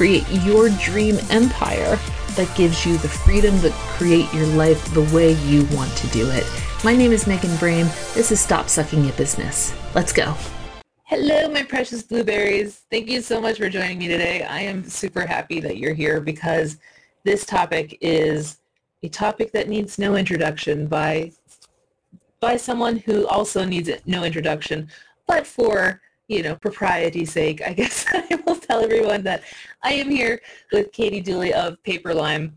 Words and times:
create 0.00 0.26
your 0.30 0.70
dream 0.78 1.18
empire 1.28 1.98
that 2.34 2.50
gives 2.56 2.86
you 2.86 2.96
the 2.96 3.08
freedom 3.08 3.60
to 3.60 3.68
create 3.98 4.32
your 4.32 4.46
life 4.46 4.82
the 4.94 5.02
way 5.14 5.32
you 5.42 5.62
want 5.76 5.94
to 5.94 6.06
do 6.06 6.26
it. 6.30 6.50
My 6.82 6.96
name 6.96 7.12
is 7.12 7.26
Megan 7.26 7.50
Brame. 7.58 7.84
This 8.14 8.32
is 8.32 8.40
Stop 8.40 8.70
Sucking 8.70 9.06
at 9.06 9.16
Business. 9.18 9.74
Let's 9.94 10.10
go. 10.10 10.34
Hello, 11.04 11.50
my 11.50 11.64
precious 11.64 12.02
blueberries. 12.02 12.80
Thank 12.90 13.10
you 13.10 13.20
so 13.20 13.42
much 13.42 13.58
for 13.58 13.68
joining 13.68 13.98
me 13.98 14.08
today. 14.08 14.42
I 14.42 14.60
am 14.60 14.88
super 14.88 15.26
happy 15.26 15.60
that 15.60 15.76
you're 15.76 15.92
here 15.92 16.18
because 16.18 16.78
this 17.24 17.44
topic 17.44 17.98
is 18.00 18.56
a 19.02 19.08
topic 19.10 19.52
that 19.52 19.68
needs 19.68 19.98
no 19.98 20.16
introduction 20.16 20.86
by 20.86 21.30
by 22.40 22.56
someone 22.56 22.96
who 22.96 23.26
also 23.26 23.66
needs 23.66 23.90
no 24.06 24.24
introduction, 24.24 24.88
but 25.26 25.46
for 25.46 26.00
you 26.30 26.44
know, 26.44 26.54
propriety's 26.54 27.32
sake, 27.32 27.60
I 27.66 27.72
guess 27.72 28.06
I 28.12 28.40
will 28.46 28.54
tell 28.54 28.84
everyone 28.84 29.24
that 29.24 29.42
I 29.82 29.94
am 29.94 30.08
here 30.08 30.40
with 30.72 30.92
Katie 30.92 31.20
Dooley 31.20 31.52
of 31.52 31.76
Paperlime. 31.82 32.52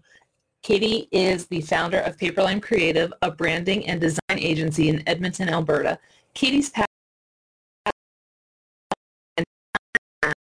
Katie 0.62 1.10
is 1.12 1.48
the 1.48 1.62
founder 1.62 1.98
of 2.00 2.16
Paperlime 2.16 2.62
Creative, 2.62 3.12
a 3.24 3.32
branding 3.32 3.88
and 3.88 4.00
design 4.00 4.38
agency 4.38 4.90
in 4.90 5.02
Edmonton, 5.10 5.50
Alberta. 5.50 5.98
Katie's 6.36 6.70
passion 6.70 6.86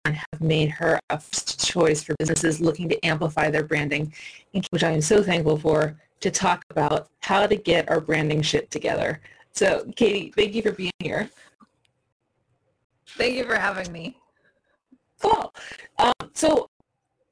have 0.06 0.40
made 0.40 0.70
her 0.70 1.00
a 1.10 1.18
first 1.18 1.66
choice 1.66 2.02
for 2.02 2.14
businesses 2.20 2.60
looking 2.60 2.88
to 2.88 3.04
amplify 3.04 3.50
their 3.50 3.64
branding, 3.64 4.14
which 4.70 4.84
I 4.84 4.92
am 4.92 5.00
so 5.02 5.24
thankful 5.24 5.58
for, 5.58 6.00
to 6.20 6.30
talk 6.30 6.62
about 6.70 7.08
how 7.20 7.48
to 7.48 7.56
get 7.56 7.90
our 7.90 8.00
branding 8.00 8.42
shit 8.42 8.70
together. 8.70 9.20
So, 9.52 9.90
Katie, 9.96 10.32
thank 10.36 10.54
you 10.54 10.62
for 10.62 10.72
being 10.72 10.92
here. 11.00 11.28
Thank 13.18 13.34
you 13.34 13.44
for 13.44 13.56
having 13.56 13.90
me. 13.92 14.16
Cool. 15.20 15.52
Um, 15.98 16.12
so 16.34 16.70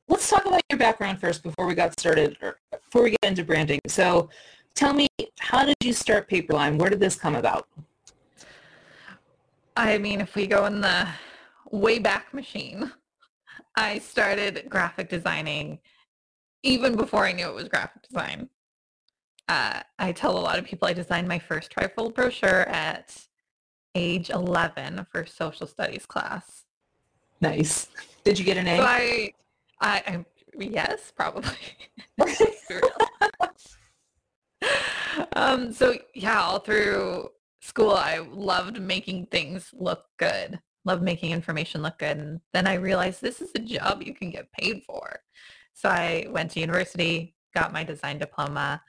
let's 0.08 0.28
talk 0.28 0.44
about 0.44 0.60
your 0.68 0.80
background 0.80 1.20
first 1.20 1.44
before 1.44 1.64
we 1.64 1.76
got 1.76 1.98
started, 1.98 2.36
or 2.42 2.58
before 2.72 3.04
we 3.04 3.10
get 3.10 3.20
into 3.22 3.44
branding. 3.44 3.78
So 3.86 4.28
tell 4.74 4.92
me, 4.92 5.06
how 5.38 5.64
did 5.64 5.76
you 5.84 5.92
start 5.92 6.28
Paperlime? 6.28 6.76
Where 6.76 6.90
did 6.90 6.98
this 6.98 7.14
come 7.14 7.36
about? 7.36 7.68
I 9.76 9.98
mean, 9.98 10.20
if 10.20 10.34
we 10.34 10.48
go 10.48 10.64
in 10.64 10.80
the 10.80 11.06
way 11.70 12.00
back 12.00 12.34
machine, 12.34 12.90
I 13.76 14.00
started 14.00 14.66
graphic 14.68 15.08
designing 15.08 15.78
even 16.64 16.96
before 16.96 17.24
I 17.24 17.32
knew 17.32 17.46
it 17.46 17.54
was 17.54 17.68
graphic 17.68 18.02
design. 18.02 18.48
Uh, 19.48 19.82
I 20.00 20.10
tell 20.10 20.36
a 20.36 20.40
lot 20.40 20.58
of 20.58 20.64
people 20.64 20.88
I 20.88 20.92
designed 20.92 21.28
my 21.28 21.38
first 21.38 21.70
trifold 21.70 22.14
brochure 22.14 22.62
at 22.62 23.25
age 23.96 24.30
11 24.30 25.06
for 25.10 25.24
social 25.24 25.66
studies 25.66 26.06
class. 26.06 26.64
Nice. 27.40 27.88
Did 28.24 28.38
you 28.38 28.44
get 28.44 28.58
an 28.58 28.68
A? 28.68 28.76
So 28.76 28.84
I, 28.84 29.32
I, 29.80 30.02
I 30.06 30.24
yes, 30.58 31.12
probably. 31.16 31.50
um, 35.32 35.72
so 35.72 35.94
yeah, 36.14 36.40
all 36.40 36.58
through 36.58 37.30
school, 37.60 37.92
I 37.92 38.18
loved 38.18 38.80
making 38.80 39.26
things 39.26 39.70
look 39.72 40.04
good. 40.18 40.60
Loved 40.84 41.02
making 41.02 41.32
information 41.32 41.82
look 41.82 41.98
good. 41.98 42.18
And 42.18 42.40
then 42.52 42.66
I 42.66 42.74
realized 42.74 43.20
this 43.20 43.40
is 43.40 43.50
a 43.54 43.58
job 43.58 44.02
you 44.02 44.14
can 44.14 44.30
get 44.30 44.52
paid 44.52 44.82
for. 44.86 45.18
So 45.72 45.88
I 45.88 46.26
went 46.30 46.52
to 46.52 46.60
university, 46.60 47.34
got 47.54 47.72
my 47.72 47.82
design 47.82 48.18
diploma. 48.18 48.82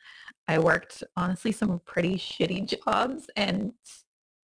I 0.48 0.60
worked 0.60 1.04
honestly 1.16 1.52
some 1.52 1.82
pretty 1.86 2.16
shitty 2.16 2.82
jobs 2.84 3.30
and 3.36 3.74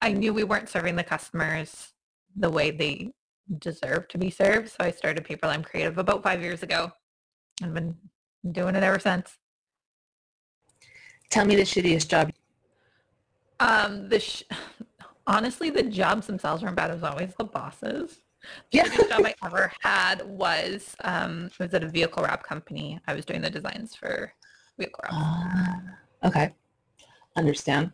I 0.03 0.13
knew 0.13 0.33
we 0.33 0.45
weren't 0.45 0.69
serving 0.69 0.97
the 0.97 1.05
customers 1.05 1.93
the 2.37 2.51
way 2.51 2.71
they 2.71 3.13
deserve 3.59 4.09
to 4.09 4.19
be 4.19 4.31
served. 4.31 4.71
So 4.71 4.77
I 4.81 4.91
started 4.91 5.25
Paperlime 5.25 5.65
Creative 5.65 5.99
about 5.99 6.23
five 6.23 6.43
years 6.43 6.63
ago 6.63 6.93
and 7.63 7.75
been 7.75 7.97
doing 8.53 8.77
it 8.77 8.83
ever 8.83 8.99
since. 8.99 9.37
Tell 11.31 11.45
me 11.45 11.57
the 11.57 11.63
shittiest 11.63 12.09
job. 12.09 12.33
Um, 13.61 14.09
the 14.09 14.21
sh- 14.21 14.45
honestly, 15.27 15.71
the 15.71 15.83
jobs 15.83 16.27
themselves 16.27 16.63
weren't 16.63 16.77
bad. 16.77 16.91
It 16.91 16.95
was 16.95 17.03
always 17.03 17.35
the 17.37 17.45
bosses. 17.45 18.19
The 18.73 18.79
yeah. 18.79 18.85
shittiest 18.85 19.09
job 19.11 19.27
I 19.27 19.35
ever 19.45 19.73
had 19.81 20.23
was 20.27 20.97
um, 21.05 21.51
was 21.59 21.75
at 21.75 21.85
a 21.85 21.89
vehicle 21.89 22.23
wrap 22.23 22.43
company. 22.43 22.99
I 23.07 23.15
was 23.15 23.25
doing 23.25 23.43
the 23.43 23.51
designs 23.51 23.95
for 23.95 24.33
vehicle 24.79 25.05
wrap. 25.05 25.13
Uh, 25.15 26.27
okay, 26.29 26.55
understand. 27.37 27.93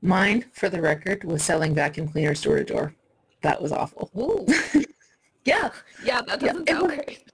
Mine, 0.00 0.44
for 0.52 0.68
the 0.68 0.80
record, 0.80 1.24
was 1.24 1.42
selling 1.42 1.74
vacuum 1.74 2.08
cleaners 2.08 2.40
door 2.42 2.56
to 2.56 2.64
door. 2.64 2.94
That 3.42 3.60
was 3.60 3.72
awful. 3.72 4.46
yeah. 5.44 5.70
Yeah, 6.04 6.22
that 6.22 6.40
doesn't 6.40 6.68
yeah, 6.68 6.78
sound 6.78 6.92
it 6.92 7.04
great. 7.04 7.24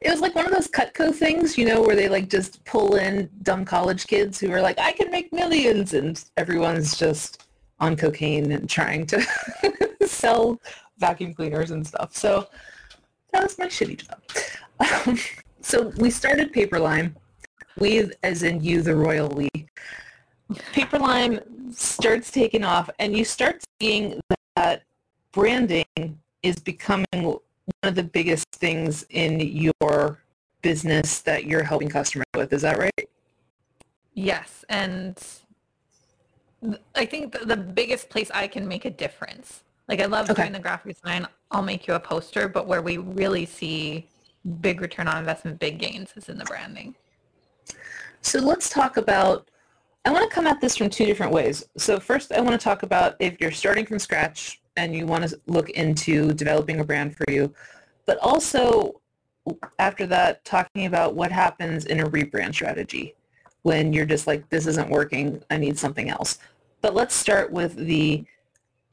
It 0.00 0.10
was 0.10 0.20
like 0.20 0.34
one 0.34 0.46
of 0.46 0.52
those 0.52 0.68
Cutco 0.68 1.12
things, 1.12 1.58
you 1.58 1.66
know, 1.66 1.82
where 1.82 1.96
they 1.96 2.08
like 2.08 2.28
just 2.28 2.64
pull 2.64 2.96
in 2.96 3.28
dumb 3.42 3.64
college 3.64 4.06
kids 4.06 4.38
who 4.38 4.50
are 4.52 4.60
like, 4.60 4.78
I 4.78 4.92
can 4.92 5.10
make 5.10 5.32
millions, 5.32 5.94
and 5.94 6.22
everyone's 6.36 6.96
just 6.96 7.48
on 7.80 7.96
cocaine 7.96 8.52
and 8.52 8.68
trying 8.68 9.06
to 9.06 9.26
sell 10.06 10.60
vacuum 10.98 11.34
cleaners 11.34 11.70
and 11.70 11.86
stuff. 11.86 12.14
So 12.14 12.48
that 13.32 13.42
was 13.42 13.58
my 13.58 13.66
shitty 13.66 14.06
job. 14.06 15.06
Um, 15.06 15.18
so 15.60 15.88
we 15.98 16.10
started 16.10 16.52
Paperlime. 16.52 17.14
We, 17.78 18.10
as 18.22 18.42
in 18.42 18.62
you, 18.62 18.82
the 18.82 18.94
royal 18.94 19.28
we. 19.28 19.48
Paperlime 20.72 21.42
starts 21.72 22.30
taking 22.30 22.64
off 22.64 22.90
and 22.98 23.16
you 23.16 23.24
start 23.24 23.62
seeing 23.80 24.20
that 24.56 24.82
branding 25.32 26.18
is 26.42 26.56
becoming 26.56 27.22
one 27.22 27.40
of 27.82 27.94
the 27.94 28.02
biggest 28.02 28.46
things 28.52 29.04
in 29.10 29.40
your 29.40 30.18
business 30.62 31.20
that 31.20 31.44
you're 31.44 31.62
helping 31.62 31.88
customers 31.88 32.26
with. 32.34 32.52
Is 32.52 32.62
that 32.62 32.78
right? 32.78 33.08
Yes. 34.14 34.64
And 34.68 35.18
I 36.94 37.06
think 37.06 37.32
the 37.32 37.56
biggest 37.56 38.08
place 38.08 38.30
I 38.34 38.46
can 38.46 38.66
make 38.66 38.84
a 38.84 38.90
difference. 38.90 39.62
Like 39.88 40.00
I 40.00 40.06
love 40.06 40.30
okay. 40.30 40.42
doing 40.42 40.52
the 40.52 40.58
graphic 40.58 40.94
design. 40.94 41.26
I'll 41.50 41.62
make 41.62 41.86
you 41.86 41.94
a 41.94 42.00
poster, 42.00 42.48
but 42.48 42.66
where 42.66 42.82
we 42.82 42.98
really 42.98 43.46
see 43.46 44.08
big 44.60 44.80
return 44.80 45.08
on 45.08 45.18
investment, 45.18 45.58
big 45.58 45.78
gains 45.78 46.12
is 46.16 46.28
in 46.28 46.38
the 46.38 46.44
branding. 46.44 46.94
So 48.22 48.38
let's 48.38 48.68
talk 48.68 48.96
about 48.96 49.49
I 50.04 50.10
want 50.10 50.28
to 50.28 50.34
come 50.34 50.46
at 50.46 50.60
this 50.60 50.76
from 50.76 50.88
two 50.88 51.04
different 51.04 51.32
ways. 51.32 51.64
So 51.76 52.00
first, 52.00 52.32
I 52.32 52.40
want 52.40 52.58
to 52.58 52.64
talk 52.64 52.82
about 52.82 53.16
if 53.18 53.40
you're 53.40 53.50
starting 53.50 53.84
from 53.84 53.98
scratch 53.98 54.60
and 54.76 54.94
you 54.94 55.04
want 55.04 55.28
to 55.28 55.40
look 55.46 55.70
into 55.70 56.32
developing 56.32 56.80
a 56.80 56.84
brand 56.84 57.16
for 57.16 57.30
you, 57.30 57.52
but 58.06 58.18
also 58.18 59.00
after 59.78 60.06
that, 60.06 60.44
talking 60.44 60.86
about 60.86 61.14
what 61.14 61.30
happens 61.32 61.86
in 61.86 62.00
a 62.00 62.04
rebrand 62.06 62.54
strategy 62.54 63.14
when 63.62 63.92
you're 63.92 64.06
just 64.06 64.26
like, 64.26 64.48
this 64.48 64.66
isn't 64.66 64.88
working, 64.88 65.42
I 65.50 65.58
need 65.58 65.78
something 65.78 66.08
else. 66.08 66.38
But 66.80 66.94
let's 66.94 67.14
start 67.14 67.50
with 67.50 67.76
the 67.76 68.24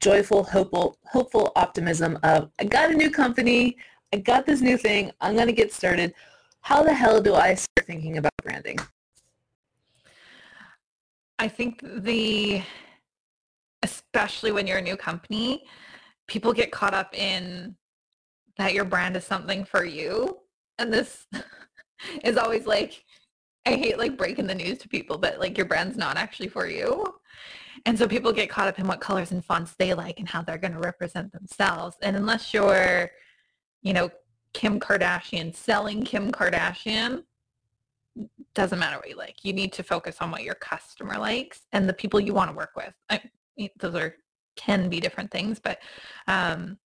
joyful, 0.00 0.44
hopeful, 0.44 0.98
hopeful 1.10 1.52
optimism 1.56 2.18
of, 2.22 2.50
I 2.60 2.64
got 2.64 2.90
a 2.90 2.94
new 2.94 3.10
company, 3.10 3.76
I 4.12 4.18
got 4.18 4.44
this 4.44 4.60
new 4.60 4.76
thing, 4.76 5.10
I'm 5.20 5.34
going 5.34 5.46
to 5.46 5.52
get 5.52 5.72
started. 5.72 6.12
How 6.60 6.82
the 6.82 6.92
hell 6.92 7.20
do 7.20 7.34
I 7.34 7.54
start 7.54 7.86
thinking 7.86 8.18
about 8.18 8.32
branding? 8.42 8.78
I 11.38 11.48
think 11.48 11.82
the, 12.02 12.62
especially 13.82 14.52
when 14.52 14.66
you're 14.66 14.78
a 14.78 14.82
new 14.82 14.96
company, 14.96 15.64
people 16.26 16.52
get 16.52 16.72
caught 16.72 16.94
up 16.94 17.16
in 17.16 17.76
that 18.56 18.74
your 18.74 18.84
brand 18.84 19.16
is 19.16 19.24
something 19.24 19.64
for 19.64 19.84
you. 19.84 20.38
And 20.78 20.92
this, 20.92 21.26
is 22.24 22.36
always 22.36 22.66
like, 22.66 23.04
I 23.66 23.72
hate 23.72 23.98
like 23.98 24.16
breaking 24.16 24.46
the 24.46 24.54
news 24.54 24.78
to 24.78 24.88
people, 24.88 25.18
but 25.18 25.38
like 25.38 25.56
your 25.56 25.66
brand's 25.66 25.96
not 25.96 26.16
actually 26.16 26.48
for 26.48 26.66
you. 26.66 27.04
And 27.86 27.98
so 27.98 28.08
people 28.08 28.32
get 28.32 28.50
caught 28.50 28.68
up 28.68 28.78
in 28.78 28.86
what 28.86 29.00
colors 29.00 29.30
and 29.30 29.44
fonts 29.44 29.74
they 29.78 29.94
like 29.94 30.18
and 30.18 30.28
how 30.28 30.42
they're 30.42 30.58
going 30.58 30.72
to 30.72 30.80
represent 30.80 31.32
themselves. 31.32 31.96
And 32.02 32.16
unless 32.16 32.52
you're, 32.52 33.10
you 33.82 33.92
know, 33.92 34.10
Kim 34.52 34.80
Kardashian 34.80 35.54
selling 35.54 36.02
Kim 36.02 36.32
Kardashian, 36.32 37.24
doesn't 38.54 38.78
matter 38.78 38.96
what 38.96 39.08
you 39.08 39.16
like. 39.16 39.36
You 39.42 39.52
need 39.52 39.72
to 39.74 39.82
focus 39.82 40.16
on 40.20 40.30
what 40.30 40.42
your 40.42 40.54
customer 40.54 41.18
likes 41.18 41.60
and 41.72 41.88
the 41.88 41.92
people 41.92 42.20
you 42.20 42.34
want 42.34 42.50
to 42.50 42.56
work 42.56 42.72
with. 42.76 42.92
I, 43.10 43.20
those 43.78 43.94
are 43.94 44.14
can 44.56 44.88
be 44.88 44.98
different 44.98 45.30
things, 45.30 45.60
but 45.60 45.78
um, 46.26 46.78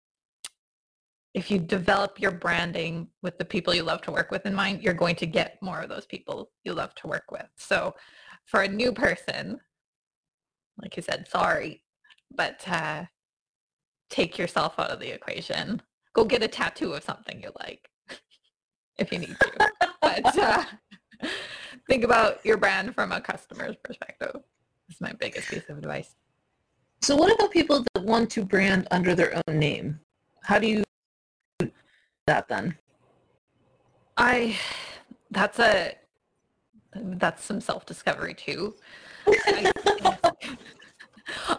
if 1.33 1.49
you 1.49 1.57
develop 1.57 2.19
your 2.19 2.31
branding 2.31 3.07
with 3.23 3.37
the 3.37 3.45
people 3.45 3.73
you 3.73 3.83
love 3.83 4.01
to 4.03 4.11
work 4.11 4.29
with 4.29 4.45
in 4.45 4.53
mind, 4.53 4.83
you're 4.83 4.93
going 4.93 5.15
to 5.15 5.25
get 5.25 5.57
more 5.61 5.81
of 5.81 5.89
those 5.89 6.05
people 6.05 6.51
you 6.63 6.73
love 6.73 6.93
to 6.95 7.07
work 7.07 7.31
with. 7.31 7.47
So 7.57 7.95
for 8.45 8.61
a 8.61 8.67
new 8.67 8.91
person, 8.91 9.59
like 10.81 10.95
you 10.95 11.01
said, 11.01 11.27
sorry, 11.27 11.83
but 12.35 12.63
uh, 12.67 13.05
take 14.09 14.37
yourself 14.37 14.75
out 14.77 14.91
of 14.91 14.99
the 14.99 15.13
equation. 15.13 15.81
Go 16.13 16.23
get 16.23 16.43
a 16.43 16.47
tattoo 16.47 16.93
of 16.93 17.03
something 17.03 17.41
you 17.41 17.51
like 17.59 17.89
if 18.99 19.11
you 19.11 19.19
need 19.19 19.35
to. 19.39 19.69
but 20.01 20.37
uh, 20.37 20.63
think 21.89 22.03
about 22.03 22.45
your 22.45 22.57
brand 22.57 22.93
from 22.95 23.11
a 23.11 23.21
customer's 23.21 23.75
perspective. 23.83 24.41
That's 24.87 25.01
my 25.01 25.13
biggest 25.13 25.49
piece 25.49 25.69
of 25.69 25.77
advice. 25.77 26.15
So 27.01 27.15
what 27.15 27.33
about 27.33 27.51
people 27.51 27.83
that 27.93 28.03
want 28.03 28.29
to 28.31 28.45
brand 28.45 28.87
under 28.91 29.15
their 29.15 29.41
own 29.47 29.59
name? 29.59 29.99
How 30.43 30.59
do 30.59 30.67
you 30.67 30.83
do 31.59 31.71
that 32.27 32.47
then? 32.47 32.77
I 34.17 34.57
that's 35.31 35.59
a 35.59 35.95
that's 36.95 37.43
some 37.43 37.59
self-discovery 37.59 38.35
too. 38.35 38.75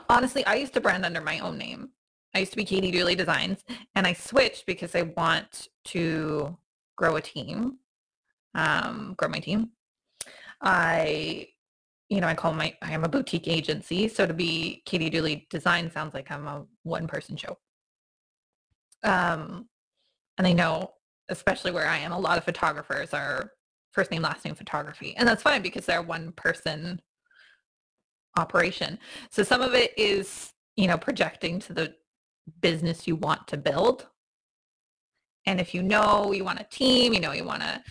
honestly, 0.08 0.46
I 0.46 0.54
used 0.54 0.74
to 0.74 0.80
brand 0.80 1.04
under 1.04 1.20
my 1.20 1.40
own 1.40 1.58
name. 1.58 1.90
I 2.34 2.38
used 2.40 2.52
to 2.52 2.56
be 2.56 2.64
Katie 2.64 2.90
Dooley 2.90 3.14
Designs, 3.14 3.64
and 3.94 4.06
I 4.06 4.12
switched 4.12 4.66
because 4.66 4.94
I 4.94 5.02
want 5.16 5.68
to 5.86 6.56
grow 6.96 7.16
a 7.16 7.20
team, 7.20 7.78
um, 8.54 9.14
grow 9.16 9.28
my 9.28 9.40
team. 9.40 9.70
I, 10.60 11.48
you 12.08 12.20
know, 12.20 12.26
I 12.26 12.34
call 12.34 12.52
my, 12.52 12.74
I 12.82 12.92
am 12.92 13.04
a 13.04 13.08
boutique 13.08 13.48
agency, 13.48 14.08
so 14.08 14.26
to 14.26 14.34
be 14.34 14.82
Katie 14.86 15.10
Dooley 15.10 15.46
Design 15.50 15.90
sounds 15.90 16.14
like 16.14 16.30
I'm 16.30 16.46
a 16.46 16.64
one-person 16.82 17.36
show. 17.36 17.58
Um, 19.02 19.68
and 20.38 20.46
I 20.46 20.52
know, 20.52 20.92
especially 21.28 21.70
where 21.70 21.86
I 21.86 21.98
am, 21.98 22.12
a 22.12 22.18
lot 22.18 22.38
of 22.38 22.44
photographers 22.44 23.12
are 23.12 23.50
first 23.92 24.10
name, 24.10 24.22
last 24.22 24.44
name 24.44 24.54
photography, 24.54 25.14
and 25.16 25.28
that's 25.28 25.42
fine 25.42 25.62
because 25.62 25.86
they're 25.86 26.02
one 26.02 26.32
person 26.32 27.00
operation. 28.36 28.98
So 29.30 29.42
some 29.42 29.62
of 29.62 29.74
it 29.74 29.96
is, 29.96 30.52
you 30.76 30.88
know, 30.88 30.98
projecting 30.98 31.60
to 31.60 31.72
the 31.72 31.94
business 32.60 33.06
you 33.06 33.16
want 33.16 33.46
to 33.48 33.56
build. 33.56 34.06
And 35.46 35.60
if 35.60 35.74
you 35.74 35.82
know 35.82 36.32
you 36.32 36.44
want 36.44 36.60
a 36.60 36.64
team, 36.64 37.12
you 37.12 37.20
know 37.20 37.32
you 37.32 37.44
want 37.44 37.62
to 37.62 37.82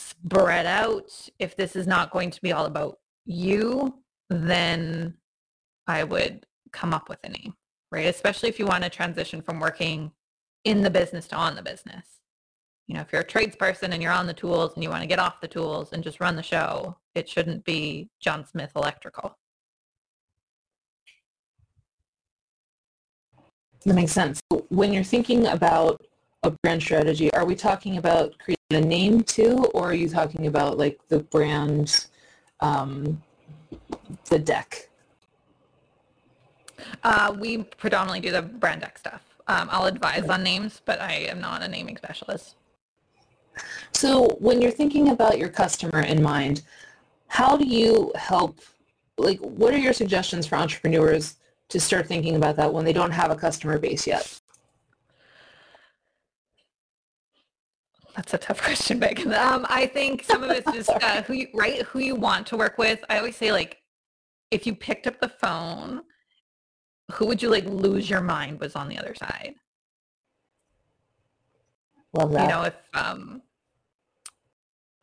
spread 0.00 0.66
out, 0.66 1.10
if 1.38 1.56
this 1.56 1.76
is 1.76 1.86
not 1.86 2.10
going 2.10 2.30
to 2.30 2.40
be 2.40 2.52
all 2.52 2.66
about 2.66 2.98
you, 3.26 3.94
then 4.28 5.14
I 5.86 6.04
would 6.04 6.46
come 6.72 6.94
up 6.94 7.08
with 7.08 7.18
a 7.24 7.28
name, 7.28 7.54
right? 7.90 8.06
Especially 8.06 8.48
if 8.48 8.58
you 8.58 8.66
want 8.66 8.84
to 8.84 8.90
transition 8.90 9.42
from 9.42 9.60
working 9.60 10.12
in 10.64 10.82
the 10.82 10.90
business 10.90 11.26
to 11.28 11.36
on 11.36 11.56
the 11.56 11.62
business. 11.62 12.06
You 12.86 12.94
know, 12.96 13.02
if 13.02 13.12
you're 13.12 13.22
a 13.22 13.24
tradesperson 13.24 13.92
and 13.92 14.02
you're 14.02 14.12
on 14.12 14.26
the 14.26 14.34
tools 14.34 14.72
and 14.74 14.82
you 14.82 14.90
want 14.90 15.02
to 15.02 15.06
get 15.06 15.18
off 15.18 15.40
the 15.40 15.48
tools 15.48 15.92
and 15.92 16.02
just 16.02 16.20
run 16.20 16.36
the 16.36 16.42
show, 16.42 16.96
it 17.14 17.28
shouldn't 17.28 17.64
be 17.64 18.08
John 18.20 18.46
Smith 18.46 18.72
Electrical. 18.74 19.38
That 23.84 23.94
makes 23.94 24.12
sense. 24.12 24.40
When 24.68 24.92
you're 24.92 25.04
thinking 25.04 25.46
about 25.46 26.04
a 26.42 26.50
brand 26.50 26.82
strategy, 26.82 27.32
are 27.34 27.44
we 27.44 27.54
talking 27.54 27.98
about 27.98 28.38
creating 28.38 28.58
a 28.70 28.80
name 28.80 29.22
too, 29.22 29.56
or 29.74 29.90
are 29.90 29.94
you 29.94 30.08
talking 30.08 30.46
about 30.46 30.78
like 30.78 30.98
the 31.08 31.18
brand, 31.18 32.06
um, 32.60 33.22
the 34.26 34.38
deck? 34.38 34.88
Uh, 37.02 37.34
we 37.38 37.58
predominantly 37.58 38.20
do 38.20 38.32
the 38.32 38.42
brand 38.42 38.80
deck 38.80 38.96
stuff. 38.96 39.22
Um, 39.48 39.68
I'll 39.70 39.86
advise 39.86 40.28
on 40.28 40.42
names, 40.42 40.80
but 40.84 41.00
I 41.00 41.12
am 41.12 41.40
not 41.40 41.62
a 41.62 41.68
naming 41.68 41.96
specialist. 41.96 42.56
So 43.92 44.28
when 44.38 44.62
you're 44.62 44.70
thinking 44.70 45.10
about 45.10 45.36
your 45.36 45.48
customer 45.48 46.00
in 46.00 46.22
mind, 46.22 46.62
how 47.26 47.56
do 47.56 47.66
you 47.66 48.12
help, 48.14 48.58
like 49.18 49.38
what 49.40 49.74
are 49.74 49.78
your 49.78 49.92
suggestions 49.92 50.46
for 50.46 50.56
entrepreneurs 50.56 51.36
to 51.68 51.78
start 51.78 52.06
thinking 52.06 52.36
about 52.36 52.56
that 52.56 52.72
when 52.72 52.84
they 52.84 52.92
don't 52.92 53.10
have 53.10 53.30
a 53.30 53.36
customer 53.36 53.78
base 53.78 54.06
yet? 54.06 54.40
That's 58.16 58.34
a 58.34 58.38
tough 58.38 58.62
question, 58.62 58.98
Megan. 58.98 59.32
Um, 59.40 59.66
I 59.68 59.86
think 59.86 60.24
some 60.24 60.42
of 60.42 60.50
it's 60.50 60.70
just 60.74 60.90
uh, 60.90 61.22
who 61.22 61.34
you, 61.34 61.48
right, 61.54 61.82
who 61.82 61.98
you 61.98 62.14
want 62.14 62.46
to 62.48 62.56
work 62.56 62.78
with. 62.78 63.02
I 63.08 63.18
always 63.18 63.36
say 63.36 63.52
like, 63.52 63.78
if 64.50 64.66
you 64.66 64.74
picked 64.74 65.06
up 65.06 65.20
the 65.20 65.28
phone, 65.28 66.02
who 67.12 67.26
would 67.26 67.42
you 67.42 67.50
like 67.50 67.64
lose 67.64 68.08
your 68.08 68.20
mind 68.20 68.60
was 68.60 68.76
on 68.76 68.88
the 68.88 68.98
other 68.98 69.14
side? 69.14 69.54
Love 72.12 72.32
that. 72.32 72.42
You 72.42 72.48
know, 72.48 72.62
if 72.62 72.74
um, 72.94 73.42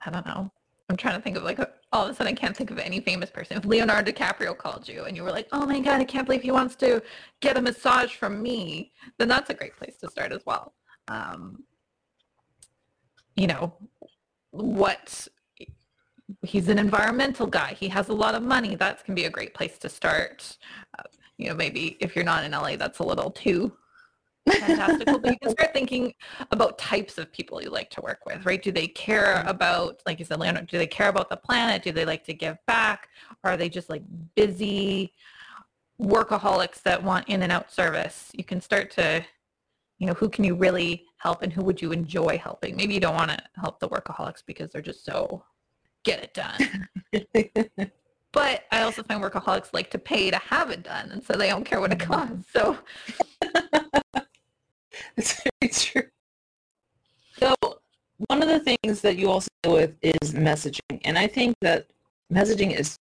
I 0.05 0.09
don't 0.09 0.25
know, 0.25 0.51
I'm 0.89 0.97
trying 0.97 1.15
to 1.15 1.21
think 1.21 1.37
of 1.37 1.43
like 1.43 1.59
a, 1.59 1.69
all 1.91 2.05
of 2.05 2.11
a 2.11 2.13
sudden 2.13 2.31
I 2.31 2.35
can't 2.35 2.55
think 2.55 2.71
of 2.71 2.79
any 2.79 2.99
famous 2.99 3.29
person. 3.29 3.57
If 3.57 3.65
Leonardo 3.65 4.11
DiCaprio 4.11 4.57
called 4.57 4.87
you 4.87 5.03
and 5.05 5.15
you 5.15 5.23
were 5.23 5.31
like, 5.31 5.47
oh 5.51 5.65
my 5.65 5.79
God, 5.79 5.99
I 5.99 6.05
can't 6.05 6.25
believe 6.25 6.41
he 6.41 6.51
wants 6.51 6.75
to 6.77 7.01
get 7.41 7.57
a 7.57 7.61
massage 7.61 8.15
from 8.15 8.41
me, 8.41 8.91
then 9.17 9.27
that's 9.27 9.49
a 9.49 9.53
great 9.53 9.75
place 9.75 9.97
to 10.01 10.09
start 10.09 10.31
as 10.31 10.41
well. 10.45 10.73
Um, 11.07 11.63
you 13.37 13.47
know, 13.47 13.73
what 14.51 15.27
he's 16.41 16.67
an 16.67 16.77
environmental 16.77 17.47
guy. 17.47 17.73
He 17.73 17.87
has 17.89 18.09
a 18.09 18.13
lot 18.13 18.35
of 18.35 18.43
money. 18.43 18.75
That 18.75 19.03
can 19.05 19.15
be 19.15 19.25
a 19.25 19.29
great 19.29 19.53
place 19.53 19.77
to 19.79 19.89
start. 19.89 20.57
Uh, 20.97 21.03
you 21.37 21.47
know, 21.47 21.55
maybe 21.55 21.95
if 22.01 22.15
you're 22.15 22.25
not 22.25 22.43
in 22.43 22.51
LA, 22.51 22.75
that's 22.75 22.99
a 22.99 23.03
little 23.03 23.31
too 23.31 23.71
fantastical. 24.49 25.19
but 25.19 25.31
you 25.31 25.37
can 25.41 25.51
start 25.51 25.73
thinking 25.73 26.13
about 26.51 26.77
types 26.77 27.17
of 27.17 27.31
people 27.31 27.61
you 27.61 27.69
like 27.69 27.89
to 27.91 28.01
work 28.01 28.25
with, 28.25 28.45
right? 28.45 28.61
Do 28.61 28.71
they 28.71 28.87
care 28.87 29.43
about, 29.45 30.01
like 30.05 30.19
you 30.19 30.25
said, 30.25 30.39
Leonard, 30.39 30.67
do 30.67 30.77
they 30.77 30.87
care 30.87 31.09
about 31.09 31.29
the 31.29 31.37
planet? 31.37 31.83
Do 31.83 31.91
they 31.91 32.05
like 32.05 32.23
to 32.25 32.33
give 32.33 32.57
back? 32.65 33.09
Are 33.43 33.55
they 33.55 33.69
just 33.69 33.89
like 33.89 34.03
busy 34.35 35.13
workaholics 36.01 36.81
that 36.83 37.01
want 37.01 37.27
in 37.29 37.43
and 37.43 37.51
out 37.51 37.71
service? 37.71 38.31
You 38.33 38.43
can 38.43 38.61
start 38.61 38.91
to, 38.91 39.23
you 39.99 40.07
know, 40.07 40.13
who 40.13 40.29
can 40.29 40.43
you 40.43 40.55
really 40.55 41.05
help 41.17 41.41
and 41.41 41.51
who 41.51 41.63
would 41.63 41.81
you 41.81 41.91
enjoy 41.91 42.37
helping? 42.37 42.75
Maybe 42.75 42.93
you 42.93 42.99
don't 42.99 43.15
want 43.15 43.31
to 43.31 43.39
help 43.55 43.79
the 43.79 43.89
workaholics 43.89 44.43
because 44.45 44.71
they're 44.71 44.81
just 44.81 45.03
so 45.03 45.43
get 46.03 46.23
it 46.23 46.33
done. 46.33 46.87
but 48.31 48.65
I 48.71 48.81
also 48.83 49.03
find 49.03 49.21
workaholics 49.21 49.73
like 49.73 49.89
to 49.91 49.99
pay 49.99 50.29
to 50.29 50.37
have 50.37 50.69
it 50.69 50.83
done, 50.83 51.11
and 51.11 51.23
so 51.23 51.33
they 51.33 51.49
don't 51.49 51.63
care 51.63 51.79
what 51.79 51.91
it 51.91 51.99
mm-hmm. 51.99 52.13
costs. 52.13 52.53
So 52.53 52.77
it's 55.17 55.41
very 55.61 55.71
true. 55.71 56.09
So 57.39 57.55
one 58.27 58.41
of 58.41 58.49
the 58.49 58.59
things 58.59 59.01
that 59.01 59.17
you 59.17 59.29
also 59.29 59.47
deal 59.63 59.73
with 59.73 59.95
is 60.01 60.33
messaging. 60.33 61.01
And 61.05 61.17
I 61.17 61.27
think 61.27 61.55
that 61.61 61.87
messaging 62.33 62.77
is 62.77 62.97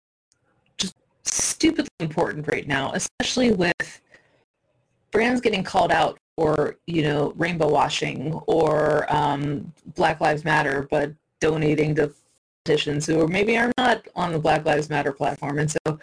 just 0.78 0.96
stupidly 1.24 1.90
important 2.00 2.48
right 2.52 2.68
now, 2.68 2.92
especially 2.94 3.52
with 3.52 4.02
brands 5.12 5.40
getting 5.40 5.64
called 5.64 5.92
out 5.92 6.20
for, 6.38 6.78
you 6.88 7.04
know, 7.04 7.34
rainbow 7.38 7.70
washing 7.70 8.34
or 8.48 9.12
um, 9.14 9.72
Black 9.96 10.20
Lives 10.20 10.44
Matter, 10.44 10.88
but 10.92 11.14
donating 11.40 11.96
to 11.96 12.14
politicians 12.64 13.06
who 13.06 13.28
maybe 13.28 13.58
are 13.58 13.72
not 13.78 14.06
on 14.16 14.32
the 14.32 14.40
Black 14.40 14.66
Lives 14.66 14.90
Matter 14.90 15.12
platform. 15.12 15.60
And 15.60 15.72
so 15.72 16.00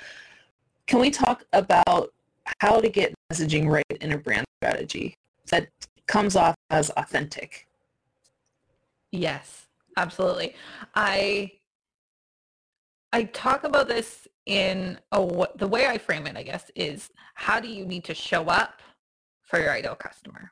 can 0.87 1.01
we 1.01 1.11
talk 1.11 1.45
about 1.53 2.13
how 2.61 2.81
to 2.81 2.89
get 2.89 3.15
messaging 3.33 3.69
right 3.69 3.85
in 4.01 4.13
a 4.13 4.19
brand 4.19 4.45
strategy 4.59 5.15
that 5.49 5.69
comes 6.07 6.37
off 6.37 6.55
as 6.71 6.91
authentic. 6.91 7.67
Yes, 9.11 9.67
absolutely. 9.97 10.55
I 10.95 11.53
I 13.13 13.25
talk 13.25 13.65
about 13.65 13.89
this 13.89 14.27
in 14.47 14.99
a, 15.13 15.47
the 15.57 15.69
way 15.69 15.87
I 15.87 15.99
frame 15.99 16.27
it, 16.27 16.37
I 16.37 16.43
guess, 16.43 16.71
is 16.75 17.11
how 17.35 17.61
do 17.61 17.69
you 17.69 17.85
need 17.85 18.05
to 18.05 18.15
show 18.15 18.45
up 18.45 18.81
for 19.53 19.61
your 19.61 19.71
ideal 19.71 19.95
customer? 19.95 20.51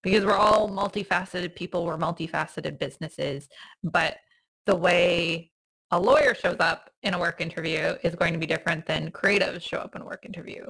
Because 0.00 0.24
we're 0.24 0.36
all 0.36 0.70
multifaceted 0.70 1.56
people, 1.56 1.84
we're 1.84 1.98
multifaceted 1.98 2.78
businesses, 2.78 3.48
but 3.82 4.18
the 4.66 4.76
way 4.76 5.50
a 5.90 5.98
lawyer 5.98 6.34
shows 6.34 6.58
up 6.60 6.90
in 7.02 7.14
a 7.14 7.18
work 7.18 7.40
interview 7.40 7.96
is 8.04 8.14
going 8.14 8.32
to 8.32 8.38
be 8.38 8.46
different 8.46 8.86
than 8.86 9.10
creatives 9.10 9.62
show 9.62 9.78
up 9.78 9.96
in 9.96 10.02
a 10.02 10.04
work 10.04 10.24
interview. 10.24 10.64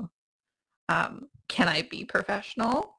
Um, 0.89 1.29
can 1.49 1.69
I 1.69 1.83
be 1.83 2.05
professional? 2.05 2.95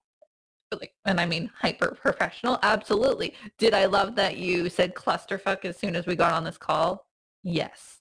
like, 0.80 0.94
and 1.06 1.20
I 1.20 1.26
mean 1.26 1.50
hyper 1.60 1.98
professional. 2.00 2.60
Absolutely. 2.62 3.34
Did 3.58 3.74
I 3.74 3.86
love 3.86 4.14
that 4.18 4.38
you 4.38 4.70
said 4.70 4.94
clusterfuck 4.94 5.66
as 5.66 5.78
soon 5.78 5.96
as 5.96 6.06
we 6.06 6.16
got 6.16 6.34
on 6.34 6.44
this 6.44 6.60
call? 6.60 7.08
Yes. 7.42 7.98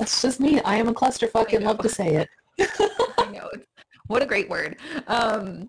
That's 0.00 0.20
just 0.20 0.40
me. 0.40 0.60
I 0.62 0.74
am 0.76 0.88
a 0.88 0.94
clusterfuck 0.94 1.52
and 1.52 1.64
love 1.64 1.78
to 1.78 1.88
say 1.88 2.16
it. 2.16 2.28
I 3.18 3.30
know. 3.30 3.48
What 4.06 4.22
a 4.22 4.26
great 4.26 4.48
word. 4.48 4.76
Um, 5.06 5.68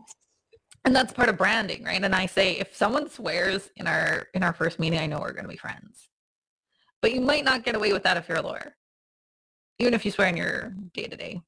and 0.84 0.96
that's 0.96 1.14
part 1.14 1.30
of 1.30 1.38
branding, 1.38 1.84
right? 1.84 2.04
And 2.04 2.14
I 2.14 2.26
say, 2.26 2.54
if 2.54 2.76
someone 2.76 3.10
swears 3.10 3.72
in 3.78 3.88
our 3.88 4.28
in 4.34 4.44
our 4.44 4.54
first 4.54 4.80
meeting, 4.80 5.00
I 5.00 5.08
know 5.08 5.20
we're 5.20 5.34
going 5.34 5.46
to 5.46 5.50
be 5.50 5.58
friends. 5.58 6.10
But 7.02 7.14
you 7.14 7.22
might 7.22 7.44
not 7.44 7.64
get 7.64 7.76
away 7.76 7.92
with 7.94 8.04
that 8.04 8.18
if 8.18 8.28
you're 8.30 8.38
a 8.38 8.42
lawyer, 8.42 8.76
even 9.80 9.94
if 9.94 10.06
you 10.06 10.12
swear 10.12 10.28
in 10.28 10.38
your 10.38 10.74
day 10.94 11.06
to 11.06 11.16
day. 11.16 11.42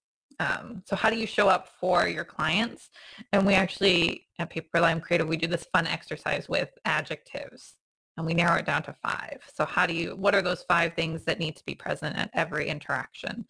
So 0.86 0.96
how 0.96 1.10
do 1.10 1.18
you 1.18 1.26
show 1.28 1.50
up 1.50 1.70
for 1.80 2.08
your 2.08 2.24
clients? 2.24 2.90
And 3.34 3.46
we 3.46 3.54
actually 3.54 4.28
at 4.40 4.50
Paper 4.50 4.80
Lime 4.80 5.02
Creative, 5.02 5.28
we 5.28 5.38
do 5.38 5.48
this 5.48 5.66
fun 5.74 5.88
exercise 5.88 6.48
with 6.48 6.70
adjectives 6.86 7.76
and 8.18 8.26
we 8.26 8.34
narrow 8.34 8.58
it 8.58 8.66
down 8.66 8.84
to 8.84 8.96
five. 9.04 9.40
So 9.54 9.66
how 9.66 9.86
do 9.86 9.94
you, 9.94 10.16
what 10.16 10.36
are 10.36 10.42
those 10.42 10.64
five 10.64 10.94
things 10.94 11.24
that 11.26 11.40
need 11.40 11.56
to 11.56 11.66
be 11.66 11.76
present 11.76 12.16
at 12.18 12.30
every 12.34 12.68
interaction? 12.68 13.46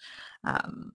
Um, 0.46 0.94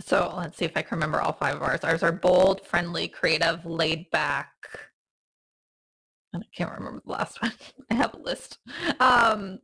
so 0.00 0.34
let's 0.36 0.58
see 0.58 0.64
if 0.64 0.76
I 0.76 0.82
can 0.82 0.96
remember 0.96 1.20
all 1.20 1.32
five 1.32 1.56
of 1.56 1.62
ours. 1.62 1.80
Ours 1.84 2.02
are 2.02 2.12
bold, 2.12 2.66
friendly, 2.66 3.08
creative, 3.08 3.64
laid 3.64 4.10
back. 4.10 4.52
I 6.34 6.40
can't 6.54 6.72
remember 6.72 7.00
the 7.04 7.12
last 7.12 7.40
one. 7.42 7.52
I 7.90 7.94
have 7.94 8.14
a 8.14 8.18
list. 8.18 8.58
Um, 8.98 9.60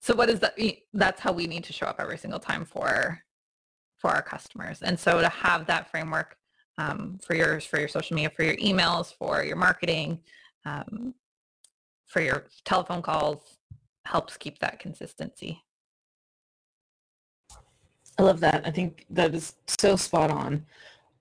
so 0.00 0.14
what 0.14 0.30
is 0.30 0.40
that? 0.40 0.58
That's 0.94 1.20
how 1.20 1.32
we 1.32 1.46
need 1.46 1.64
to 1.64 1.72
show 1.72 1.86
up 1.86 2.00
every 2.00 2.18
single 2.18 2.40
time 2.40 2.64
for 2.64 3.22
for 3.98 4.10
our 4.10 4.22
customers. 4.22 4.80
And 4.82 4.98
so 4.98 5.20
to 5.20 5.28
have 5.28 5.66
that 5.66 5.90
framework 5.90 6.36
um, 6.78 7.18
for 7.26 7.34
yours, 7.34 7.64
for 7.64 7.78
your 7.80 7.88
social 7.88 8.14
media, 8.14 8.30
for 8.30 8.44
your 8.44 8.56
emails, 8.56 9.12
for 9.12 9.42
your 9.42 9.56
marketing, 9.56 10.20
um, 10.64 11.14
for 12.06 12.22
your 12.22 12.44
telephone 12.64 13.02
calls, 13.02 13.58
helps 14.04 14.36
keep 14.36 14.60
that 14.60 14.78
consistency. 14.78 15.62
I 18.18 18.22
love 18.22 18.40
that. 18.40 18.66
I 18.66 18.70
think 18.70 19.06
that 19.10 19.34
is 19.34 19.54
so 19.66 19.94
spot 19.96 20.30
on. 20.30 20.66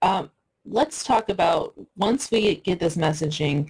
Um, 0.01 0.31
let's 0.65 1.03
talk 1.03 1.29
about 1.29 1.73
once 1.95 2.31
we 2.31 2.55
get 2.55 2.79
this 2.79 2.97
messaging, 2.97 3.69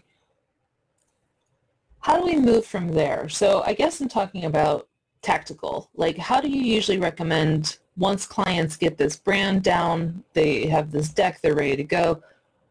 how 2.00 2.17
do 2.17 2.25
we 2.25 2.38
move 2.38 2.65
from 2.65 2.93
there? 2.93 3.27
So 3.27 3.63
I 3.65 3.74
guess 3.74 4.00
I'm 4.00 4.07
talking 4.07 4.46
about 4.46 4.88
tactical. 5.22 5.89
Like 5.96 6.17
how 6.17 6.39
do 6.39 6.48
you 6.48 6.62
usually 6.62 7.00
recommend 7.00 7.79
once 7.98 8.25
clients 8.25 8.77
get 8.77 8.98
this 8.98 9.17
brand 9.17 9.63
down, 9.63 10.24
they 10.34 10.67
have 10.67 10.91
this 10.91 11.10
deck, 11.10 11.41
they're 11.41 11.55
ready 11.55 11.75
to 11.75 11.84
go. 11.84 12.22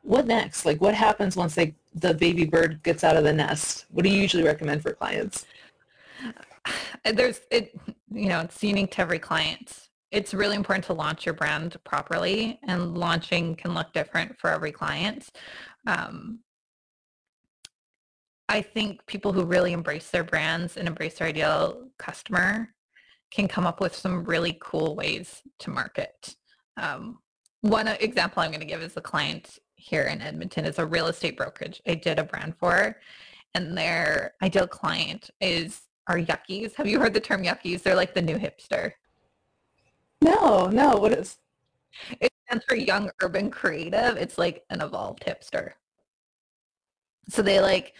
What 0.02 0.26
next? 0.26 0.64
Like 0.64 0.80
what 0.80 0.94
happens 0.94 1.36
once 1.36 1.54
they 1.54 1.74
the 1.94 2.14
baby 2.14 2.44
bird 2.44 2.82
gets 2.82 3.04
out 3.04 3.16
of 3.16 3.24
the 3.24 3.32
nest? 3.32 3.86
What 3.90 4.04
do 4.04 4.08
you 4.08 4.20
usually 4.20 4.44
recommend 4.44 4.82
for 4.82 4.92
clients? 4.92 5.44
There's 7.04 7.40
it 7.50 7.78
you 8.10 8.28
know, 8.28 8.40
it's 8.40 8.62
unique 8.62 8.92
to 8.92 9.02
every 9.02 9.18
client. 9.18 9.85
It's 10.16 10.32
really 10.32 10.56
important 10.56 10.86
to 10.86 10.94
launch 10.94 11.26
your 11.26 11.34
brand 11.34 11.76
properly 11.84 12.58
and 12.66 12.96
launching 12.96 13.54
can 13.54 13.74
look 13.74 13.92
different 13.92 14.38
for 14.38 14.48
every 14.48 14.72
client. 14.72 15.28
Um, 15.86 16.38
I 18.48 18.62
think 18.62 19.04
people 19.04 19.34
who 19.34 19.44
really 19.44 19.74
embrace 19.74 20.08
their 20.08 20.24
brands 20.24 20.78
and 20.78 20.88
embrace 20.88 21.18
their 21.18 21.28
ideal 21.28 21.90
customer 21.98 22.70
can 23.30 23.46
come 23.46 23.66
up 23.66 23.78
with 23.78 23.94
some 23.94 24.24
really 24.24 24.56
cool 24.58 24.96
ways 24.96 25.42
to 25.58 25.68
market. 25.68 26.34
Um, 26.78 27.18
one 27.60 27.86
example 27.86 28.42
I'm 28.42 28.50
going 28.50 28.60
to 28.60 28.66
give 28.66 28.80
is 28.80 28.96
a 28.96 29.02
client 29.02 29.58
here 29.74 30.04
in 30.04 30.22
Edmonton 30.22 30.64
is 30.64 30.78
a 30.78 30.86
real 30.86 31.08
estate 31.08 31.36
brokerage 31.36 31.82
I 31.86 31.94
did 31.94 32.18
a 32.18 32.24
brand 32.24 32.54
for, 32.58 32.96
and 33.52 33.76
their 33.76 34.32
ideal 34.42 34.66
client 34.66 35.28
is 35.42 35.82
our 36.08 36.16
yuccies. 36.16 36.74
Have 36.76 36.86
you 36.86 37.00
heard 37.00 37.12
the 37.12 37.20
term 37.20 37.44
yuccies? 37.44 37.82
They're 37.82 37.94
like 37.94 38.14
the 38.14 38.22
new 38.22 38.38
hipster. 38.38 38.92
No, 40.26 40.66
no. 40.66 40.96
What 40.96 41.12
is? 41.12 41.38
It 42.20 42.32
stands 42.46 42.64
for 42.68 42.74
young 42.76 43.10
urban 43.22 43.50
creative. 43.50 44.16
It's 44.16 44.38
like 44.38 44.64
an 44.70 44.80
evolved 44.80 45.22
hipster. 45.24 45.72
So 47.28 47.42
they 47.42 47.60
like 47.60 47.94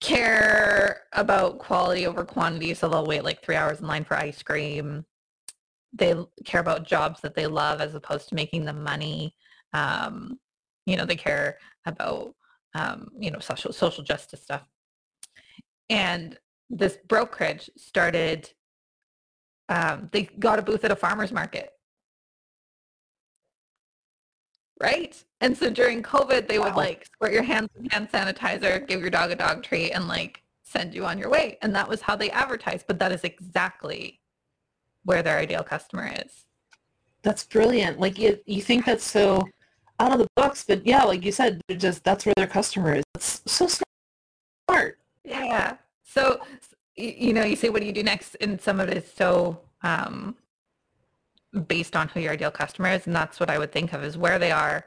care 0.00 1.02
about 1.12 1.58
quality 1.58 2.06
over 2.06 2.24
quantity, 2.24 2.74
so 2.74 2.88
they'll 2.88 3.06
wait 3.06 3.24
like 3.24 3.42
three 3.42 3.56
hours 3.56 3.80
in 3.80 3.86
line 3.86 4.04
for 4.04 4.16
ice 4.16 4.42
cream. 4.42 5.04
They 5.92 6.14
care 6.44 6.60
about 6.60 6.86
jobs 6.86 7.20
that 7.22 7.34
they 7.34 7.46
love 7.46 7.80
as 7.80 7.94
opposed 7.94 8.28
to 8.28 8.34
making 8.34 8.64
them 8.64 8.82
money. 8.82 9.34
Um, 9.72 10.38
you 10.86 10.96
know, 10.96 11.06
they 11.06 11.16
care 11.16 11.58
about 11.86 12.34
um, 12.74 13.08
you 13.18 13.30
know 13.30 13.38
social 13.38 13.72
social 13.72 14.04
justice 14.04 14.42
stuff. 14.42 14.62
And 15.90 16.38
this 16.70 16.98
brokerage 17.08 17.70
started. 17.76 18.50
Um, 19.68 20.08
they 20.12 20.22
got 20.38 20.58
a 20.58 20.62
booth 20.62 20.84
at 20.84 20.90
a 20.90 20.96
farmer's 20.96 21.32
market 21.32 21.72
right? 24.80 25.22
And 25.40 25.56
so 25.56 25.70
during 25.70 26.02
COVID, 26.02 26.48
they 26.48 26.58
would 26.58 26.74
like 26.74 27.06
squirt 27.06 27.32
your 27.32 27.42
hands 27.42 27.68
with 27.76 27.90
hand 27.92 28.10
sanitizer, 28.10 28.86
give 28.86 29.00
your 29.00 29.10
dog 29.10 29.30
a 29.30 29.36
dog 29.36 29.62
treat, 29.62 29.92
and 29.92 30.08
like 30.08 30.42
send 30.62 30.94
you 30.94 31.04
on 31.04 31.18
your 31.18 31.30
way. 31.30 31.58
And 31.62 31.74
that 31.74 31.88
was 31.88 32.00
how 32.00 32.16
they 32.16 32.30
advertised. 32.30 32.86
But 32.86 32.98
that 32.98 33.12
is 33.12 33.24
exactly 33.24 34.20
where 35.04 35.22
their 35.22 35.38
ideal 35.38 35.62
customer 35.62 36.12
is. 36.24 36.44
That's 37.22 37.44
brilliant. 37.44 37.98
Like 37.98 38.18
you, 38.18 38.38
you 38.46 38.62
think 38.62 38.84
that's 38.84 39.04
so 39.04 39.42
out 40.00 40.12
of 40.12 40.18
the 40.18 40.28
box, 40.36 40.64
but 40.66 40.86
yeah, 40.86 41.02
like 41.02 41.24
you 41.24 41.32
said, 41.32 41.60
just 41.76 42.04
that's 42.04 42.24
where 42.24 42.34
their 42.36 42.46
customer 42.46 42.94
is. 42.94 43.04
It's 43.14 43.42
so 43.46 43.68
smart. 44.68 44.98
Yeah. 45.24 45.76
So 46.04 46.40
you 46.98 47.32
know, 47.32 47.44
you 47.44 47.56
say, 47.56 47.68
what 47.68 47.80
do 47.80 47.86
you 47.86 47.92
do 47.92 48.02
next? 48.02 48.36
And 48.40 48.60
some 48.60 48.80
of 48.80 48.88
it 48.88 48.96
is 48.96 49.10
so 49.10 49.60
um, 49.82 50.36
based 51.66 51.96
on 51.96 52.08
who 52.08 52.20
your 52.20 52.32
ideal 52.32 52.50
customer 52.50 52.90
is. 52.90 53.06
And 53.06 53.14
that's 53.14 53.40
what 53.40 53.50
I 53.50 53.58
would 53.58 53.72
think 53.72 53.92
of 53.92 54.02
is 54.02 54.18
where 54.18 54.38
they 54.38 54.50
are. 54.50 54.84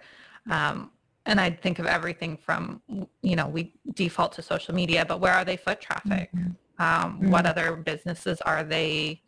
Um, 0.50 0.91
and 1.25 1.39
I'd 1.39 1.62
think 1.62 1.80
of 1.80 1.86
everything 1.86 2.38
from, 2.38 2.82
you 3.22 3.36
know, 3.36 3.48
we 3.48 3.74
default 3.94 4.32
to 4.34 4.41
social 4.41 4.74
media, 4.74 5.06
but 5.06 5.20
where 5.20 5.34
are 5.34 5.46
they 5.46 5.58
foot 5.58 5.80
traffic? 5.80 6.30
Mm-hmm. 6.36 6.51
Um, 6.80 7.13
mm-hmm. 7.13 7.30
What 7.30 7.46
other 7.46 7.75
businesses 7.75 8.41
are 8.41 8.63
they 8.63 9.22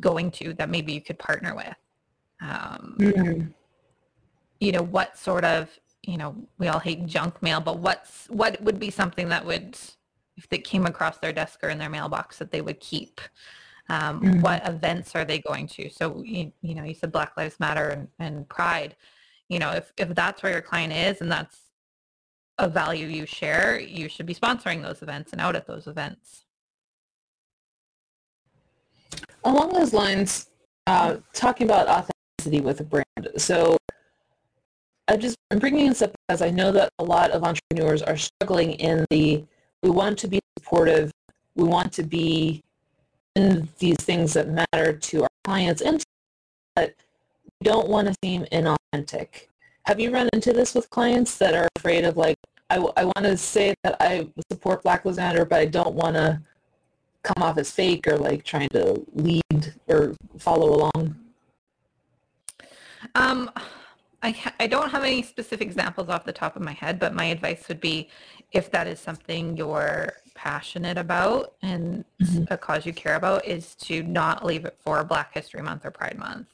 going 0.00 0.30
to 0.32 0.52
that 0.54 0.68
maybe 0.68 0.92
you 0.92 1.00
could 1.00 1.18
partner 1.18 1.54
with? 1.54 1.74
Um, 2.42 2.96
mm-hmm. 2.98 3.46
You 4.60 4.72
know, 4.72 4.82
what 4.82 5.16
sort 5.16 5.44
of, 5.44 5.70
you 6.02 6.18
know, 6.18 6.36
we 6.58 6.68
all 6.68 6.78
hate 6.78 7.06
junk 7.06 7.42
mail, 7.42 7.60
but 7.60 7.78
what's 7.78 8.26
what 8.28 8.60
would 8.62 8.78
be 8.78 8.90
something 8.90 9.28
that 9.30 9.44
would, 9.44 9.78
if 10.40 10.48
they 10.48 10.58
came 10.58 10.86
across 10.86 11.18
their 11.18 11.32
desk 11.32 11.60
or 11.62 11.68
in 11.68 11.78
their 11.78 11.90
mailbox, 11.90 12.38
that 12.38 12.50
they 12.50 12.62
would 12.62 12.80
keep? 12.80 13.20
Um, 13.90 14.20
mm-hmm. 14.20 14.40
What 14.40 14.66
events 14.66 15.14
are 15.14 15.24
they 15.24 15.40
going 15.40 15.66
to? 15.68 15.90
So, 15.90 16.22
you, 16.24 16.50
you 16.62 16.74
know, 16.74 16.84
you 16.84 16.94
said 16.94 17.12
Black 17.12 17.36
Lives 17.36 17.60
Matter 17.60 17.88
and, 17.88 18.08
and 18.18 18.48
Pride. 18.48 18.96
You 19.50 19.58
know, 19.58 19.70
if, 19.72 19.92
if 19.98 20.08
that's 20.14 20.42
where 20.42 20.52
your 20.52 20.62
client 20.62 20.92
is 20.94 21.20
and 21.20 21.30
that's 21.30 21.58
a 22.58 22.68
value 22.68 23.06
you 23.06 23.26
share, 23.26 23.78
you 23.78 24.08
should 24.08 24.26
be 24.26 24.34
sponsoring 24.34 24.82
those 24.82 25.02
events 25.02 25.32
and 25.32 25.40
out 25.40 25.56
at 25.56 25.66
those 25.66 25.86
events. 25.86 26.44
Along 29.44 29.72
those 29.74 29.92
lines, 29.92 30.48
uh, 30.86 31.16
talking 31.34 31.66
about 31.66 31.88
authenticity 31.88 32.62
with 32.64 32.80
a 32.80 32.84
brand. 32.84 33.28
So 33.36 33.76
I 35.08 35.16
just 35.16 35.36
I'm 35.50 35.58
bringing 35.58 35.88
this 35.88 36.02
up 36.02 36.12
because 36.28 36.42
I 36.42 36.50
know 36.50 36.70
that 36.70 36.90
a 37.00 37.04
lot 37.04 37.32
of 37.32 37.42
entrepreneurs 37.42 38.02
are 38.02 38.16
struggling 38.16 38.72
in 38.74 39.04
the 39.10 39.44
we 39.82 39.90
want 39.90 40.18
to 40.18 40.28
be 40.28 40.40
supportive, 40.58 41.10
we 41.54 41.64
want 41.64 41.92
to 41.94 42.02
be 42.02 42.62
in 43.36 43.68
these 43.78 43.96
things 43.96 44.32
that 44.34 44.48
matter 44.48 44.92
to 44.92 45.22
our 45.22 45.28
clients 45.44 45.80
and 45.80 46.02
but 46.76 46.94
we 47.60 47.64
don't 47.64 47.88
want 47.88 48.08
to 48.08 48.14
seem 48.24 48.44
inauthentic. 48.52 49.46
Have 49.84 50.00
you 50.00 50.10
run 50.10 50.28
into 50.32 50.52
this 50.52 50.74
with 50.74 50.88
clients 50.90 51.36
that 51.38 51.54
are 51.54 51.68
afraid 51.76 52.04
of 52.04 52.16
like, 52.16 52.36
I, 52.68 52.76
I 52.96 53.04
want 53.04 53.22
to 53.22 53.36
say 53.36 53.74
that 53.82 53.96
I 54.00 54.28
support 54.50 54.82
Black 54.82 55.04
Lives 55.04 55.18
Matter, 55.18 55.44
but 55.44 55.58
I 55.58 55.66
don't 55.66 55.94
want 55.94 56.14
to 56.16 56.40
come 57.22 57.42
off 57.42 57.58
as 57.58 57.70
fake 57.70 58.06
or 58.06 58.16
like 58.16 58.44
trying 58.44 58.68
to 58.70 59.04
lead 59.14 59.74
or 59.88 60.14
follow 60.38 60.90
along? 60.94 61.16
Um, 63.14 63.50
I, 64.22 64.36
I 64.60 64.66
don't 64.66 64.90
have 64.90 65.02
any 65.02 65.22
specific 65.22 65.66
examples 65.66 66.08
off 66.08 66.24
the 66.24 66.32
top 66.32 66.56
of 66.56 66.62
my 66.62 66.72
head, 66.72 66.98
but 66.98 67.14
my 67.14 67.26
advice 67.26 67.66
would 67.68 67.80
be 67.80 68.08
if 68.52 68.70
that 68.70 68.86
is 68.86 68.98
something 68.98 69.56
you're 69.56 70.12
passionate 70.34 70.98
about 70.98 71.54
and 71.62 72.04
mm-hmm. 72.20 72.44
a 72.52 72.56
cause 72.56 72.86
you 72.86 72.92
care 72.92 73.16
about 73.16 73.44
is 73.44 73.74
to 73.76 74.02
not 74.02 74.44
leave 74.44 74.64
it 74.64 74.76
for 74.80 75.04
Black 75.04 75.32
History 75.34 75.62
Month 75.62 75.84
or 75.84 75.90
Pride 75.90 76.18
Month. 76.18 76.48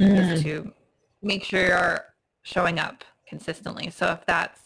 Mm-hmm. 0.00 0.32
Is 0.32 0.42
to 0.42 0.72
make 1.22 1.42
sure 1.42 1.66
you're 1.66 2.04
showing 2.42 2.78
up 2.78 3.04
consistently. 3.26 3.90
So 3.90 4.06
if 4.12 4.24
that's 4.26 4.60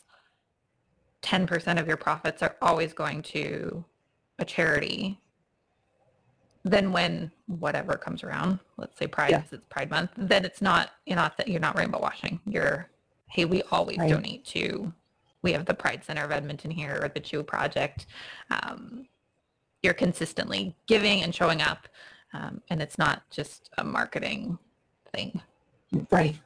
10% 1.23 1.81
of 1.81 1.87
your 1.87 1.97
profits 1.97 2.43
are 2.43 2.57
always 2.61 2.93
going 2.93 3.23
to 3.23 3.85
a 4.39 4.45
charity, 4.45 5.19
then 6.65 6.93
when 6.93 7.31
whatever 7.47 7.95
comes 7.95 8.23
around, 8.23 8.59
let's 8.77 8.99
say 8.99 9.07
Pride, 9.07 9.31
yeah. 9.31 9.43
it's 9.51 9.65
Pride 9.69 9.91
Month, 9.91 10.11
then 10.17 10.45
it's 10.45 10.61
not 10.63 10.91
you're 11.07 11.17
not 11.17 11.49
you're 11.49 11.61
not 11.61 11.77
rainbow 11.77 12.01
washing. 12.01 12.41
You're 12.47 12.89
hey, 13.29 13.47
we 13.47 13.63
always 13.71 13.97
Right. 13.99 14.11
donate 14.11 14.45
to, 14.47 14.93
we 15.43 15.53
have 15.53 15.67
the 15.67 15.75
Pride 15.75 16.05
Center 16.05 16.25
of 16.25 16.31
Edmonton 16.31 16.71
here 16.71 16.99
or 17.03 17.09
the 17.09 17.21
Chew 17.21 17.43
Project. 17.43 18.07
Um, 18.51 19.07
you're 19.83 19.95
consistently 19.95 20.75
giving 20.87 21.23
and 21.23 21.35
showing 21.35 21.61
up. 21.61 21.89
Um, 22.33 22.63
and 22.71 22.81
it's 22.81 22.97
not 22.97 23.29
just 23.31 23.69
a 23.79 23.85
marketing 23.85 24.59
thing. 25.13 25.41
Right. 26.11 26.39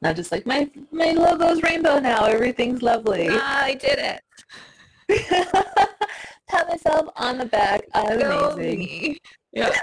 Not 0.00 0.16
just 0.16 0.32
like 0.32 0.46
my 0.46 0.70
my 0.90 1.12
logo's 1.12 1.62
rainbow 1.62 1.98
now. 1.98 2.24
Everything's 2.24 2.82
lovely. 2.82 3.28
I 3.30 3.74
did 3.74 3.98
it. 3.98 4.22
Pat 6.48 6.68
myself 6.68 7.08
on 7.16 7.38
the 7.38 7.46
back. 7.46 7.82
I'm 7.94 8.18
Go 8.18 8.50
amazing. 8.50 8.78
me. 8.78 9.18
Yeah. 9.52 9.70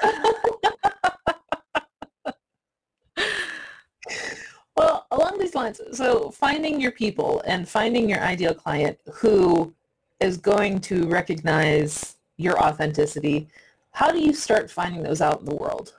Well, 4.76 5.06
along 5.12 5.38
these 5.40 5.54
lines, 5.56 5.82
so 5.92 6.32
finding 6.32 6.80
your 6.80 6.92
people 6.92 7.42
and 7.46 7.68
finding 7.68 8.10
your 8.10 8.22
ideal 8.22 8.54
client 8.54 8.98
who 9.14 9.74
is 10.20 10.38
going 10.38 10.80
to 10.82 11.08
recognize 11.08 12.16
your 12.38 12.58
authenticity, 12.60 13.48
how 13.92 14.12
do 14.12 14.20
you 14.20 14.34
start 14.34 14.72
finding 14.72 15.04
those 15.04 15.22
out 15.22 15.40
in 15.40 15.46
the 15.46 15.56
world? 15.56 15.96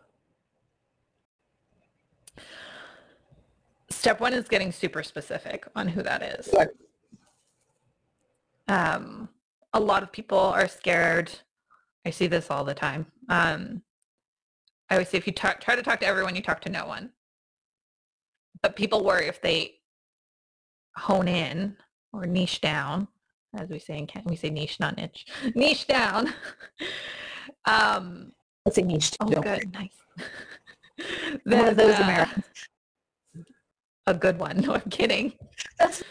Step 3.90 4.20
one 4.20 4.32
is 4.32 4.48
getting 4.48 4.72
super 4.72 5.02
specific 5.02 5.66
on 5.76 5.86
who 5.86 6.02
that 6.02 6.22
is. 6.22 6.48
Um, 8.68 9.28
a 9.74 9.80
lot 9.80 10.02
of 10.02 10.10
people 10.10 10.38
are 10.38 10.66
scared. 10.66 11.30
I 12.06 12.10
see 12.10 12.26
this 12.26 12.50
all 12.50 12.64
the 12.64 12.74
time. 12.74 13.06
Um, 13.28 13.82
I 14.88 14.94
always 14.94 15.10
say 15.10 15.18
if 15.18 15.26
you 15.26 15.32
talk, 15.32 15.60
try 15.60 15.76
to 15.76 15.82
talk 15.82 16.00
to 16.00 16.06
everyone, 16.06 16.34
you 16.34 16.42
talk 16.42 16.60
to 16.62 16.70
no 16.70 16.86
one. 16.86 17.10
But 18.62 18.76
people 18.76 19.04
worry 19.04 19.26
if 19.26 19.40
they 19.40 19.74
hone 20.96 21.28
in 21.28 21.76
or 22.12 22.26
niche 22.26 22.60
down, 22.60 23.08
as 23.56 23.68
we 23.68 23.78
say 23.78 23.98
in 23.98 24.06
Canada, 24.06 24.30
we 24.30 24.36
say 24.36 24.50
niche, 24.50 24.78
not 24.78 24.96
niche, 24.96 25.26
niche 25.54 25.86
down. 25.86 26.32
um, 27.64 28.32
Let's 28.64 28.76
say 28.76 28.82
niche. 28.82 29.12
oh, 29.20 29.26
good, 29.26 29.72
nice. 29.72 29.90
One 31.44 31.68
of 31.68 31.76
those 31.76 31.98
uh, 31.98 32.02
Americans. 32.04 32.44
A 34.06 34.14
good 34.14 34.38
one. 34.38 34.58
No, 34.58 34.74
I'm 34.74 34.90
kidding. 34.90 35.32
That's 35.78 36.02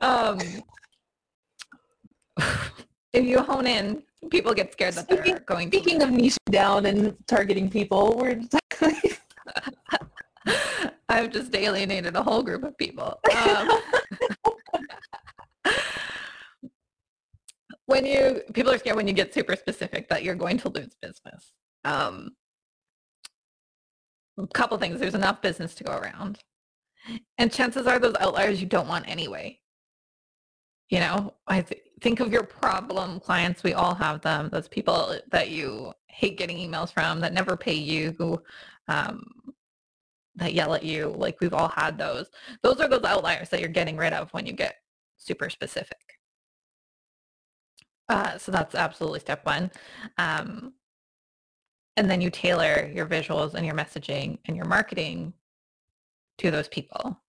um, 0.00 0.38
if 3.12 3.24
you 3.24 3.40
hone 3.40 3.66
in, 3.66 4.02
people 4.30 4.52
get 4.54 4.72
scared 4.72 4.94
that 4.94 5.08
they're 5.08 5.24
Speaking- 5.24 5.42
going 5.46 5.70
to 5.70 5.78
Speaking 5.78 6.02
of 6.02 6.10
niche 6.10 6.36
down 6.50 6.86
and 6.86 7.16
targeting 7.26 7.70
people, 7.70 8.16
we're 8.18 8.40
I've 11.08 11.30
just 11.30 11.54
alienated 11.54 12.16
a 12.16 12.22
whole 12.22 12.42
group 12.42 12.64
of 12.64 12.76
people. 12.78 13.18
Um, 13.48 13.68
when 17.86 18.04
you 18.04 18.42
people 18.52 18.70
are 18.72 18.78
scared 18.78 18.96
when 18.96 19.06
you 19.08 19.14
get 19.14 19.32
super 19.32 19.56
specific 19.56 20.08
that 20.08 20.22
you're 20.22 20.34
going 20.34 20.58
to 20.58 20.68
lose 20.68 20.94
business. 21.00 21.52
Um, 21.84 22.30
a 24.38 24.46
couple 24.48 24.76
things. 24.78 25.00
There's 25.00 25.14
enough 25.14 25.40
business 25.42 25.74
to 25.76 25.84
go 25.84 25.92
around, 25.96 26.38
and 27.38 27.50
chances 27.52 27.86
are 27.86 27.98
those 27.98 28.14
outliers 28.20 28.60
you 28.60 28.66
don't 28.66 28.88
want 28.88 29.08
anyway. 29.08 29.58
You 30.90 31.00
know, 31.00 31.34
I 31.46 31.62
th- 31.62 31.82
think 32.00 32.20
of 32.20 32.32
your 32.32 32.44
problem 32.44 33.20
clients. 33.20 33.62
We 33.62 33.74
all 33.74 33.94
have 33.94 34.20
them. 34.20 34.48
Those 34.50 34.68
people 34.68 35.18
that 35.30 35.50
you 35.50 35.92
hate 36.06 36.38
getting 36.38 36.56
emails 36.56 36.92
from, 36.92 37.20
that 37.20 37.32
never 37.32 37.56
pay 37.56 37.74
you, 37.74 38.14
who 38.18 38.42
um, 38.88 39.24
that 40.36 40.54
yell 40.54 40.74
at 40.74 40.84
you. 40.84 41.08
Like 41.16 41.40
we've 41.40 41.54
all 41.54 41.68
had 41.68 41.98
those. 41.98 42.26
Those 42.62 42.80
are 42.80 42.88
those 42.88 43.04
outliers 43.04 43.48
that 43.50 43.60
you're 43.60 43.68
getting 43.68 43.96
rid 43.96 44.12
of 44.12 44.30
when 44.32 44.46
you 44.46 44.52
get 44.52 44.76
super 45.16 45.50
specific. 45.50 45.98
Uh, 48.08 48.38
so 48.38 48.50
that's 48.50 48.74
absolutely 48.74 49.20
step 49.20 49.44
one. 49.44 49.70
Um, 50.16 50.72
and 51.96 52.10
then 52.10 52.20
you 52.20 52.30
tailor 52.30 52.90
your 52.94 53.06
visuals 53.06 53.54
and 53.54 53.66
your 53.66 53.74
messaging 53.74 54.38
and 54.46 54.56
your 54.56 54.66
marketing 54.66 55.34
to 56.38 56.50
those 56.50 56.68
people. 56.68 57.20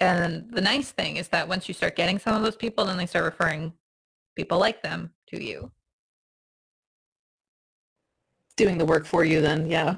And 0.00 0.50
the 0.50 0.60
nice 0.60 0.92
thing 0.92 1.16
is 1.16 1.28
that 1.28 1.48
once 1.48 1.66
you 1.68 1.74
start 1.74 1.96
getting 1.96 2.18
some 2.18 2.36
of 2.36 2.42
those 2.42 2.56
people, 2.56 2.84
then 2.84 2.96
they 2.96 3.06
start 3.06 3.24
referring 3.24 3.72
people 4.36 4.58
like 4.58 4.82
them 4.82 5.10
to 5.28 5.42
you. 5.42 5.70
doing 8.56 8.76
the 8.76 8.84
work 8.84 9.06
for 9.06 9.24
you 9.24 9.40
then, 9.40 9.70
yeah. 9.70 9.94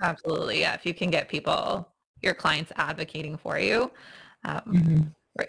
Absolutely. 0.00 0.60
Yeah. 0.60 0.74
If 0.74 0.86
you 0.86 0.94
can 0.94 1.10
get 1.10 1.28
people, 1.28 1.88
your 2.22 2.34
clients 2.34 2.70
advocating 2.76 3.36
for 3.36 3.58
you, 3.58 3.90
um, 4.44 4.62
Mm-hmm. 4.66 5.42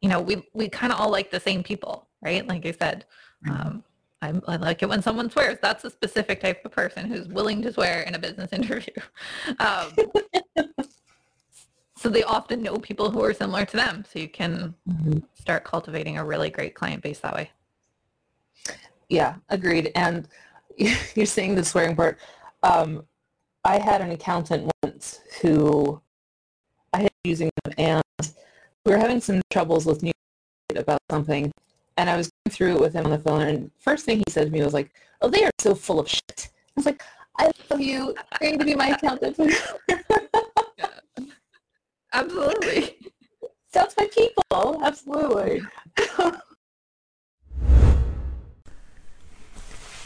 you 0.00 0.08
know, 0.08 0.20
we, 0.20 0.42
we 0.54 0.68
kind 0.68 0.92
of 0.92 1.00
all 1.00 1.08
like 1.10 1.30
the 1.30 1.40
same 1.40 1.62
people, 1.62 2.08
right? 2.20 2.46
Like 2.46 2.66
I 2.66 2.72
said, 2.72 3.04
um, 3.48 3.84
I, 4.20 4.32
I 4.48 4.56
like 4.56 4.82
it 4.82 4.88
when 4.88 5.02
someone 5.02 5.30
swears. 5.30 5.58
That's 5.62 5.84
a 5.84 5.90
specific 5.90 6.40
type 6.40 6.64
of 6.64 6.72
person 6.72 7.06
who's 7.06 7.28
willing 7.28 7.62
to 7.62 7.72
swear 7.72 8.02
in 8.02 8.14
a 8.16 8.18
business 8.18 8.52
interview. 8.60 8.94
Um, 9.60 9.92
so 11.98 12.08
they 12.08 12.22
often 12.22 12.62
know 12.62 12.76
people 12.76 13.10
who 13.10 13.22
are 13.24 13.34
similar 13.34 13.64
to 13.64 13.76
them. 13.76 14.04
So 14.10 14.18
you 14.20 14.28
can 14.28 14.74
Mhm. 14.88 15.22
start 15.34 15.64
cultivating 15.64 16.16
a 16.16 16.24
really 16.24 16.48
great 16.48 16.74
client 16.74 17.02
base 17.02 17.18
that 17.20 17.34
way. 17.34 17.50
Yeah, 19.08 19.36
agreed. 19.48 19.90
And 19.94 20.28
you're 20.76 21.26
saying 21.26 21.56
the 21.56 21.64
swearing 21.64 21.96
part. 21.96 22.18
Um, 22.62 23.04
I 23.64 23.78
had 23.78 24.00
an 24.00 24.10
accountant 24.12 24.70
once 24.82 25.20
who 25.42 26.00
I 26.92 27.02
had 27.02 27.10
using 27.24 27.50
them, 27.64 27.74
and 27.76 28.02
we 28.84 28.92
were 28.92 28.98
having 28.98 29.20
some 29.20 29.42
troubles 29.50 29.84
with 29.84 30.02
new 30.02 30.12
about 30.76 31.00
something, 31.10 31.50
and 31.96 32.08
I 32.08 32.16
was 32.16 32.30
going 32.30 32.54
through 32.54 32.74
it 32.76 32.80
with 32.80 32.92
him 32.92 33.06
on 33.06 33.10
the 33.10 33.18
phone. 33.18 33.40
And 33.42 33.70
first 33.78 34.04
thing 34.04 34.18
he 34.18 34.24
said 34.30 34.46
to 34.46 34.52
me 34.52 34.62
was 34.62 34.74
like, 34.74 34.92
"Oh, 35.20 35.28
they 35.28 35.44
are 35.44 35.50
so 35.58 35.74
full 35.74 35.98
of 35.98 36.08
shit." 36.08 36.50
I 36.50 36.72
was 36.76 36.86
like, 36.86 37.02
"I 37.38 37.50
love 37.70 37.80
you. 37.80 38.14
You're 38.40 38.50
going 38.52 38.58
to 38.60 38.64
be 38.64 38.74
my 38.74 38.88
accountant." 38.90 39.36
Absolutely. 42.12 42.98
That's 43.72 43.96
my 43.96 44.06
people. 44.06 44.82
Absolutely. 44.82 45.62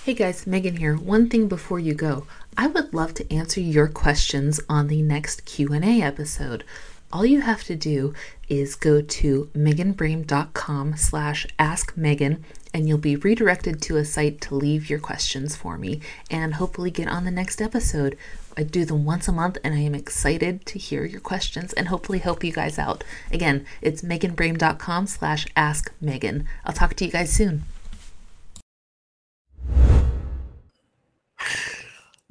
Hey 0.04 0.14
guys, 0.14 0.48
Megan 0.48 0.78
here. 0.78 0.96
One 0.96 1.28
thing 1.28 1.46
before 1.46 1.78
you 1.78 1.94
go. 1.94 2.26
I 2.56 2.66
would 2.66 2.92
love 2.92 3.14
to 3.14 3.32
answer 3.32 3.60
your 3.60 3.86
questions 3.86 4.58
on 4.68 4.88
the 4.88 5.00
next 5.00 5.44
Q&A 5.44 6.02
episode. 6.02 6.64
All 7.12 7.26
you 7.26 7.42
have 7.42 7.62
to 7.64 7.76
do 7.76 8.14
is 8.48 8.74
go 8.74 9.02
to 9.02 9.50
meganbrame.com 9.54 10.96
slash 10.96 11.46
askmegan 11.58 12.42
and 12.72 12.88
you'll 12.88 12.96
be 12.96 13.16
redirected 13.16 13.82
to 13.82 13.98
a 13.98 14.04
site 14.04 14.40
to 14.40 14.54
leave 14.54 14.88
your 14.88 14.98
questions 14.98 15.54
for 15.54 15.76
me 15.76 16.00
and 16.30 16.54
hopefully 16.54 16.90
get 16.90 17.08
on 17.08 17.26
the 17.26 17.30
next 17.30 17.60
episode. 17.60 18.16
I 18.56 18.62
do 18.62 18.86
them 18.86 19.04
once 19.04 19.28
a 19.28 19.32
month 19.32 19.58
and 19.62 19.74
I 19.74 19.80
am 19.80 19.94
excited 19.94 20.64
to 20.64 20.78
hear 20.78 21.04
your 21.04 21.20
questions 21.20 21.74
and 21.74 21.88
hopefully 21.88 22.18
help 22.18 22.42
you 22.42 22.52
guys 22.52 22.78
out. 22.78 23.04
Again, 23.30 23.66
it's 23.82 24.00
meganbrame.com 24.00 25.06
slash 25.06 25.46
askmegan. 25.54 26.46
I'll 26.64 26.72
talk 26.72 26.94
to 26.94 27.04
you 27.04 27.10
guys 27.10 27.30
soon. 27.30 27.64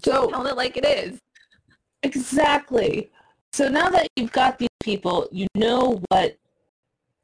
So 0.04 0.32
Tell 0.32 0.48
it 0.48 0.58
like 0.58 0.76
it 0.78 0.86
is. 0.86 1.20
Exactly. 2.02 3.12
So 3.54 3.68
now 3.68 3.90
that 3.90 4.08
you've 4.16 4.32
got 4.32 4.58
these 4.58 4.70
people, 4.82 5.28
you 5.32 5.48
know 5.56 6.02
what 6.10 6.38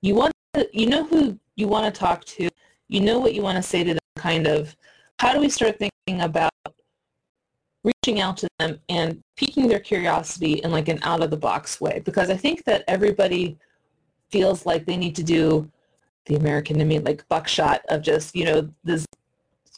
you 0.02 0.14
want 0.14 0.34
to, 0.54 0.68
you 0.74 0.88
know 0.88 1.06
who 1.06 1.40
you 1.56 1.68
want 1.68 1.94
to 1.94 1.98
talk 1.98 2.26
to, 2.26 2.50
you 2.90 3.00
know 3.00 3.20
what 3.20 3.34
you 3.34 3.42
want 3.42 3.56
to 3.56 3.64
say 3.64 3.84
to 3.84 3.94
them 3.94 4.00
kind 4.18 4.46
of. 4.46 4.76
How 5.20 5.34
do 5.34 5.40
we 5.40 5.50
start 5.50 5.80
thinking 5.80 6.22
about 6.22 6.52
reaching 7.84 8.20
out 8.20 8.38
to 8.38 8.48
them 8.60 8.80
and 8.90 9.22
piquing 9.38 9.68
their 9.68 9.80
curiosity 9.80 10.54
in 10.54 10.72
like 10.72 10.90
an 10.90 11.00
out 11.04 11.24
of 11.24 11.30
the 11.30 11.38
box 11.38 11.80
way? 11.80 12.02
Because 12.04 12.30
I 12.30 12.36
think 12.36 12.66
that 12.66 12.84
everybody 12.88 13.58
feels 14.30 14.66
like 14.66 14.86
they 14.86 14.98
need 14.98 15.16
to 15.16 15.24
do 15.24 15.72
the 16.26 16.36
American 16.36 16.78
to 16.78 16.86
me 16.86 17.00
like 17.00 17.28
buckshot 17.30 17.82
of 17.88 18.02
just, 18.02 18.36
you 18.36 18.44
know, 18.44 18.70
this 18.84 19.06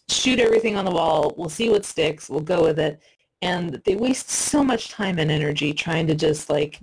shoot 0.09 0.39
everything 0.39 0.75
on 0.75 0.85
the 0.85 0.91
wall, 0.91 1.31
we'll 1.37 1.47
see 1.47 1.69
what 1.69 1.85
sticks, 1.85 2.27
we'll 2.27 2.39
go 2.39 2.63
with 2.63 2.79
it 2.79 2.99
and 3.41 3.81
they 3.85 3.95
waste 3.95 4.29
so 4.29 4.63
much 4.63 4.89
time 4.89 5.19
and 5.19 5.31
energy 5.31 5.73
trying 5.73 6.07
to 6.07 6.15
just 6.15 6.49
like 6.49 6.79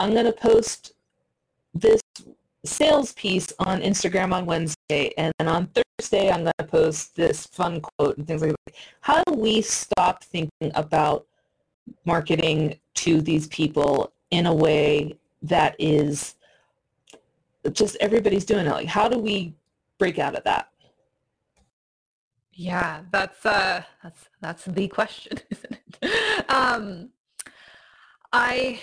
i'm 0.00 0.12
going 0.12 0.24
to 0.24 0.32
post 0.32 0.94
this 1.74 2.00
sales 2.64 3.12
piece 3.12 3.52
on 3.58 3.80
instagram 3.80 4.32
on 4.32 4.46
wednesday 4.46 5.12
and 5.18 5.32
then 5.38 5.48
on 5.48 5.68
thursday 5.68 6.30
i'm 6.30 6.42
going 6.42 6.52
to 6.58 6.64
post 6.64 7.14
this 7.14 7.46
fun 7.46 7.80
quote 7.80 8.16
and 8.16 8.26
things 8.26 8.42
like 8.42 8.50
that. 8.50 8.74
How 9.00 9.22
do 9.24 9.34
we 9.34 9.62
stop 9.62 10.24
thinking 10.24 10.72
about 10.74 11.26
marketing 12.04 12.78
to 12.94 13.20
these 13.20 13.46
people 13.48 14.12
in 14.30 14.46
a 14.46 14.54
way 14.54 15.16
that 15.42 15.76
is 15.78 16.36
just 17.72 17.96
everybody's 18.00 18.44
doing 18.44 18.66
it? 18.66 18.70
Like 18.70 18.86
how 18.86 19.08
do 19.08 19.18
we 19.18 19.54
break 19.98 20.18
out 20.18 20.34
of 20.34 20.44
that? 20.44 20.70
Yeah, 22.52 23.02
that's 23.10 23.44
uh 23.44 23.82
that's 24.02 24.28
that's 24.40 24.64
the 24.64 24.88
question, 24.88 25.38
isn't 25.50 25.72
it? 25.72 25.83
Um 26.48 27.10
I, 28.34 28.80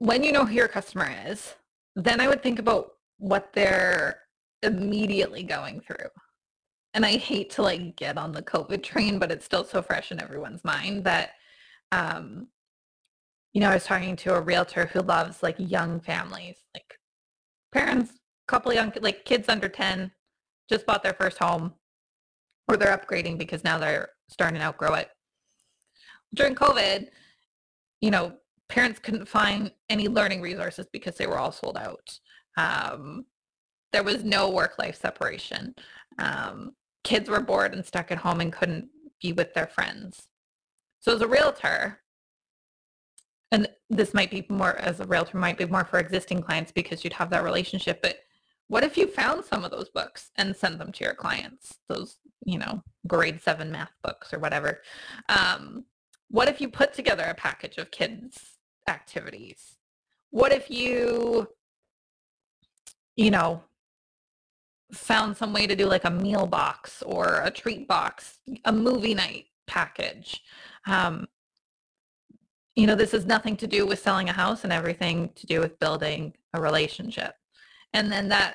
when 0.00 0.24
you 0.24 0.32
know 0.32 0.44
who 0.44 0.54
your 0.54 0.66
customer 0.66 1.08
is, 1.26 1.54
then 1.94 2.20
I 2.20 2.26
would 2.26 2.42
think 2.42 2.58
about 2.58 2.94
what 3.18 3.52
they're 3.52 4.22
immediately 4.64 5.44
going 5.44 5.80
through. 5.80 6.08
And 6.92 7.06
I 7.06 7.12
hate 7.12 7.50
to 7.50 7.62
like 7.62 7.94
get 7.94 8.18
on 8.18 8.32
the 8.32 8.42
COVID 8.42 8.82
train, 8.92 9.20
but 9.20 9.30
it's 9.30 9.44
still 9.44 9.62
so 9.62 9.80
fresh 9.80 10.10
in 10.10 10.20
everyone's 10.20 10.64
mind 10.64 11.04
that, 11.04 11.30
um, 11.92 12.48
you 13.52 13.60
know, 13.60 13.70
I 13.70 13.74
was 13.74 13.84
talking 13.84 14.16
to 14.16 14.34
a 14.34 14.40
realtor 14.40 14.86
who 14.86 15.02
loves 15.02 15.40
like 15.40 15.54
young 15.58 16.00
families, 16.00 16.56
like 16.74 16.98
parents, 17.70 18.18
couple 18.48 18.72
young, 18.72 18.92
like 19.00 19.24
kids 19.24 19.48
under 19.48 19.68
10, 19.68 20.10
just 20.68 20.84
bought 20.84 21.04
their 21.04 21.14
first 21.14 21.38
home 21.38 21.74
or 22.66 22.76
they're 22.76 22.96
upgrading 22.96 23.38
because 23.38 23.62
now 23.62 23.78
they're 23.78 24.08
starting 24.28 24.58
to 24.58 24.64
outgrow 24.66 24.94
it. 24.94 25.10
During 26.34 26.54
COVID, 26.54 27.08
you 28.00 28.10
know, 28.10 28.34
parents 28.68 29.00
couldn't 29.00 29.28
find 29.28 29.72
any 29.88 30.08
learning 30.08 30.40
resources 30.40 30.86
because 30.92 31.16
they 31.16 31.26
were 31.26 31.38
all 31.38 31.52
sold 31.52 31.76
out. 31.76 32.18
Um, 32.56 33.26
there 33.92 34.04
was 34.04 34.22
no 34.24 34.50
work-life 34.50 34.96
separation. 34.96 35.74
Um, 36.18 36.72
kids 37.02 37.28
were 37.28 37.40
bored 37.40 37.74
and 37.74 37.84
stuck 37.84 38.12
at 38.12 38.18
home 38.18 38.40
and 38.40 38.52
couldn't 38.52 38.88
be 39.20 39.32
with 39.32 39.52
their 39.54 39.66
friends. 39.66 40.28
So 41.00 41.14
as 41.14 41.22
a 41.22 41.26
realtor, 41.26 42.00
and 43.50 43.68
this 43.88 44.14
might 44.14 44.30
be 44.30 44.46
more 44.48 44.76
as 44.76 45.00
a 45.00 45.06
realtor 45.06 45.38
might 45.38 45.58
be 45.58 45.66
more 45.66 45.84
for 45.84 45.98
existing 45.98 46.42
clients 46.42 46.70
because 46.70 47.02
you'd 47.02 47.14
have 47.14 47.30
that 47.30 47.42
relationship, 47.42 48.00
but 48.00 48.18
what 48.68 48.84
if 48.84 48.96
you 48.96 49.08
found 49.08 49.44
some 49.44 49.64
of 49.64 49.72
those 49.72 49.88
books 49.88 50.30
and 50.36 50.54
sent 50.54 50.78
them 50.78 50.92
to 50.92 51.04
your 51.04 51.14
clients? 51.14 51.78
Those, 51.88 52.18
you 52.44 52.58
know, 52.58 52.84
grade 53.08 53.42
seven 53.42 53.72
math 53.72 53.90
books 54.04 54.32
or 54.32 54.38
whatever. 54.38 54.82
Um, 55.28 55.84
what 56.30 56.48
if 56.48 56.60
you 56.60 56.68
put 56.68 56.94
together 56.94 57.24
a 57.24 57.34
package 57.34 57.76
of 57.76 57.90
kids 57.90 58.56
activities? 58.88 59.76
What 60.30 60.52
if 60.52 60.70
you, 60.70 61.48
you 63.16 63.30
know, 63.32 63.64
found 64.92 65.36
some 65.36 65.52
way 65.52 65.66
to 65.66 65.74
do 65.74 65.86
like 65.86 66.04
a 66.04 66.10
meal 66.10 66.46
box 66.46 67.02
or 67.02 67.42
a 67.44 67.50
treat 67.50 67.88
box, 67.88 68.38
a 68.64 68.72
movie 68.72 69.14
night 69.14 69.46
package? 69.66 70.40
Um, 70.86 71.26
you 72.76 72.86
know, 72.86 72.94
this 72.94 73.10
has 73.10 73.26
nothing 73.26 73.56
to 73.56 73.66
do 73.66 73.84
with 73.84 73.98
selling 73.98 74.28
a 74.28 74.32
house 74.32 74.62
and 74.62 74.72
everything 74.72 75.30
to 75.34 75.46
do 75.46 75.60
with 75.60 75.80
building 75.80 76.32
a 76.54 76.60
relationship. 76.60 77.34
And 77.92 78.10
then 78.10 78.28
that 78.28 78.54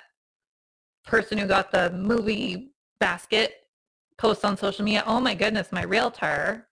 person 1.06 1.38
who 1.38 1.46
got 1.46 1.72
the 1.72 1.92
movie 1.92 2.72
basket 3.02 3.68
posts 4.18 4.46
on 4.46 4.56
social 4.56 4.86
media, 4.86 5.04
oh 5.06 5.20
my 5.20 5.36
goodness, 5.36 5.74
my 5.74 5.84
realtor, 5.84 6.70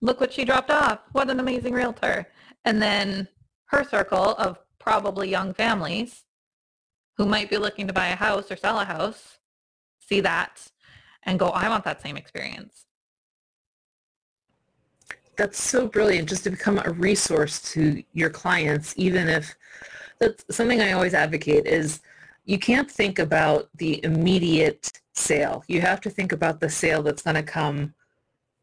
look 0.00 0.20
what 0.20 0.32
she 0.32 0.44
dropped 0.44 0.70
off. 0.70 1.00
What 1.12 1.30
an 1.30 1.40
amazing 1.40 1.74
realtor. 1.74 2.26
And 2.64 2.80
then 2.80 3.28
her 3.66 3.84
circle 3.84 4.34
of 4.34 4.58
probably 4.78 5.28
young 5.28 5.52
families 5.54 6.24
who 7.16 7.26
might 7.26 7.50
be 7.50 7.58
looking 7.58 7.86
to 7.86 7.92
buy 7.92 8.08
a 8.08 8.16
house 8.16 8.50
or 8.50 8.56
sell 8.56 8.78
a 8.78 8.84
house 8.84 9.38
see 10.08 10.20
that 10.20 10.68
and 11.24 11.38
go, 11.38 11.48
I 11.48 11.68
want 11.68 11.84
that 11.84 12.00
same 12.00 12.16
experience. 12.16 12.86
That's 15.36 15.62
so 15.62 15.86
brilliant 15.86 16.28
just 16.28 16.44
to 16.44 16.50
become 16.50 16.80
a 16.84 16.90
resource 16.90 17.60
to 17.72 18.02
your 18.12 18.30
clients, 18.30 18.94
even 18.96 19.28
if 19.28 19.54
that's 20.18 20.44
something 20.50 20.80
I 20.80 20.92
always 20.92 21.14
advocate 21.14 21.66
is 21.66 22.00
you 22.44 22.58
can't 22.58 22.90
think 22.90 23.18
about 23.18 23.68
the 23.76 24.02
immediate 24.04 24.90
sale. 25.14 25.62
You 25.68 25.80
have 25.82 26.00
to 26.00 26.10
think 26.10 26.32
about 26.32 26.60
the 26.60 26.68
sale 26.68 27.02
that's 27.02 27.22
going 27.22 27.36
to 27.36 27.42
come 27.42 27.94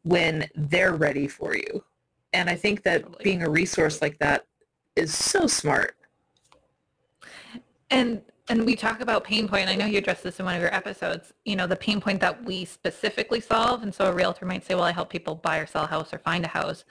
when 0.05 0.47
they're 0.55 0.93
ready 0.93 1.27
for 1.27 1.55
you. 1.55 1.83
And 2.31 2.49
I 2.49 2.55
think 2.55 2.83
that 2.83 3.03
totally. 3.03 3.23
being 3.23 3.43
a 3.43 3.49
resource 3.49 4.01
like 4.01 4.19
that 4.19 4.45
is 4.95 5.13
so 5.13 5.47
smart. 5.47 5.95
And 7.89 8.21
and 8.47 8.63
we 8.63 8.75
talk 8.75 9.01
about 9.01 9.23
pain 9.23 9.47
point. 9.47 9.67
I 9.67 9.73
know 9.73 9.87
you 9.87 9.97
addressed 9.97 10.21
this 10.21 10.39
in 10.39 10.45
one 10.45 10.53
of 10.53 10.61
your 10.61 10.73
episodes. 10.73 11.33
You 11.45 11.55
know, 11.55 11.65
the 11.65 11.75
pain 11.75 11.99
point 11.99 12.21
that 12.21 12.45
we 12.45 12.63
specifically 12.63 13.39
solve. 13.39 13.81
And 13.81 13.93
so 13.93 14.05
a 14.05 14.13
realtor 14.13 14.45
might 14.45 14.63
say, 14.63 14.75
well, 14.75 14.83
I 14.83 14.91
help 14.91 15.09
people 15.09 15.33
buy 15.33 15.57
or 15.57 15.65
sell 15.65 15.85
a 15.85 15.87
house 15.87 16.13
or 16.13 16.19
find 16.19 16.45
a 16.45 16.49
house. 16.49 16.85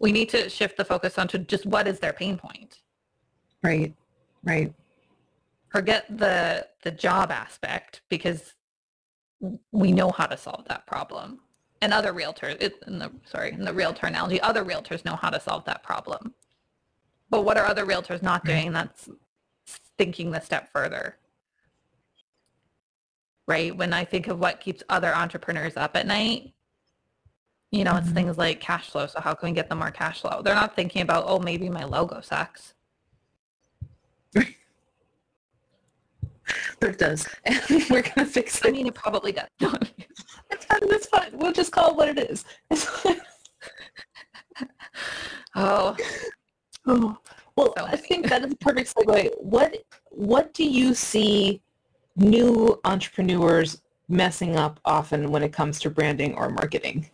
We 0.00 0.10
need 0.10 0.28
to 0.30 0.48
shift 0.48 0.76
the 0.76 0.84
focus 0.84 1.16
onto 1.16 1.38
just 1.38 1.66
what 1.66 1.86
is 1.86 2.00
their 2.00 2.12
pain 2.12 2.36
point. 2.36 2.80
Right. 3.62 3.94
Right. 4.42 4.74
Forget 5.70 6.06
the 6.18 6.66
the 6.82 6.90
job 6.90 7.30
aspect 7.30 8.00
because 8.08 8.54
we 9.70 9.92
know 9.92 10.10
how 10.10 10.26
to 10.26 10.36
solve 10.36 10.64
that 10.66 10.84
problem. 10.86 11.38
And 11.80 11.92
other 11.92 12.12
realtors, 12.12 12.60
in 12.86 12.98
the 12.98 13.10
sorry, 13.24 13.52
in 13.52 13.64
the 13.64 13.72
realtor 13.72 14.06
analogy, 14.06 14.40
other 14.40 14.64
realtors 14.64 15.04
know 15.04 15.16
how 15.16 15.30
to 15.30 15.40
solve 15.40 15.64
that 15.66 15.82
problem. 15.82 16.34
But 17.30 17.44
what 17.44 17.56
are 17.56 17.66
other 17.66 17.86
realtors 17.86 18.22
not 18.22 18.44
doing? 18.44 18.72
That's 18.72 19.08
thinking 19.96 20.30
the 20.30 20.40
step 20.40 20.70
further. 20.72 21.16
Right? 23.46 23.76
When 23.76 23.92
I 23.92 24.04
think 24.04 24.28
of 24.28 24.38
what 24.38 24.60
keeps 24.60 24.82
other 24.88 25.14
entrepreneurs 25.14 25.76
up 25.76 25.96
at 25.96 26.06
night, 26.06 26.52
you 27.70 27.84
know, 27.84 27.92
mm-hmm. 27.92 28.04
it's 28.04 28.10
things 28.10 28.38
like 28.38 28.60
cash 28.60 28.90
flow. 28.90 29.06
So 29.06 29.20
how 29.20 29.34
can 29.34 29.50
we 29.50 29.54
get 29.54 29.68
them 29.68 29.78
more 29.78 29.90
cash 29.90 30.20
flow? 30.22 30.42
They're 30.42 30.54
not 30.54 30.74
thinking 30.74 31.02
about, 31.02 31.24
oh, 31.26 31.38
maybe 31.38 31.68
my 31.68 31.84
logo 31.84 32.20
sucks. 32.20 32.74
but 36.80 36.90
it 36.90 36.98
does. 36.98 37.28
And 37.44 37.60
we're 37.90 38.02
going 38.02 38.14
to 38.14 38.26
fix 38.26 38.58
it. 38.58 38.68
I 38.68 38.70
mean, 38.70 38.86
it 38.86 38.94
probably 38.94 39.32
does. 39.32 39.48
it's 40.50 40.64
fine. 40.64 40.80
It's 40.82 41.06
fine. 41.06 41.30
We'll 41.34 41.52
just 41.52 41.72
call 41.72 41.90
it 41.90 41.96
what 41.96 42.08
it 42.08 42.30
is. 42.30 42.44
oh. 45.54 45.96
Oh. 46.86 47.18
Well, 47.56 47.74
so 47.76 47.84
I 47.84 47.96
think 47.96 48.28
that 48.28 48.44
is 48.44 48.52
a 48.52 48.56
perfect 48.56 48.94
segue. 48.94 49.30
What 49.40 49.76
what 50.10 50.54
do 50.54 50.64
you 50.64 50.94
see 50.94 51.60
new 52.16 52.78
entrepreneurs 52.84 53.82
messing 54.08 54.56
up 54.56 54.78
often 54.84 55.30
when 55.30 55.42
it 55.42 55.52
comes 55.52 55.80
to 55.80 55.90
branding 55.90 56.34
or 56.34 56.50
marketing? 56.50 57.10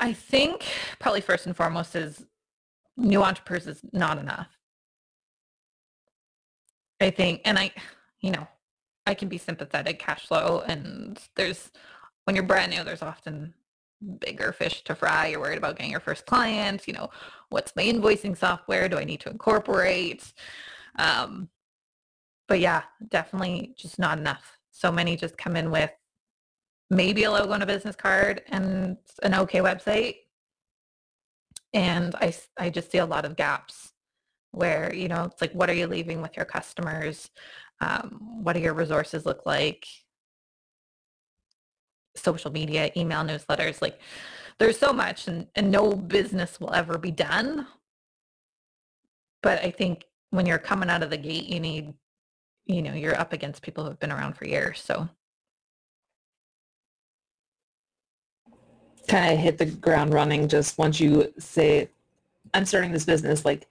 I 0.00 0.12
think 0.12 0.66
probably 0.98 1.22
first 1.22 1.46
and 1.46 1.56
foremost 1.56 1.96
is 1.96 2.26
new 2.96 3.22
entrepreneurs 3.22 3.66
is 3.66 3.80
not 3.92 4.18
enough. 4.18 4.48
I 7.04 7.10
think, 7.10 7.42
and 7.44 7.58
I, 7.58 7.70
you 8.20 8.30
know, 8.30 8.48
I 9.06 9.12
can 9.12 9.28
be 9.28 9.36
sympathetic 9.36 9.98
cash 9.98 10.26
flow 10.26 10.62
and 10.66 11.20
there's, 11.36 11.70
when 12.24 12.34
you're 12.34 12.46
brand 12.46 12.72
new, 12.72 12.82
there's 12.82 13.02
often 13.02 13.52
bigger 14.20 14.52
fish 14.52 14.82
to 14.84 14.94
fry. 14.94 15.26
You're 15.28 15.40
worried 15.40 15.58
about 15.58 15.76
getting 15.76 15.90
your 15.90 16.00
first 16.00 16.24
client, 16.24 16.88
you 16.88 16.94
know, 16.94 17.10
what's 17.50 17.76
my 17.76 17.82
invoicing 17.82 18.36
software? 18.36 18.88
Do 18.88 18.96
I 18.96 19.04
need 19.04 19.20
to 19.20 19.30
incorporate? 19.30 20.32
Um, 20.98 21.50
but 22.48 22.60
yeah, 22.60 22.84
definitely 23.08 23.74
just 23.76 23.98
not 23.98 24.18
enough. 24.18 24.58
So 24.70 24.90
many 24.90 25.14
just 25.14 25.36
come 25.36 25.56
in 25.56 25.70
with 25.70 25.90
maybe 26.88 27.24
a 27.24 27.30
logo 27.30 27.52
on 27.52 27.60
a 27.60 27.66
business 27.66 27.96
card 27.96 28.42
and 28.48 28.96
an 29.22 29.34
okay 29.34 29.58
website. 29.58 30.16
And 31.74 32.14
I, 32.14 32.34
I 32.58 32.70
just 32.70 32.90
see 32.90 32.98
a 32.98 33.06
lot 33.06 33.26
of 33.26 33.36
gaps 33.36 33.93
where, 34.54 34.94
you 34.94 35.08
know, 35.08 35.24
it's 35.24 35.40
like, 35.40 35.52
what 35.52 35.68
are 35.68 35.74
you 35.74 35.86
leaving 35.86 36.22
with 36.22 36.36
your 36.36 36.46
customers? 36.46 37.30
Um, 37.80 38.40
what 38.42 38.54
do 38.54 38.60
your 38.60 38.74
resources 38.74 39.26
look 39.26 39.44
like? 39.46 39.86
Social 42.16 42.52
media, 42.52 42.90
email 42.96 43.22
newsletters, 43.22 43.82
like 43.82 44.00
there's 44.58 44.78
so 44.78 44.92
much 44.92 45.26
and, 45.26 45.48
and 45.56 45.70
no 45.70 45.92
business 45.92 46.60
will 46.60 46.72
ever 46.72 46.96
be 46.96 47.10
done. 47.10 47.66
But 49.42 49.62
I 49.64 49.70
think 49.70 50.04
when 50.30 50.46
you're 50.46 50.58
coming 50.58 50.88
out 50.88 51.02
of 51.02 51.10
the 51.10 51.16
gate, 51.16 51.46
you 51.46 51.58
need, 51.58 51.92
you 52.66 52.82
know, 52.82 52.94
you're 52.94 53.18
up 53.18 53.32
against 53.32 53.62
people 53.62 53.84
who 53.84 53.90
have 53.90 53.98
been 53.98 54.12
around 54.12 54.34
for 54.34 54.46
years. 54.46 54.80
So 54.80 55.08
kind 59.08 59.34
of 59.34 59.38
hit 59.38 59.58
the 59.58 59.66
ground 59.66 60.14
running 60.14 60.48
just 60.48 60.78
once 60.78 60.98
you 61.00 61.32
say, 61.38 61.90
I'm 62.54 62.64
starting 62.64 62.92
this 62.92 63.04
business, 63.04 63.44
like 63.44 63.66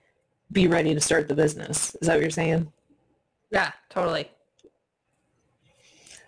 be 0.51 0.67
ready 0.67 0.93
to 0.93 1.01
start 1.01 1.27
the 1.27 1.35
business. 1.35 1.95
Is 2.01 2.07
that 2.07 2.13
what 2.13 2.21
you're 2.21 2.29
saying? 2.29 2.71
Yeah, 3.51 3.71
totally. 3.89 4.29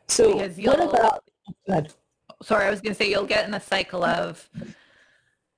So 0.08 0.38
what 0.38 0.82
about, 0.82 1.24
sorry, 2.44 2.66
I 2.66 2.70
was 2.70 2.82
going 2.82 2.94
to 2.94 3.04
say 3.04 3.10
you'll 3.10 3.26
get 3.26 3.48
in 3.48 3.54
a 3.54 3.60
cycle 3.60 4.04
of, 4.04 4.48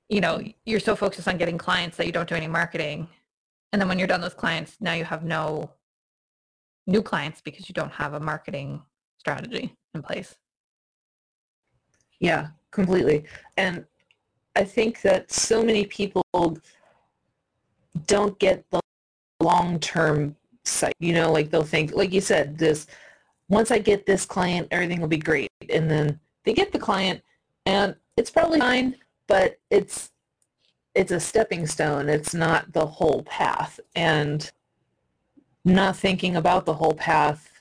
you 0.09 0.21
know, 0.21 0.41
you're 0.65 0.79
so 0.79 0.95
focused 0.95 1.27
on 1.27 1.37
getting 1.37 1.57
clients 1.57 1.97
that 1.97 2.05
you 2.05 2.11
don't 2.13 2.29
do 2.29 2.35
any 2.35 2.47
marketing. 2.47 3.09
And 3.73 3.81
then 3.81 3.89
when 3.89 3.99
you're 3.99 4.07
done 4.07 4.21
those 4.21 4.33
clients, 4.33 4.77
now 4.79 4.93
you 4.93 5.03
have 5.03 5.25
no 5.25 5.69
new 6.87 7.01
clients 7.01 7.41
because 7.41 7.67
you 7.67 7.73
don't 7.73 7.91
have 7.91 8.13
a 8.13 8.19
marketing 8.19 8.81
strategy 9.17 9.75
in 9.93 10.01
place. 10.01 10.37
Yeah, 12.21 12.47
completely. 12.71 13.25
And 13.57 13.85
I 14.55 14.63
think 14.63 15.01
that 15.01 15.29
so 15.31 15.61
many 15.61 15.85
people 15.85 16.23
don't 18.05 18.37
get 18.39 18.69
the 18.69 18.79
long-term 19.39 20.35
sight. 20.65 20.95
You 20.99 21.13
know, 21.13 21.31
like 21.31 21.49
they'll 21.49 21.63
think, 21.63 21.93
like 21.93 22.13
you 22.13 22.21
said, 22.21 22.57
this, 22.57 22.87
once 23.49 23.71
I 23.71 23.79
get 23.79 24.05
this 24.05 24.25
client, 24.25 24.67
everything 24.71 25.01
will 25.01 25.07
be 25.07 25.17
great. 25.17 25.49
And 25.69 25.89
then 25.89 26.19
they 26.43 26.53
get 26.53 26.71
the 26.71 26.79
client 26.79 27.21
and 27.65 27.95
it's 28.15 28.29
probably 28.29 28.59
fine, 28.59 28.95
but 29.27 29.59
it's 29.69 30.11
it's 30.95 31.11
a 31.11 31.19
stepping 31.19 31.67
stone. 31.67 32.09
It's 32.09 32.33
not 32.33 32.73
the 32.73 32.85
whole 32.85 33.21
path. 33.23 33.79
And 33.95 34.49
not 35.63 35.95
thinking 35.95 36.37
about 36.37 36.65
the 36.65 36.73
whole 36.73 36.95
path, 36.95 37.51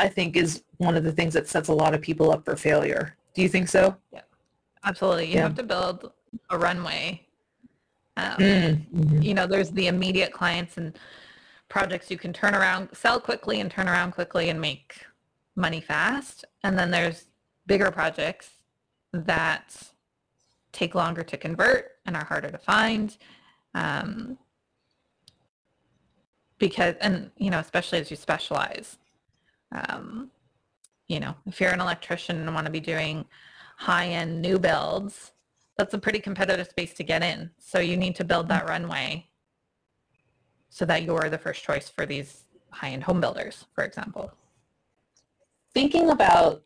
I 0.00 0.08
think, 0.08 0.36
is 0.36 0.64
one 0.78 0.96
of 0.96 1.04
the 1.04 1.12
things 1.12 1.34
that 1.34 1.48
sets 1.48 1.68
a 1.68 1.72
lot 1.72 1.94
of 1.94 2.00
people 2.00 2.32
up 2.32 2.44
for 2.44 2.56
failure. 2.56 3.14
Do 3.34 3.42
you 3.42 3.48
think 3.48 3.68
so? 3.68 3.96
Yeah, 4.12 4.22
absolutely. 4.84 5.26
You 5.26 5.34
yeah. 5.34 5.42
have 5.42 5.54
to 5.56 5.62
build 5.62 6.10
a 6.50 6.58
runway. 6.58 7.24
Um, 8.16 8.36
mm-hmm. 8.36 9.22
You 9.22 9.34
know, 9.34 9.46
there's 9.46 9.70
the 9.70 9.88
immediate 9.88 10.32
clients 10.32 10.76
and 10.76 10.98
projects 11.68 12.10
you 12.10 12.18
can 12.18 12.32
turn 12.32 12.54
around, 12.54 12.88
sell 12.92 13.20
quickly 13.20 13.60
and 13.60 13.70
turn 13.70 13.88
around 13.88 14.12
quickly 14.12 14.50
and 14.50 14.60
make 14.60 15.04
money 15.56 15.80
fast. 15.80 16.44
And 16.62 16.78
then 16.78 16.90
there's 16.90 17.26
bigger 17.66 17.90
projects 17.90 18.50
that 19.12 19.76
take 20.72 20.94
longer 20.94 21.22
to 21.22 21.36
convert 21.36 21.92
and 22.06 22.16
are 22.16 22.24
harder 22.24 22.50
to 22.50 22.58
find. 22.58 23.16
Um, 23.74 24.38
because, 26.58 26.94
and, 27.00 27.30
you 27.36 27.50
know, 27.50 27.58
especially 27.58 27.98
as 27.98 28.10
you 28.10 28.16
specialize, 28.16 28.98
um, 29.72 30.30
you 31.08 31.20
know, 31.20 31.34
if 31.46 31.60
you're 31.60 31.72
an 31.72 31.80
electrician 31.80 32.36
and 32.38 32.54
want 32.54 32.66
to 32.66 32.72
be 32.72 32.80
doing 32.80 33.24
high-end 33.76 34.40
new 34.40 34.58
builds, 34.58 35.32
that's 35.76 35.94
a 35.94 35.98
pretty 35.98 36.20
competitive 36.20 36.68
space 36.68 36.94
to 36.94 37.02
get 37.02 37.22
in. 37.22 37.50
So 37.58 37.78
you 37.78 37.96
need 37.96 38.14
to 38.16 38.24
build 38.24 38.48
that 38.48 38.68
runway 38.68 39.28
so 40.70 40.84
that 40.84 41.02
you're 41.04 41.28
the 41.30 41.38
first 41.38 41.64
choice 41.64 41.88
for 41.88 42.06
these 42.06 42.44
high-end 42.70 43.04
home 43.04 43.20
builders, 43.20 43.66
for 43.74 43.84
example. 43.84 44.32
Thinking 45.74 46.10
about, 46.10 46.62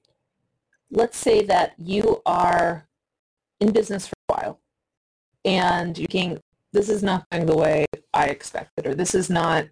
let's 0.91 1.17
say 1.17 1.43
that 1.45 1.75
you 1.79 2.23
are 2.27 2.87
in 3.61 3.73
business 3.73 4.07
for 4.07 4.15
a 4.29 4.35
while 4.35 4.61
and 5.45 5.97
you're 5.97 6.07
thinking, 6.09 6.41
this 6.73 6.89
is 6.89 7.03
not 7.03 7.27
going 7.31 7.47
the 7.47 7.57
way 7.57 7.87
I 8.13 8.27
expected, 8.27 8.87
or 8.87 8.95
this 8.95 9.15
is 9.15 9.31
not, 9.31 9.67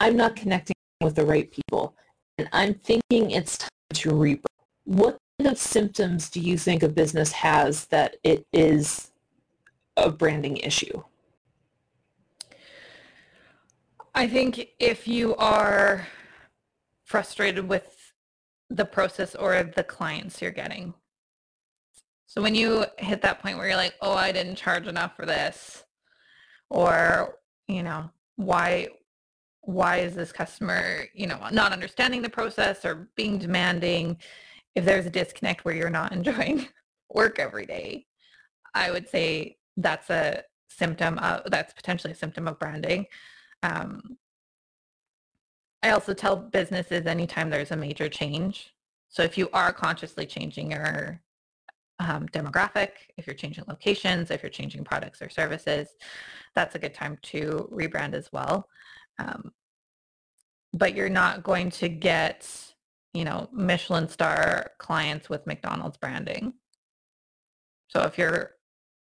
I'm 0.00 0.16
not 0.16 0.36
connecting 0.36 0.74
with 1.00 1.14
the 1.14 1.24
right 1.24 1.50
people, 1.50 1.94
and 2.36 2.48
I'm 2.52 2.74
thinking 2.74 3.30
it's 3.30 3.56
time 3.56 3.70
to 3.94 4.10
rebrand. 4.10 4.44
What 4.84 5.16
kind 5.38 5.50
of 5.50 5.58
symptoms 5.58 6.30
do 6.30 6.40
you 6.40 6.56
think 6.56 6.82
a 6.82 6.88
business 6.88 7.32
has 7.32 7.86
that 7.86 8.16
it 8.22 8.46
is 8.52 9.10
a 9.96 10.10
branding 10.10 10.56
issue? 10.58 11.02
I 14.14 14.28
think 14.28 14.68
if 14.78 15.08
you 15.08 15.34
are 15.36 16.06
frustrated 17.04 17.68
with 17.68 18.12
the 18.70 18.84
process 18.84 19.34
or 19.34 19.70
the 19.74 19.82
clients 19.82 20.40
you're 20.40 20.52
getting, 20.52 20.94
so 22.26 22.40
when 22.40 22.54
you 22.54 22.84
hit 22.98 23.22
that 23.22 23.40
point 23.40 23.58
where 23.58 23.66
you're 23.66 23.76
like, 23.76 23.94
oh, 24.00 24.14
I 24.14 24.30
didn't 24.30 24.56
charge 24.56 24.86
enough 24.86 25.16
for 25.16 25.26
this, 25.26 25.84
or, 26.70 27.38
you 27.66 27.82
know, 27.82 28.10
why, 28.36 28.88
why 29.62 29.98
is 29.98 30.14
this 30.14 30.32
customer, 30.32 31.04
you 31.12 31.26
know, 31.26 31.38
not 31.52 31.72
understanding 31.72 32.22
the 32.22 32.28
process 32.28 32.84
or 32.84 33.08
being 33.16 33.38
demanding, 33.38 34.16
if 34.74 34.84
there's 34.84 35.06
a 35.06 35.10
disconnect 35.10 35.64
where 35.64 35.74
you're 35.74 35.90
not 35.90 36.12
enjoying 36.18 36.68
work 37.12 37.38
every 37.38 37.66
day, 37.66 38.06
I 38.74 38.90
would 38.90 39.08
say 39.08 39.56
that's 39.76 40.10
a 40.10 40.42
symptom 40.68 41.18
of, 41.18 41.42
that's 41.50 41.72
potentially 41.72 42.12
a 42.12 42.16
symptom 42.16 42.48
of 42.48 42.58
branding. 42.58 43.06
Um, 43.62 44.18
I 45.82 45.90
also 45.90 46.14
tell 46.14 46.36
businesses 46.36 47.06
anytime 47.06 47.50
there's 47.50 47.70
a 47.70 47.76
major 47.76 48.08
change. 48.08 48.72
So 49.08 49.22
if 49.22 49.36
you 49.38 49.48
are 49.52 49.72
consciously 49.72 50.26
changing 50.26 50.70
your 50.70 51.20
um, 52.00 52.26
demographic, 52.28 52.90
if 53.16 53.26
you're 53.26 53.36
changing 53.36 53.64
locations, 53.68 54.30
if 54.30 54.42
you're 54.42 54.50
changing 54.50 54.84
products 54.84 55.22
or 55.22 55.28
services, 55.28 55.88
that's 56.54 56.74
a 56.74 56.78
good 56.78 56.94
time 56.94 57.18
to 57.22 57.68
rebrand 57.72 58.14
as 58.14 58.32
well. 58.32 58.68
Um, 59.18 59.52
but 60.72 60.94
you're 60.94 61.08
not 61.08 61.42
going 61.42 61.70
to 61.70 61.88
get, 61.88 62.48
you 63.14 63.24
know, 63.24 63.48
Michelin 63.52 64.08
star 64.08 64.72
clients 64.78 65.30
with 65.30 65.46
McDonald's 65.46 65.96
branding. 65.96 66.52
So 67.88 68.02
if 68.02 68.18
you're 68.18 68.56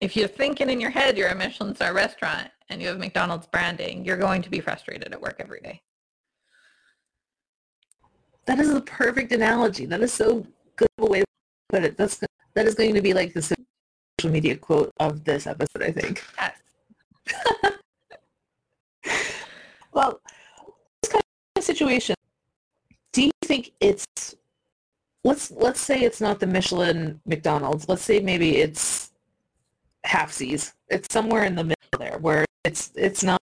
if 0.02 0.18
you're 0.18 0.28
thinking 0.28 0.70
in 0.70 0.82
your 0.82 0.92
head 0.92 1.18
you're 1.18 1.30
a 1.30 1.36
Michelin 1.36 1.74
star 1.74 1.94
restaurant 1.94 2.50
and 2.70 2.82
you 2.82 2.90
have 2.90 3.00
McDonald's 3.00 3.48
branding, 3.48 4.06
you're 4.06 4.18
going 4.18 4.42
to 4.42 4.50
be 4.50 4.60
frustrated 4.60 5.14
at 5.14 5.22
work 5.22 5.38
every 5.40 5.62
day. 5.62 5.82
That 8.46 8.60
is 8.60 8.74
the 8.74 8.82
perfect 8.82 9.32
analogy. 9.32 9.86
That 9.86 10.02
is 10.02 10.12
so 10.12 10.46
good 10.76 10.90
of 10.98 11.06
a 11.06 11.08
way 11.08 11.22
to 11.22 11.26
put 11.70 11.84
it. 11.86 11.98
That's 11.98 12.22
that 12.56 12.68
is 12.68 12.76
going 12.76 12.94
to 12.96 13.02
be 13.02 13.14
like 13.14 13.34
the 13.34 13.42
social 13.42 13.58
media 14.26 14.58
quote 14.58 14.92
of 15.00 15.24
this 15.24 15.48
episode, 15.48 15.82
I 15.82 15.92
think. 15.92 16.24
Yes. 16.38 16.58
well, 19.94 20.20
this 21.02 21.12
kind 21.12 21.24
of 21.56 21.64
situation, 21.64 22.16
think 23.44 23.72
it's 23.80 24.06
let's 25.24 25.52
let's 25.52 25.80
say 25.80 26.02
it's 26.02 26.22
not 26.22 26.40
the 26.40 26.48
Michelin 26.48 27.20
McDonald's. 27.26 27.88
Let's 27.88 28.04
say 28.04 28.20
maybe 28.20 28.58
it's 28.58 29.12
half 30.04 30.32
C's. 30.32 30.74
It's 30.90 31.14
somewhere 31.14 31.46
in 31.46 31.56
the 31.56 31.64
middle 31.64 32.00
there 32.00 32.18
where 32.20 32.46
it's 32.64 32.92
it's 32.96 33.24
not 33.24 33.42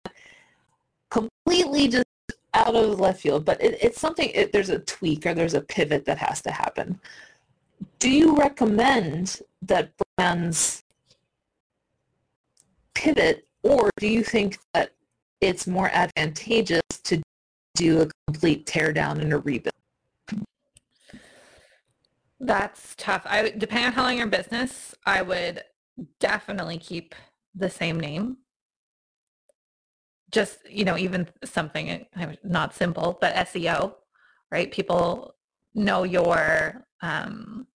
completely 1.10 1.88
just 1.88 2.06
out 2.54 2.76
of 2.76 3.00
left 3.00 3.22
field, 3.22 3.46
but 3.46 3.62
it, 3.62 3.78
it's 3.82 4.00
something. 4.00 4.30
It, 4.34 4.52
there's 4.52 4.70
a 4.70 4.80
tweak 4.80 5.26
or 5.26 5.34
there's 5.34 5.54
a 5.54 5.62
pivot 5.62 6.06
that 6.06 6.18
has 6.18 6.42
to 6.44 6.52
happen 6.52 7.00
do 8.00 8.10
you 8.10 8.36
recommend 8.36 9.42
that 9.62 9.92
brands 10.18 10.84
pivot 12.94 13.46
or 13.64 13.90
do 13.98 14.08
you 14.08 14.24
think 14.24 14.58
that 14.74 14.92
it's 15.42 15.68
more 15.68 15.90
advantageous 15.94 16.82
to 17.04 17.22
do 17.76 18.02
a 18.02 18.08
complete 18.28 18.66
teardown 18.66 19.20
and 19.22 19.34
a 19.34 19.38
rebuild? 19.38 19.74
That's 22.40 22.96
tough. 22.96 23.24
I 23.26 23.50
depending 23.50 23.88
on 23.88 23.94
how 23.94 24.04
long 24.04 24.18
your 24.18 24.28
business, 24.28 24.96
I 25.06 25.22
would 25.22 25.64
definitely 26.20 26.78
keep 26.78 27.14
the 27.56 27.70
same 27.70 28.00
name. 28.00 28.38
Just, 30.32 30.60
you 30.70 30.86
know, 30.86 30.98
even 30.98 31.28
something 31.44 32.06
not 32.44 32.76
simple, 32.76 33.18
but 33.20 33.36
SEO, 33.36 33.96
right? 34.52 34.72
People 34.72 35.36
know 35.74 36.04
your 36.04 36.86
um, 37.02 37.68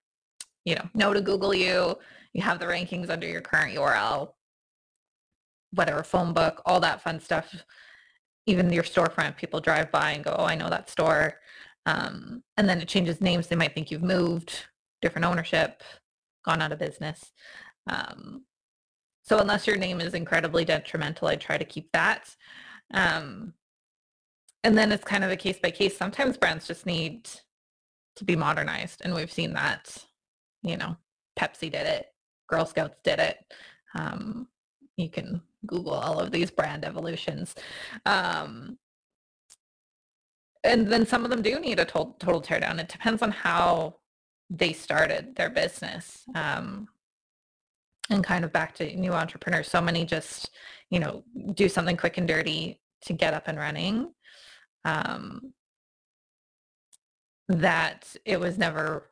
you 0.65 0.75
know, 0.75 0.89
know 0.95 1.13
to 1.13 1.21
Google 1.21 1.55
you. 1.55 1.97
You 2.33 2.43
have 2.43 2.59
the 2.59 2.67
rankings 2.67 3.11
under 3.11 3.27
your 3.29 3.41
current 3.41 3.77
URL, 3.77 4.31
whatever 5.73 6.03
phone 6.03 6.33
book, 6.33 6.63
all 6.67 6.81
that 6.81 7.03
fun 7.03 7.21
stuff. 7.21 7.55
Even 8.47 8.73
your 8.73 8.83
storefront, 8.83 9.37
people 9.37 9.61
drive 9.61 9.91
by 9.91 10.13
and 10.13 10.25
go, 10.25 10.35
oh, 10.37 10.45
I 10.45 10.55
know 10.55 10.69
that 10.69 10.91
store. 10.91 11.41
Um, 11.87 12.43
and 12.57 12.69
then 12.69 12.81
it 12.81 12.89
changes 12.89 13.21
names. 13.21 13.47
They 13.47 13.57
might 13.57 13.75
think 13.75 13.91
you've 13.91 14.03
moved, 14.03 14.67
different 15.03 15.27
ownership, 15.27 15.83
gone 16.45 16.63
out 16.63 16.73
of 16.73 16.79
business. 16.79 17.33
Um, 17.89 18.45
so 19.23 19.39
unless 19.39 19.67
your 19.67 19.77
name 19.77 20.01
is 20.01 20.15
incredibly 20.15 20.65
detrimental, 20.65 21.29
I 21.29 21.37
try 21.37 21.59
to 21.59 21.65
keep 21.65 21.91
that. 21.93 22.35
Um, 22.93 23.55
and 24.63 24.77
then 24.77 24.93
it's 24.93 25.05
kind 25.05 25.25
of 25.25 25.31
a 25.31 25.37
case 25.37 25.59
by 25.63 25.71
case. 25.71 25.97
Sometimes 25.97 26.37
brands 26.37 26.67
just 26.67 26.87
need 26.87 27.29
to 28.17 28.25
be 28.25 28.37
modernized, 28.37 29.03
and 29.05 29.15
we've 29.15 29.33
seen 29.33 29.53
that 29.55 30.05
you 30.65 30.77
know, 30.77 30.97
Pepsi 31.39 31.71
did 31.71 31.87
it, 31.87 32.07
Girl 32.49 32.67
Scouts 32.67 32.99
did 33.05 33.21
it. 33.21 33.39
Um, 33.95 34.49
you 34.97 35.09
can 35.09 35.43
Google 35.67 35.93
all 35.93 36.19
of 36.19 36.33
these 36.33 36.51
brand 36.51 36.85
evolutions. 36.85 37.55
Um, 38.07 38.79
and 40.65 40.91
then 40.91 41.07
some 41.07 41.25
of 41.25 41.31
them 41.31 41.43
do 41.43 41.61
need 41.61 41.79
a 41.79 41.85
total, 41.85 42.17
total 42.19 42.43
teardown. 42.43 42.81
It 42.81 42.89
depends 42.89 43.23
on 43.23 43.31
how 43.31 43.97
they 44.51 44.73
started 44.73 45.37
their 45.37 45.51
business. 45.51 46.23
Um, 46.35 46.89
and 48.11 48.23
kind 48.23 48.45
of 48.45 48.53
back 48.53 48.75
to 48.77 48.97
new 48.97 49.13
entrepreneurs. 49.13 49.69
So 49.69 49.81
many 49.81 50.05
just, 50.05 50.51
you 50.91 51.01
know, 51.01 51.25
do 51.55 51.69
something 51.69 51.97
quick 51.97 52.19
and 52.19 52.29
dirty 52.29 52.81
to 53.03 53.13
get 53.13 53.35
up 53.35 53.49
and 53.49 53.59
running. 53.59 54.13
Um, 54.85 55.53
that 57.49 58.15
it 58.25 58.41
was 58.41 58.59
never 58.59 59.11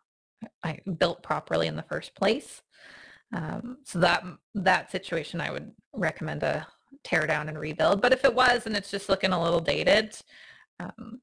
built 0.98 1.22
properly 1.22 1.66
in 1.66 1.76
the 1.76 1.82
first 1.82 2.14
place. 2.14 2.62
Um, 3.34 3.78
so 3.84 3.98
that 4.00 4.24
that 4.54 4.90
situation 4.90 5.40
I 5.40 5.50
would 5.50 5.70
recommend 5.94 6.42
a 6.42 6.66
tear 7.04 7.26
down 7.26 7.48
and 7.48 7.58
rebuild. 7.58 8.02
But 8.02 8.12
if 8.12 8.24
it 8.24 8.34
was 8.34 8.66
and 8.66 8.76
it's 8.76 8.90
just 8.90 9.08
looking 9.08 9.32
a 9.32 9.42
little 9.42 9.60
dated, 9.60 10.16
um, 10.80 11.20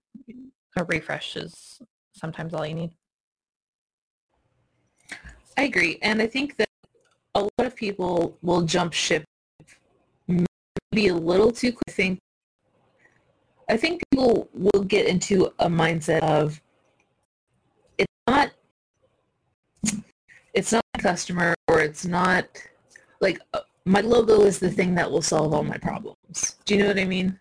a 0.78 0.84
refresh 0.86 1.36
is 1.36 1.82
sometimes 2.14 2.54
all 2.54 2.66
you 2.66 2.74
need. 2.74 2.92
I 5.58 5.64
agree. 5.64 6.00
And 6.02 6.22
I 6.22 6.28
think 6.28 6.58
that 6.58 6.70
a 7.36 7.42
lot 7.42 7.52
of 7.60 7.76
people 7.76 8.38
will 8.42 8.62
jump 8.62 8.94
ship 8.94 9.24
maybe 10.28 11.08
a 11.08 11.14
little 11.14 11.52
too 11.52 11.74
quick. 11.74 11.84
I 11.90 11.92
think, 11.92 12.20
I 13.70 13.78
think 13.78 14.02
people 14.12 14.50
will 14.54 14.84
get 14.84 15.06
into 15.08 15.52
a 15.60 15.68
mindset 15.68 16.22
of 16.22 16.62
it's 17.98 18.14
not 18.28 18.52
it's 20.54 20.72
not 20.72 20.84
a 20.96 21.00
customer 21.00 21.56
or 21.68 21.80
it's 21.80 22.06
not 22.06 22.46
like 23.22 23.40
uh, 23.54 23.60
my 23.86 24.02
logo 24.02 24.42
is 24.42 24.60
the 24.60 24.70
thing 24.70 24.96
that 24.96 25.10
will 25.10 25.22
solve 25.22 25.54
all 25.54 25.64
my 25.64 25.78
problems. 25.78 26.58
Do 26.66 26.76
you 26.76 26.82
know 26.82 26.88
what 26.88 27.00
I 27.00 27.06
mean? 27.06 27.40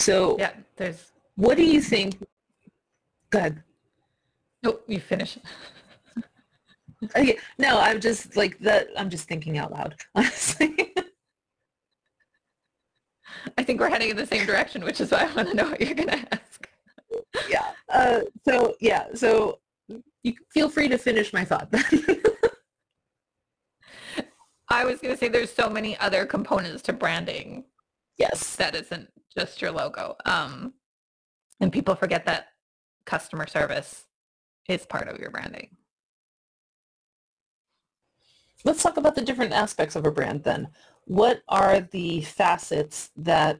So 0.00 0.36
Yeah, 0.38 0.52
there's 0.76 1.12
what 1.36 1.56
do 1.56 1.64
you 1.64 1.80
think? 1.80 2.16
Go 3.30 3.38
ahead. 3.38 3.62
Nope, 4.62 4.84
you 4.88 5.00
finish. 5.00 5.38
Okay. 7.16 7.38
No, 7.56 7.80
I'm 7.80 7.98
just 7.98 8.36
like 8.36 8.58
that. 8.58 8.88
I'm 8.94 9.08
just 9.08 9.26
thinking 9.26 9.56
out 9.56 9.72
loud, 9.72 9.94
honestly. 10.14 10.92
I 13.56 13.62
think 13.62 13.80
we're 13.80 13.88
heading 13.88 14.10
in 14.10 14.16
the 14.16 14.26
same 14.26 14.44
direction, 14.44 14.84
which 14.84 15.00
is 15.00 15.10
why 15.10 15.24
I 15.24 15.34
want 15.34 15.48
to 15.48 15.54
know 15.54 15.70
what 15.70 15.80
you're 15.80 15.94
going 15.94 16.10
to 16.10 16.34
ask. 16.34 16.68
yeah. 17.48 17.70
Uh, 17.88 18.20
so 18.44 18.74
yeah. 18.82 19.06
So 19.14 19.60
you 20.22 20.34
feel 20.52 20.68
free 20.68 20.88
to 20.88 20.98
finish 20.98 21.32
my 21.32 21.42
thought 21.42 21.70
then. 21.70 21.84
I 24.68 24.84
was 24.84 25.00
going 25.00 25.14
to 25.14 25.18
say 25.18 25.28
there's 25.28 25.50
so 25.50 25.70
many 25.70 25.96
other 26.00 26.26
components 26.26 26.82
to 26.82 26.92
branding 26.92 27.64
yes. 28.18 28.56
that 28.56 28.74
isn't 28.74 29.08
just 29.36 29.62
your 29.62 29.70
logo. 29.70 30.16
Um, 30.24 30.74
and 31.60 31.72
people 31.72 31.94
forget 31.94 32.24
that 32.26 32.48
customer 33.04 33.46
service 33.46 34.06
is 34.68 34.86
part 34.86 35.08
of 35.08 35.18
your 35.18 35.30
branding. 35.30 35.76
Let's 38.64 38.82
talk 38.82 38.96
about 38.96 39.14
the 39.14 39.22
different 39.22 39.52
aspects 39.52 39.96
of 39.96 40.06
a 40.06 40.10
brand 40.10 40.44
then. 40.44 40.68
What 41.06 41.42
are 41.48 41.80
the 41.80 42.20
facets 42.22 43.10
that 43.16 43.58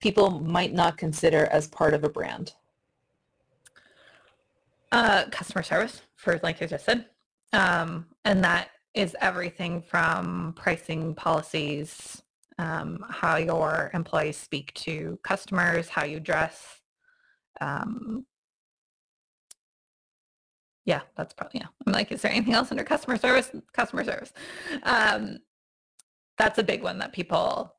people 0.00 0.30
might 0.30 0.72
not 0.72 0.96
consider 0.96 1.46
as 1.46 1.68
part 1.68 1.92
of 1.92 2.04
a 2.04 2.08
brand? 2.08 2.54
Uh, 4.92 5.24
customer 5.30 5.62
service, 5.62 6.02
for 6.16 6.40
like 6.42 6.62
I 6.62 6.66
just 6.66 6.86
said. 6.86 7.06
Um, 7.52 8.06
and 8.24 8.42
that 8.42 8.70
is 8.94 9.14
everything 9.20 9.82
from 9.82 10.54
pricing 10.56 11.14
policies, 11.14 12.22
um, 12.60 13.02
how 13.08 13.36
your 13.36 13.90
employees 13.94 14.36
speak 14.36 14.74
to 14.74 15.18
customers, 15.24 15.88
how 15.88 16.04
you 16.04 16.20
dress. 16.20 16.80
Um, 17.60 18.26
yeah, 20.84 21.00
that's 21.16 21.32
probably, 21.32 21.60
yeah. 21.60 21.68
I'm 21.86 21.92
like, 21.92 22.12
is 22.12 22.20
there 22.20 22.30
anything 22.30 22.52
else 22.52 22.70
under 22.70 22.84
customer 22.84 23.16
service? 23.16 23.50
Customer 23.72 24.04
service. 24.04 24.34
Um, 24.82 25.38
that's 26.36 26.58
a 26.58 26.62
big 26.62 26.82
one 26.82 26.98
that 26.98 27.14
people 27.14 27.74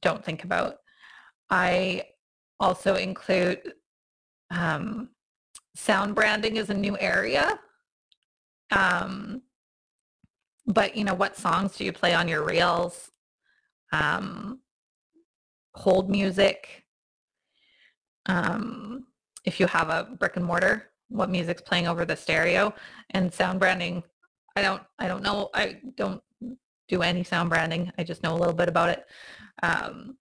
don't 0.00 0.24
think 0.24 0.44
about. 0.44 0.76
I 1.50 2.04
also 2.58 2.94
include 2.94 3.60
um, 4.50 5.10
sound 5.74 6.14
branding 6.14 6.56
is 6.56 6.70
a 6.70 6.74
new 6.74 6.96
area. 6.98 7.58
Um, 8.70 9.42
but 10.66 10.96
you 10.96 11.04
know, 11.04 11.14
what 11.14 11.36
songs 11.36 11.76
do 11.76 11.84
you 11.84 11.92
play 11.92 12.14
on 12.14 12.26
your 12.26 12.42
reels? 12.42 13.10
Um, 13.92 14.60
hold 15.74 16.10
music. 16.10 16.84
Um, 18.26 19.06
if 19.44 19.58
you 19.60 19.66
have 19.66 19.88
a 19.88 20.08
brick 20.18 20.36
and 20.36 20.44
mortar, 20.44 20.90
what 21.08 21.30
music's 21.30 21.62
playing 21.62 21.88
over 21.88 22.04
the 22.04 22.16
stereo 22.16 22.74
and 23.10 23.32
sound 23.32 23.60
branding. 23.60 24.02
I 24.56 24.62
don't, 24.62 24.82
I 24.98 25.08
don't 25.08 25.22
know. 25.22 25.48
I 25.54 25.80
don't 25.96 26.22
do 26.88 27.02
any 27.02 27.24
sound 27.24 27.48
branding. 27.48 27.92
I 27.98 28.04
just 28.04 28.22
know 28.22 28.34
a 28.34 28.38
little 28.38 28.54
bit 28.54 28.68
about 28.68 28.90
it. 28.90 29.06
Um, 29.62 30.16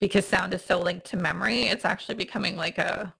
because 0.00 0.26
sound 0.26 0.52
is 0.52 0.62
so 0.62 0.78
linked 0.80 1.06
to 1.06 1.16
memory, 1.16 1.62
it's 1.62 1.84
actually 1.84 2.16
becoming 2.16 2.56
like 2.56 2.78
a 2.78 3.14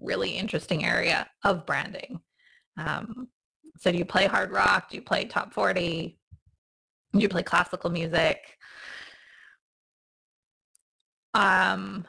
really 0.00 0.30
interesting 0.30 0.84
area 0.84 1.28
of 1.44 1.66
branding. 1.66 2.20
Um, 2.78 3.28
so 3.78 3.92
do 3.92 3.98
you 3.98 4.04
play 4.04 4.26
hard 4.26 4.50
rock? 4.50 4.90
Do 4.90 4.96
you 4.96 5.02
play 5.02 5.24
top 5.24 5.52
40? 5.52 6.18
Do 7.12 7.18
you 7.18 7.28
play 7.28 7.42
classical 7.42 7.90
music? 7.90 8.56
Um, 11.36 12.06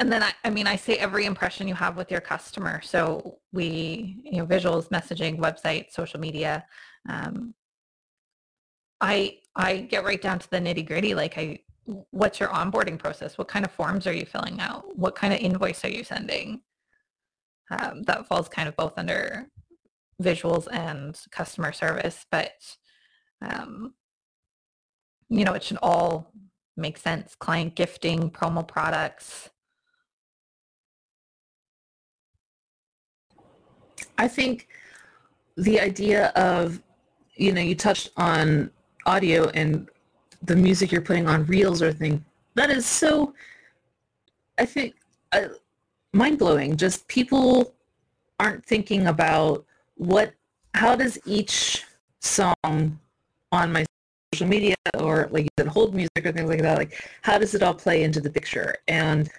and 0.00 0.12
then 0.12 0.24
I, 0.24 0.32
I 0.44 0.50
mean, 0.50 0.66
I 0.66 0.74
say 0.74 0.96
every 0.96 1.26
impression 1.26 1.68
you 1.68 1.76
have 1.76 1.96
with 1.96 2.10
your 2.10 2.20
customer. 2.20 2.82
So 2.82 3.38
we, 3.52 4.20
you 4.24 4.38
know, 4.38 4.46
visuals, 4.46 4.88
messaging, 4.88 5.38
website, 5.38 5.92
social 5.92 6.18
media. 6.18 6.66
Um, 7.08 7.54
I 9.00 9.38
I 9.54 9.76
get 9.78 10.04
right 10.04 10.20
down 10.20 10.40
to 10.40 10.50
the 10.50 10.58
nitty 10.58 10.86
gritty. 10.86 11.14
Like, 11.14 11.38
I, 11.38 11.60
what's 12.10 12.40
your 12.40 12.48
onboarding 12.48 12.98
process? 12.98 13.38
What 13.38 13.46
kind 13.46 13.64
of 13.64 13.70
forms 13.70 14.08
are 14.08 14.12
you 14.12 14.26
filling 14.26 14.58
out? 14.60 14.98
What 14.98 15.14
kind 15.14 15.32
of 15.32 15.38
invoice 15.38 15.84
are 15.84 15.90
you 15.90 16.02
sending? 16.02 16.62
Um, 17.70 18.02
that 18.02 18.26
falls 18.26 18.48
kind 18.48 18.68
of 18.68 18.74
both 18.76 18.94
under 18.96 19.46
visuals 20.20 20.66
and 20.72 21.16
customer 21.30 21.72
service, 21.72 22.26
but 22.30 22.54
um, 23.40 23.94
you 25.28 25.44
know, 25.44 25.52
it 25.52 25.62
should 25.62 25.78
all 25.80 26.32
make 26.76 26.98
sense. 26.98 27.34
Client 27.34 27.74
gifting, 27.74 28.30
promo 28.30 28.66
products. 28.66 29.50
I 34.18 34.28
think 34.28 34.68
the 35.56 35.80
idea 35.80 36.28
of, 36.30 36.82
you 37.34 37.52
know, 37.52 37.60
you 37.60 37.74
touched 37.74 38.10
on 38.16 38.70
audio 39.06 39.48
and 39.50 39.88
the 40.42 40.56
music 40.56 40.92
you're 40.92 41.00
putting 41.00 41.28
on 41.28 41.46
reels 41.46 41.82
or 41.82 41.92
thing. 41.92 42.24
That 42.54 42.70
is 42.70 42.86
so, 42.86 43.34
I 44.58 44.64
think, 44.66 44.94
uh, 45.32 45.48
mind-blowing. 46.12 46.76
Just 46.76 47.08
people 47.08 47.74
aren't 48.38 48.64
thinking 48.64 49.08
about 49.08 49.64
what, 49.96 50.34
how 50.74 50.94
does 50.94 51.18
each 51.24 51.84
song 52.20 52.54
on 53.52 53.72
my 53.72 53.84
social 54.34 54.48
media 54.48 54.74
or 54.98 55.28
like 55.30 55.44
you 55.44 55.48
said, 55.58 55.68
hold 55.68 55.94
music 55.94 56.24
or 56.24 56.32
things 56.32 56.48
like 56.48 56.62
that, 56.62 56.78
like 56.78 57.08
how 57.22 57.38
does 57.38 57.54
it 57.54 57.62
all 57.62 57.74
play 57.74 58.02
into 58.02 58.20
the 58.20 58.30
picture? 58.30 58.76
And 58.88 59.30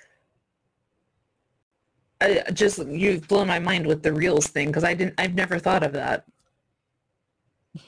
I 2.22 2.44
just, 2.54 2.86
you've 2.88 3.28
blown 3.28 3.48
my 3.48 3.60
mind 3.60 3.86
with 3.86 4.02
the 4.04 4.14
reels 4.14 4.48
thing 4.48 4.68
because 4.68 4.86
I 4.86 4.94
didn't, 4.94 5.16
I've 5.18 5.36
never 5.36 5.60
thought 5.60 5.84
of 5.84 5.94
that. 5.94 6.26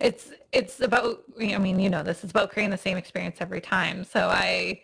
It's 0.00 0.32
it's 0.52 0.80
about 0.80 1.22
I 1.38 1.58
mean 1.58 1.78
you 1.78 1.90
know 1.90 2.02
this 2.02 2.24
is 2.24 2.30
about 2.30 2.50
creating 2.50 2.70
the 2.70 2.78
same 2.78 2.96
experience 2.96 3.36
every 3.40 3.60
time. 3.60 4.04
So 4.04 4.28
I 4.28 4.80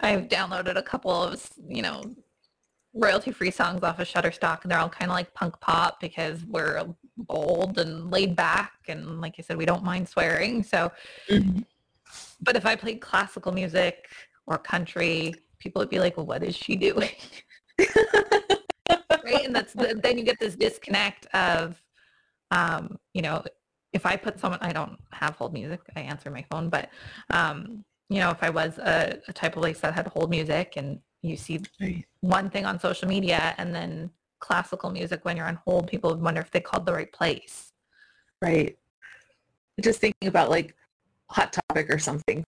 I've 0.00 0.28
downloaded 0.28 0.76
a 0.76 0.82
couple 0.82 1.10
of 1.10 1.50
you 1.66 1.80
know 1.80 2.02
royalty 2.92 3.32
free 3.32 3.50
songs 3.50 3.82
off 3.82 3.98
of 3.98 4.06
Shutterstock 4.06 4.62
and 4.62 4.70
they're 4.70 4.78
all 4.78 4.90
kind 4.90 5.10
of 5.10 5.16
like 5.16 5.32
punk 5.32 5.58
pop 5.60 5.98
because 5.98 6.44
we're 6.44 6.94
bold 7.16 7.78
and 7.78 8.10
laid 8.10 8.34
back 8.34 8.72
and 8.88 9.20
like 9.20 9.36
I 9.38 9.42
said 9.42 9.56
we 9.56 9.66
don't 9.66 9.84
mind 9.84 10.08
swearing. 10.08 10.62
So 10.62 10.90
Mm-hmm. 11.30 11.60
but 12.42 12.56
if 12.56 12.66
I 12.66 12.76
played 12.76 13.00
classical 13.00 13.52
music 13.52 14.08
or 14.46 14.58
country, 14.58 15.34
people 15.58 15.80
would 15.80 15.88
be 15.88 15.98
like, 15.98 16.16
"Well, 16.16 16.26
what 16.26 16.42
is 16.42 16.54
she 16.54 16.76
doing?" 16.76 17.10
right? 17.80 19.44
And 19.46 19.54
that's 19.56 19.72
the, 19.72 19.98
then 20.02 20.18
you 20.18 20.24
get 20.24 20.38
this 20.38 20.54
disconnect 20.54 21.26
of 21.34 21.82
um, 22.50 22.98
you 23.12 23.22
know, 23.22 23.42
if 23.92 24.06
I 24.06 24.16
put 24.16 24.38
someone, 24.38 24.60
I 24.62 24.72
don't 24.72 24.98
have 25.12 25.36
hold 25.36 25.52
music, 25.52 25.80
I 25.96 26.00
answer 26.00 26.30
my 26.30 26.44
phone, 26.50 26.68
but, 26.68 26.88
um, 27.30 27.84
you 28.08 28.20
know, 28.20 28.30
if 28.30 28.42
I 28.42 28.50
was 28.50 28.78
a, 28.78 29.18
a 29.28 29.32
type 29.32 29.56
of 29.56 29.62
place 29.62 29.80
that 29.80 29.94
had 29.94 30.06
hold 30.08 30.30
music 30.30 30.74
and 30.76 30.98
you 31.22 31.36
see 31.36 31.60
one 32.20 32.50
thing 32.50 32.66
on 32.66 32.78
social 32.78 33.08
media 33.08 33.54
and 33.58 33.74
then 33.74 34.10
classical 34.44 34.90
music 34.90 35.24
when 35.24 35.38
you're 35.38 35.46
on 35.46 35.58
hold, 35.64 35.86
people 35.86 36.10
would 36.10 36.20
wonder 36.20 36.40
if 36.42 36.50
they 36.50 36.60
called 36.60 36.84
the 36.84 36.92
right 36.92 37.10
place. 37.12 37.72
Right. 38.42 38.76
Just 39.80 40.00
thinking 40.00 40.28
about 40.28 40.50
like 40.50 40.76
Hot 41.30 41.50
Topic 41.52 41.88
or 41.88 41.98
something. 41.98 42.44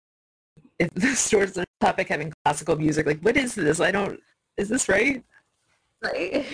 If 0.77 0.93
the 0.93 1.07
store's 1.15 1.57
a 1.57 1.63
topic 1.79 2.09
having 2.09 2.33
classical 2.43 2.75
music, 2.75 3.05
like 3.05 3.21
what 3.21 3.37
is 3.37 3.55
this? 3.55 3.79
I 3.79 3.91
don't, 3.91 4.19
is 4.57 4.67
this 4.67 4.89
right? 4.89 5.23
Right? 6.03 6.45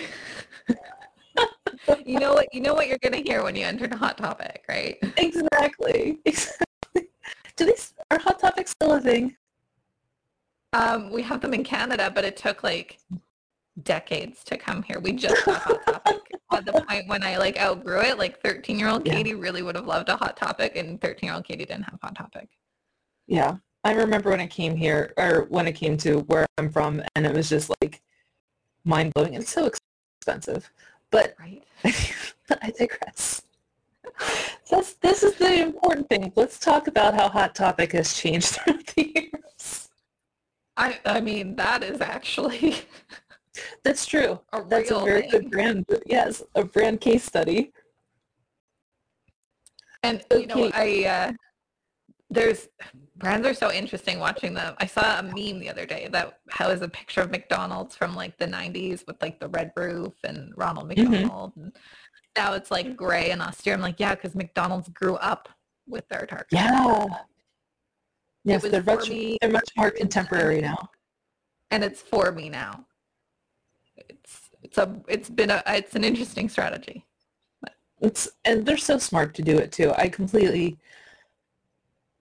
you 2.06 2.20
know 2.20 2.34
what 2.34 2.46
you 2.52 2.60
know 2.60 2.74
what 2.74 2.86
you're 2.86 3.02
gonna 3.02 3.16
hear 3.16 3.42
when 3.42 3.56
you 3.56 3.66
enter 3.66 3.88
the 3.88 3.96
hot 3.96 4.18
topic, 4.18 4.64
right? 4.68 4.96
Exactly. 5.16 6.20
Exactly. 6.24 7.08
Do 7.56 7.66
these, 7.66 7.92
are 8.10 8.18
Hot 8.18 8.38
Topics 8.38 8.70
still 8.70 8.92
a 8.92 9.00
thing? 9.00 9.36
Um, 10.72 11.10
we 11.10 11.22
have 11.22 11.40
them 11.40 11.52
in 11.52 11.64
Canada, 11.64 12.10
but 12.14 12.24
it 12.24 12.36
took 12.36 12.62
like 12.62 12.98
decades 13.82 14.44
to 14.44 14.56
come 14.56 14.82
here. 14.82 15.00
We 15.00 15.12
just 15.12 15.44
got 15.44 15.62
Hot 15.62 15.84
Topic 15.86 16.20
at 16.52 16.64
the 16.66 16.72
point 16.72 17.08
when 17.08 17.22
I 17.22 17.38
like 17.38 17.58
outgrew 17.58 18.00
it. 18.02 18.18
Like 18.18 18.40
13 18.42 18.78
year 18.78 18.88
old 18.88 19.06
Yeah. 19.06 19.14
Katie 19.14 19.34
really 19.34 19.62
would 19.62 19.76
have 19.76 19.86
loved 19.86 20.08
a 20.08 20.16
Hot 20.16 20.36
Topic, 20.36 20.76
and 20.76 21.00
13 21.00 21.26
year 21.28 21.34
old 21.34 21.44
Katie 21.44 21.64
didn't 21.64 21.84
have 21.84 21.98
Hot 22.02 22.14
Topic. 22.14 22.48
Yeah. 23.26 23.56
I 23.84 23.92
remember 23.94 24.30
when 24.30 24.40
I 24.40 24.46
came 24.46 24.76
here 24.76 25.12
or 25.16 25.46
when 25.48 25.66
I 25.66 25.72
came 25.72 25.96
to 25.98 26.18
where 26.20 26.46
I'm 26.58 26.70
from 26.70 27.02
and 27.16 27.26
it 27.26 27.34
was 27.34 27.48
just 27.48 27.70
like 27.80 28.00
mind 28.84 29.12
blowing 29.14 29.34
and 29.34 29.46
so 29.46 29.68
expensive. 30.20 30.70
But 31.10 31.34
Right? 31.38 31.64
I 31.84 32.70
digress. 32.78 33.42
That's, 34.70 34.94
this 34.94 35.22
is 35.22 35.34
the 35.34 35.60
important 35.60 36.08
thing. 36.08 36.32
Let's 36.36 36.58
talk 36.58 36.86
about 36.86 37.14
how 37.14 37.28
Hot 37.28 37.54
Topic 37.54 37.92
has 37.92 38.14
changed 38.14 38.46
throughout 38.54 38.86
the 38.86 39.12
years. 39.14 39.88
I 40.76 40.98
I 41.04 41.20
mean 41.20 41.56
that 41.56 41.82
is 41.82 42.00
actually 42.00 42.76
That's 43.84 44.06
true. 44.06 44.40
A 44.52 44.62
That's 44.64 44.90
a 44.90 45.00
very 45.00 45.22
thing. 45.22 45.30
good 45.30 45.50
brand. 45.50 45.86
Yes, 46.06 46.42
a 46.54 46.64
brand 46.64 47.00
case 47.00 47.24
study. 47.24 47.72
And 50.02 50.24
you 50.32 50.46
know, 50.46 50.64
Okay. 50.64 51.04
I 51.06 51.08
uh, 51.28 51.32
there's 52.30 52.68
brands 53.16 53.46
are 53.46 53.54
so 53.54 53.70
interesting 53.70 54.18
watching 54.18 54.54
them. 54.54 54.74
I 54.78 54.86
saw 54.86 55.18
a 55.18 55.22
meme 55.22 55.60
the 55.60 55.68
other 55.68 55.84
day 55.86 56.08
that 56.12 56.38
has 56.50 56.80
a 56.80 56.88
picture 56.88 57.20
of 57.20 57.30
McDonald's 57.30 57.94
from 57.94 58.14
like 58.16 58.36
the 58.38 58.46
90s 58.46 59.06
with 59.06 59.20
like 59.20 59.38
the 59.38 59.48
red 59.48 59.70
roof 59.76 60.14
and 60.24 60.52
Ronald 60.56 60.88
Mhm. 60.90 60.96
McDonald. 61.10 61.52
And 61.56 61.76
now 62.36 62.54
it's 62.54 62.70
like 62.70 62.96
gray 62.96 63.30
and 63.30 63.42
austere. 63.42 63.74
I'm 63.74 63.80
like, 63.82 64.00
yeah, 64.00 64.14
because 64.14 64.34
McDonald's 64.34 64.88
grew 64.88 65.16
up 65.16 65.48
with 65.86 66.08
their 66.08 66.26
target. 66.26 66.46
Yeah. 66.52 67.06
Yes, 68.44 68.62
they're 68.62 68.82
much 68.82 69.08
they're 69.40 69.50
much 69.50 69.70
more 69.76 69.90
contemporary 69.90 70.62
now. 70.62 70.88
and 71.70 71.84
it's 71.84 72.00
for 72.00 72.32
me 72.32 72.48
now. 72.48 72.86
It's 74.12 74.50
it's 74.62 74.78
a 74.78 74.94
it's 75.08 75.30
been 75.30 75.50
a 75.50 75.62
it's 75.66 75.94
an 75.94 76.04
interesting 76.04 76.48
strategy. 76.48 77.04
It's 78.00 78.28
and 78.44 78.66
they're 78.66 78.76
so 78.76 78.98
smart 78.98 79.34
to 79.34 79.42
do 79.42 79.58
it 79.58 79.72
too. 79.72 79.92
I 79.96 80.08
completely 80.08 80.78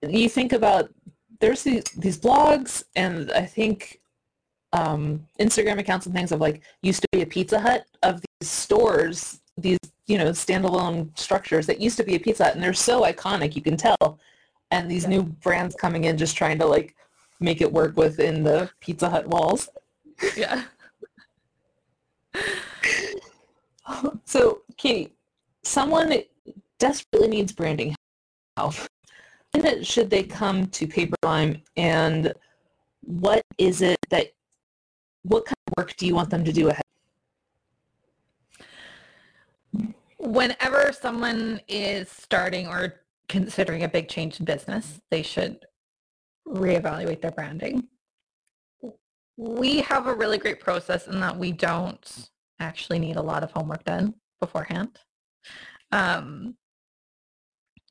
you 0.07 0.29
think 0.29 0.53
about 0.53 0.93
there's 1.39 1.63
these 1.63 1.83
these 1.97 2.17
blogs 2.17 2.83
and 2.95 3.31
I 3.31 3.45
think 3.45 3.99
um, 4.73 5.27
Instagram 5.39 5.79
accounts 5.79 6.05
and 6.05 6.15
things 6.15 6.31
of 6.31 6.39
like 6.39 6.61
used 6.81 7.01
to 7.01 7.07
be 7.11 7.21
a 7.21 7.25
Pizza 7.25 7.59
Hut 7.59 7.85
of 8.03 8.21
these 8.21 8.49
stores, 8.49 9.41
these 9.57 9.79
you 10.07 10.17
know 10.17 10.29
standalone 10.29 11.17
structures 11.17 11.65
that 11.67 11.81
used 11.81 11.97
to 11.97 12.03
be 12.03 12.15
a 12.15 12.19
Pizza 12.19 12.45
Hut 12.45 12.55
and 12.55 12.63
they're 12.63 12.73
so 12.73 13.03
iconic 13.03 13.55
you 13.55 13.61
can 13.61 13.77
tell. 13.77 14.19
And 14.71 14.89
these 14.89 15.03
Yeah. 15.03 15.09
new 15.09 15.23
brands 15.23 15.75
coming 15.75 16.05
in 16.05 16.17
just 16.17 16.37
trying 16.37 16.57
to 16.59 16.65
like 16.65 16.95
make 17.39 17.59
it 17.61 17.71
work 17.71 17.97
within 17.97 18.43
the 18.43 18.69
Pizza 18.79 19.09
Hut 19.09 19.27
walls. 19.27 19.69
Yeah. 20.37 20.63
So, 24.25 24.61
Katie, 24.81 25.13
someone 25.63 26.11
desperately 26.79 27.27
needs 27.27 27.51
branding 27.51 27.93
help. 28.57 28.73
When 29.51 29.83
should 29.83 30.09
they 30.09 30.23
come 30.23 30.65
to 30.69 30.87
Paperlime 30.87 31.61
and 31.77 32.33
what 33.01 33.43
is 33.59 33.83
it 33.83 33.99
that, 34.09 34.31
what 35.21 35.45
kind 35.45 35.55
of 35.67 35.73
work 35.77 35.95
do 35.97 36.07
you 36.07 36.15
want 36.15 36.31
them 36.31 36.43
to 36.43 36.51
do 36.51 36.69
ahead? 36.69 36.81
Whenever 40.17 40.91
someone 40.99 41.61
is 41.67 42.09
starting 42.09 42.67
or 42.67 43.01
considering 43.29 43.83
a 43.83 43.87
big 43.87 44.09
change 44.09 44.39
in 44.39 44.45
business, 44.45 44.99
they 45.11 45.21
should 45.21 45.63
reevaluate 46.47 47.21
their 47.21 47.29
branding. 47.29 47.87
We 49.37 49.81
have 49.81 50.07
a 50.07 50.15
really 50.15 50.39
great 50.39 50.59
process 50.59 51.07
in 51.07 51.19
that 51.19 51.37
we 51.37 51.51
don't 51.51 52.31
actually 52.59 52.97
need 52.97 53.17
a 53.17 53.21
lot 53.21 53.43
of 53.43 53.51
homework 53.51 53.83
done 53.83 54.15
beforehand. 54.41 54.99
Um, 55.93 56.55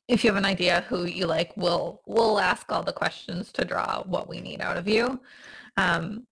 if 0.07 0.23
you 0.23 0.29
have 0.29 0.37
an 0.37 0.45
idea 0.45 0.85
who 0.89 1.05
you 1.05 1.25
like, 1.25 1.55
we'll 1.55 2.01
we'll 2.05 2.39
ask 2.39 2.71
all 2.71 2.83
the 2.83 2.93
questions 2.93 3.51
to 3.53 3.65
draw 3.65 4.03
what 4.03 4.27
we 4.29 4.41
need 4.41 4.61
out 4.61 4.77
of 4.77 4.87
you. 4.87 5.19
Um, 5.77 6.27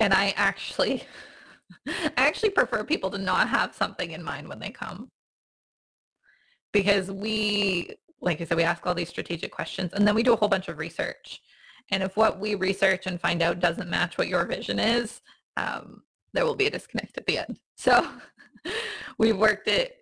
and 0.00 0.12
I 0.12 0.34
actually, 0.36 1.04
I 1.88 2.12
actually 2.16 2.50
prefer 2.50 2.84
people 2.84 3.10
to 3.12 3.18
not 3.18 3.48
have 3.48 3.74
something 3.74 4.10
in 4.10 4.22
mind 4.22 4.48
when 4.48 4.58
they 4.58 4.70
come, 4.70 5.08
because 6.72 7.10
we, 7.10 7.90
like 8.20 8.40
I 8.40 8.44
said, 8.44 8.56
we 8.56 8.64
ask 8.64 8.84
all 8.86 8.94
these 8.94 9.08
strategic 9.08 9.52
questions, 9.52 9.92
and 9.92 10.06
then 10.06 10.14
we 10.14 10.24
do 10.24 10.32
a 10.32 10.36
whole 10.36 10.48
bunch 10.48 10.68
of 10.68 10.78
research. 10.78 11.40
And 11.90 12.02
if 12.02 12.16
what 12.16 12.40
we 12.40 12.54
research 12.54 13.06
and 13.06 13.20
find 13.20 13.42
out 13.42 13.60
doesn't 13.60 13.90
match 13.90 14.18
what 14.18 14.28
your 14.28 14.44
vision 14.46 14.78
is, 14.78 15.20
um, 15.56 16.02
there 16.32 16.44
will 16.44 16.56
be 16.56 16.66
a 16.66 16.70
disconnect 16.70 17.16
at 17.16 17.26
the 17.26 17.38
end. 17.38 17.58
So 17.76 18.06
we've 19.18 19.36
worked 19.36 19.68
it 19.68 19.96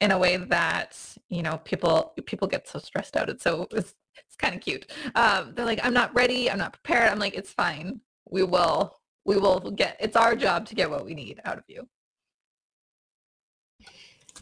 in 0.00 0.10
a 0.10 0.18
way 0.18 0.36
that 0.36 0.98
you 1.28 1.42
know 1.42 1.58
people 1.64 2.12
people 2.26 2.48
get 2.48 2.68
so 2.68 2.78
stressed 2.78 3.16
out. 3.16 3.28
It's 3.28 3.44
so 3.44 3.68
it's, 3.70 3.94
it's 4.16 4.36
kind 4.36 4.54
of 4.54 4.60
cute. 4.60 4.90
Um, 5.14 5.52
they're 5.54 5.66
like, 5.66 5.80
I'm 5.84 5.94
not 5.94 6.14
ready. 6.14 6.50
I'm 6.50 6.58
not 6.58 6.72
prepared. 6.72 7.08
I'm 7.08 7.18
like, 7.18 7.34
it's 7.34 7.52
fine. 7.52 8.00
We 8.30 8.42
will 8.42 8.96
we 9.24 9.36
will 9.36 9.70
get. 9.70 9.96
It's 10.00 10.16
our 10.16 10.34
job 10.34 10.66
to 10.66 10.74
get 10.74 10.90
what 10.90 11.04
we 11.04 11.14
need 11.14 11.40
out 11.44 11.58
of 11.58 11.64
you. 11.68 11.88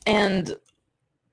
And 0.07 0.57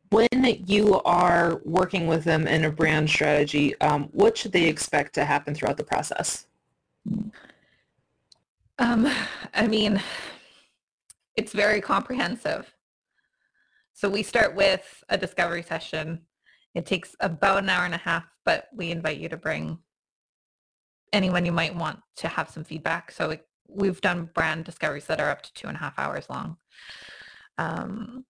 when 0.09 0.63
you 0.65 1.01
are 1.03 1.61
working 1.65 2.07
with 2.07 2.23
them 2.23 2.47
in 2.47 2.65
a 2.65 2.71
brand 2.71 3.09
strategy, 3.09 3.79
um, 3.81 4.09
what 4.11 4.37
should 4.37 4.51
they 4.51 4.65
expect 4.65 5.13
to 5.15 5.25
happen 5.25 5.53
throughout 5.53 5.77
the 5.77 5.83
process? 5.83 6.47
Um, 8.79 9.09
I 9.53 9.67
mean, 9.67 10.01
it's 11.37 11.53
very 11.53 11.79
comprehensive. 11.79 12.73
So 13.93 14.09
we 14.09 14.23
start 14.23 14.55
with 14.55 15.03
a 15.09 15.17
discovery 15.17 15.61
session. 15.61 16.23
It 16.75 16.85
takes 16.85 17.15
about 17.19 17.63
an 17.63 17.69
hour 17.69 17.85
and 17.85 17.93
a 17.93 17.99
half, 17.99 18.25
but 18.43 18.67
we 18.75 18.91
invite 18.91 19.19
you 19.19 19.29
to 19.29 19.37
bring 19.37 19.77
anyone 21.13 21.45
you 21.45 21.51
might 21.51 21.75
want 21.75 21.99
to 22.17 22.27
have 22.27 22.49
some 22.49 22.63
feedback. 22.63 23.11
So 23.11 23.29
it, 23.29 23.47
we've 23.69 24.01
done 24.01 24.29
brand 24.33 24.65
discoveries 24.65 25.05
that 25.05 25.21
are 25.21 25.29
up 25.29 25.41
to 25.43 25.53
two 25.53 25.67
and 25.67 25.77
a 25.77 25.79
half 25.79 25.97
hours 25.97 26.25
long. 26.29 26.57
Um, 27.57 28.25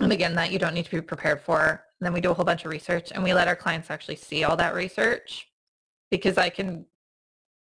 and 0.00 0.12
again, 0.12 0.34
that 0.34 0.50
you 0.50 0.58
don't 0.58 0.74
need 0.74 0.86
to 0.86 0.90
be 0.90 1.00
prepared 1.00 1.40
for. 1.40 1.84
then 2.00 2.12
we 2.12 2.20
do 2.20 2.30
a 2.30 2.34
whole 2.34 2.44
bunch 2.44 2.64
of 2.64 2.70
research 2.70 3.12
and 3.12 3.22
we 3.22 3.32
let 3.32 3.48
our 3.48 3.56
clients 3.56 3.90
actually 3.90 4.16
see 4.16 4.44
all 4.44 4.56
that 4.56 4.74
research 4.74 5.46
because 6.10 6.36
I 6.36 6.48
can 6.48 6.86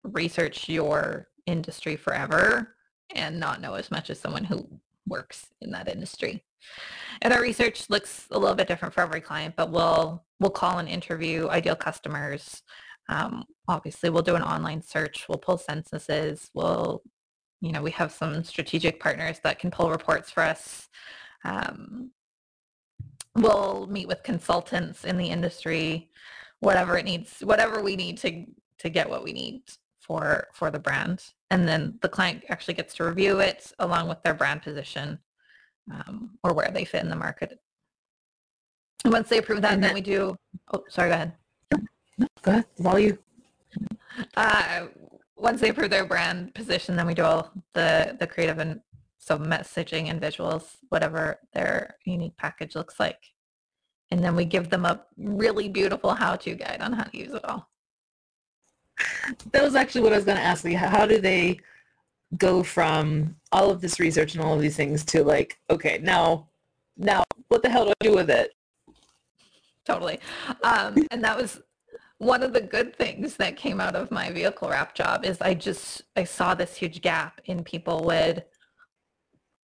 research 0.03 0.67
your 0.67 1.27
industry 1.45 1.95
forever 1.95 2.75
and 3.13 3.39
not 3.39 3.61
know 3.61 3.75
as 3.75 3.91
much 3.91 4.09
as 4.09 4.19
someone 4.19 4.43
who 4.43 4.67
works 5.07 5.47
in 5.61 5.71
that 5.71 5.87
industry. 5.87 6.43
And 7.21 7.33
our 7.33 7.41
research 7.41 7.89
looks 7.89 8.27
a 8.31 8.39
little 8.39 8.55
bit 8.55 8.67
different 8.67 8.93
for 8.93 9.01
every 9.01 9.21
client, 9.21 9.55
but 9.55 9.71
we'll 9.71 10.23
we'll 10.39 10.49
call 10.49 10.79
and 10.79 10.89
interview 10.89 11.47
ideal 11.49 11.75
customers. 11.75 12.61
Um, 13.09 13.43
obviously, 13.67 14.09
we'll 14.09 14.21
do 14.23 14.35
an 14.35 14.43
online 14.43 14.81
search. 14.81 15.25
We'll 15.27 15.37
pull 15.37 15.57
censuses. 15.57 16.49
We'll, 16.53 17.01
you 17.61 17.71
know, 17.71 17.81
we 17.81 17.91
have 17.91 18.11
some 18.11 18.43
strategic 18.43 18.99
partners 18.99 19.39
that 19.43 19.59
can 19.59 19.71
pull 19.71 19.89
reports 19.89 20.31
for 20.31 20.43
us. 20.43 20.87
Um, 21.43 22.11
we'll 23.35 23.87
meet 23.87 24.07
with 24.07 24.23
consultants 24.23 25.03
in 25.03 25.17
the 25.17 25.27
industry, 25.27 26.09
whatever 26.59 26.97
it 26.97 27.05
needs, 27.05 27.39
whatever 27.41 27.81
we 27.81 27.95
need 27.95 28.17
to 28.19 28.45
to 28.79 28.89
get 28.89 29.09
what 29.09 29.23
we 29.23 29.33
need 29.33 29.61
for 29.99 30.47
for 30.53 30.71
the 30.71 30.79
brand 30.79 31.23
and 31.53 31.67
then 31.67 31.99
the 32.01 32.09
client 32.09 32.43
actually 32.49 32.73
gets 32.73 32.95
to 32.95 33.03
review 33.05 33.39
it 33.39 33.71
along 33.77 34.09
with 34.09 34.21
their 34.23 34.33
brand 34.33 34.63
position 34.63 35.19
um, 35.93 36.31
or 36.43 36.51
where 36.53 36.71
they 36.73 36.83
fit 36.83 37.03
in 37.03 37.09
the 37.09 37.15
market 37.15 37.59
and 39.03 39.13
once 39.13 39.29
they 39.29 39.37
approve 39.37 39.61
that 39.61 39.79
then 39.79 39.93
we 39.93 40.01
do 40.01 40.35
oh 40.73 40.83
sorry 40.89 41.09
go 41.09 41.15
ahead 41.15 41.33
No, 42.17 42.27
go 42.41 42.51
ahead. 42.51 42.65
It's 42.75 42.99
you. 43.01 43.17
uh, 44.35 44.87
once 45.37 45.61
they 45.61 45.69
approve 45.69 45.91
their 45.91 46.05
brand 46.05 46.55
position 46.55 46.95
then 46.95 47.05
we 47.05 47.13
do 47.13 47.23
all 47.23 47.51
the 47.73 48.17
the 48.19 48.25
creative 48.25 48.57
and 48.57 48.81
so 49.19 49.37
messaging 49.37 50.09
and 50.09 50.19
visuals 50.19 50.77
whatever 50.89 51.39
their 51.53 51.97
unique 52.05 52.35
package 52.37 52.75
looks 52.75 52.99
like 52.99 53.21
and 54.09 54.23
then 54.23 54.35
we 54.35 54.45
give 54.45 54.69
them 54.71 54.85
a 54.85 55.01
really 55.17 55.69
beautiful 55.69 56.11
how-to 56.15 56.55
guide 56.55 56.81
on 56.81 56.93
how 56.93 57.03
to 57.03 57.17
use 57.17 57.33
it 57.33 57.45
all 57.45 57.69
That 59.51 59.63
was 59.63 59.75
actually 59.75 60.01
what 60.01 60.13
I 60.13 60.17
was 60.17 60.25
going 60.25 60.37
to 60.37 60.43
ask 60.43 60.63
you. 60.65 60.77
How 60.77 61.05
do 61.05 61.19
they 61.19 61.59
go 62.37 62.63
from 62.63 63.35
all 63.51 63.69
of 63.69 63.81
this 63.81 63.99
research 63.99 64.35
and 64.35 64.43
all 64.43 64.53
of 64.55 64.61
these 64.61 64.75
things 64.75 65.05
to 65.05 65.23
like, 65.23 65.59
okay, 65.69 65.99
now, 66.01 66.47
now, 66.97 67.23
what 67.47 67.61
the 67.61 67.69
hell 67.69 67.85
do 67.85 67.91
I 67.91 68.05
do 68.05 68.15
with 68.15 68.29
it? 68.29 68.53
totally. 69.85 70.19
Um, 70.63 70.95
and 71.11 71.23
that 71.23 71.37
was 71.37 71.61
one 72.17 72.43
of 72.43 72.53
the 72.53 72.61
good 72.61 72.95
things 72.95 73.35
that 73.37 73.57
came 73.57 73.81
out 73.81 73.95
of 73.95 74.11
my 74.11 74.31
vehicle 74.31 74.69
wrap 74.69 74.95
job 74.95 75.25
is 75.25 75.41
I 75.41 75.53
just 75.53 76.03
I 76.15 76.23
saw 76.23 76.55
this 76.55 76.75
huge 76.75 77.01
gap 77.01 77.41
in 77.45 77.63
people 77.63 78.03
would 78.05 78.45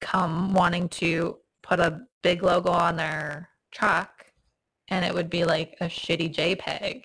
come 0.01 0.55
wanting 0.55 0.89
to 0.89 1.39
put 1.62 1.80
a 1.80 2.01
big 2.22 2.43
logo 2.43 2.70
on 2.70 2.97
their 2.97 3.49
truck 3.70 4.26
and 4.89 5.05
it 5.05 5.14
would 5.14 5.30
be 5.30 5.45
like 5.45 5.76
a 5.80 5.86
shitty 5.86 6.34
JPEG. 6.34 7.05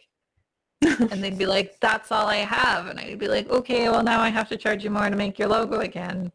And 0.86 1.24
they'd 1.24 1.38
be 1.38 1.46
like, 1.46 1.80
that's 1.80 2.12
all 2.12 2.28
I 2.28 2.38
have. 2.38 2.88
And 2.88 3.00
I'd 3.00 3.20
be 3.20 3.28
like, 3.28 3.50
okay, 3.50 3.90
well 3.90 4.04
now 4.04 4.20
I 4.20 4.30
have 4.30 4.50
to 4.50 4.58
charge 4.58 4.84
you 4.84 4.90
more 4.90 5.10
to 5.10 5.16
make 5.16 5.40
your 5.40 5.48
logo 5.48 5.80
again. 5.80 6.32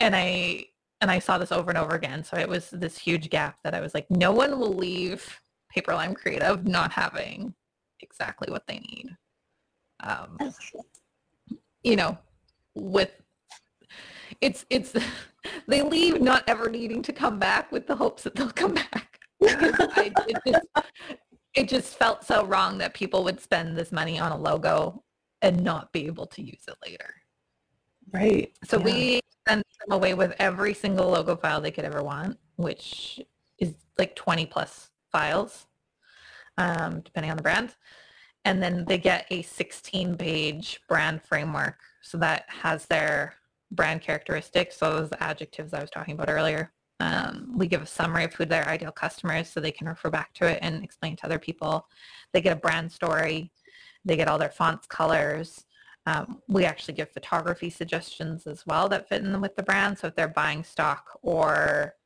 And 0.00 0.16
I 0.16 0.66
and 1.00 1.10
I 1.10 1.18
saw 1.18 1.36
this 1.36 1.52
over 1.52 1.70
and 1.70 1.78
over 1.78 1.94
again. 1.96 2.22
So 2.22 2.36
it 2.36 2.48
was 2.48 2.70
this 2.70 2.96
huge 2.96 3.28
gap 3.28 3.58
that 3.64 3.74
I 3.74 3.80
was 3.80 3.92
like, 3.92 4.08
no 4.10 4.30
one 4.30 4.58
will 4.58 4.72
leave 4.72 5.40
Paper 5.70 5.94
Lime 5.94 6.14
Creative 6.14 6.64
not 6.66 6.92
having 6.92 7.54
exactly 8.00 8.50
what 8.50 8.66
they 8.66 8.78
need. 8.78 9.16
Um, 10.00 10.38
you 11.82 11.96
know, 11.96 12.18
with 12.74 13.10
it's 14.40 14.64
it's 14.70 14.94
they 15.66 15.82
leave 15.82 16.20
not 16.20 16.44
ever 16.46 16.68
needing 16.68 17.02
to 17.02 17.12
come 17.12 17.38
back 17.38 17.72
with 17.72 17.86
the 17.86 17.96
hopes 17.96 18.22
that 18.22 18.34
they'll 18.34 18.50
come 18.50 18.74
back. 18.74 19.18
I, 19.42 20.12
it, 20.28 20.36
just, 20.46 20.66
it 21.54 21.68
just 21.68 21.96
felt 21.96 22.24
so 22.24 22.44
wrong 22.46 22.78
that 22.78 22.94
people 22.94 23.24
would 23.24 23.40
spend 23.40 23.76
this 23.76 23.92
money 23.92 24.18
on 24.18 24.32
a 24.32 24.36
logo 24.36 25.02
and 25.42 25.62
not 25.62 25.92
be 25.92 26.06
able 26.06 26.26
to 26.26 26.42
use 26.42 26.62
it 26.66 26.76
later. 26.84 27.14
Right. 28.12 28.52
So 28.64 28.78
yeah. 28.78 28.84
we 28.84 29.20
send 29.48 29.62
them 29.80 29.96
away 29.96 30.14
with 30.14 30.34
every 30.38 30.74
single 30.74 31.10
logo 31.10 31.36
file 31.36 31.60
they 31.60 31.70
could 31.70 31.84
ever 31.84 32.02
want, 32.02 32.38
which 32.56 33.20
is 33.58 33.74
like 33.98 34.14
20 34.16 34.46
plus 34.46 34.90
files, 35.10 35.66
um, 36.58 37.00
depending 37.00 37.30
on 37.30 37.36
the 37.36 37.42
brand. 37.42 37.74
And 38.44 38.62
then 38.62 38.84
they 38.86 38.98
get 38.98 39.26
a 39.30 39.42
16 39.42 40.16
page 40.16 40.80
brand 40.88 41.22
framework. 41.22 41.78
So 42.02 42.18
that 42.18 42.44
has 42.48 42.86
their 42.86 43.34
brand 43.70 44.02
characteristics. 44.02 44.76
So 44.76 44.96
those 44.96 45.10
adjectives 45.20 45.72
I 45.72 45.80
was 45.80 45.90
talking 45.90 46.14
about 46.14 46.30
earlier. 46.30 46.72
Um, 47.02 47.50
we 47.56 47.66
give 47.66 47.82
a 47.82 47.86
summary 47.86 48.22
of 48.22 48.32
who 48.32 48.44
their 48.44 48.68
ideal 48.68 48.92
customers 48.92 49.50
so 49.50 49.58
they 49.58 49.72
can 49.72 49.88
refer 49.88 50.08
back 50.08 50.32
to 50.34 50.46
it 50.46 50.60
and 50.62 50.84
explain 50.84 51.16
to 51.16 51.26
other 51.26 51.38
people. 51.40 51.88
They 52.32 52.40
get 52.40 52.56
a 52.56 52.60
brand 52.60 52.92
story. 52.92 53.50
They 54.04 54.14
get 54.14 54.28
all 54.28 54.38
their 54.38 54.50
fonts, 54.50 54.86
colors. 54.86 55.64
Um, 56.06 56.40
we 56.46 56.64
actually 56.64 56.94
give 56.94 57.10
photography 57.10 57.70
suggestions 57.70 58.46
as 58.46 58.64
well 58.66 58.88
that 58.88 59.08
fit 59.08 59.24
in 59.24 59.40
with 59.40 59.56
the 59.56 59.64
brand. 59.64 59.98
So 59.98 60.06
if 60.06 60.14
they're 60.14 60.28
buying 60.28 60.62
stock 60.62 61.18
or 61.22 61.96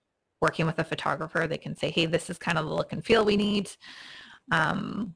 working 0.41 0.65
with 0.65 0.79
a 0.79 0.85
photographer, 0.85 1.47
they 1.47 1.59
can 1.59 1.77
say, 1.77 1.91
hey, 1.91 2.07
this 2.07 2.31
is 2.31 2.39
kind 2.39 2.57
of 2.57 2.65
the 2.65 2.75
look 2.75 2.95
and 2.95 3.05
feel 3.05 3.23
we 3.23 3.37
need. 3.37 3.71
Um, 4.51 5.15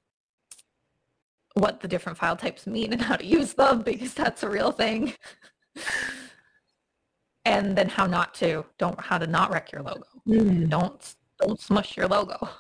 what 1.55 1.81
the 1.81 1.89
different 1.89 2.19
file 2.19 2.37
types 2.37 2.67
mean 2.67 2.93
and 2.93 3.01
how 3.01 3.17
to 3.17 3.25
use 3.25 3.55
them 3.55 3.81
because 3.91 4.13
that's 4.13 4.43
a 4.43 4.51
real 4.51 4.73
thing. 4.73 5.15
and 7.51 7.77
then 7.77 7.89
how 7.89 8.07
not 8.07 8.33
to 8.35 8.65
don't 8.79 8.99
how 9.01 9.19
to 9.19 9.27
not 9.27 9.53
wreck 9.53 9.73
your 9.73 9.83
logo. 9.83 10.05
Mm. 10.27 10.69
don't 10.69 11.15
don't 11.41 11.61
smush 11.61 11.97
your 11.97 12.07
logo. 12.07 12.37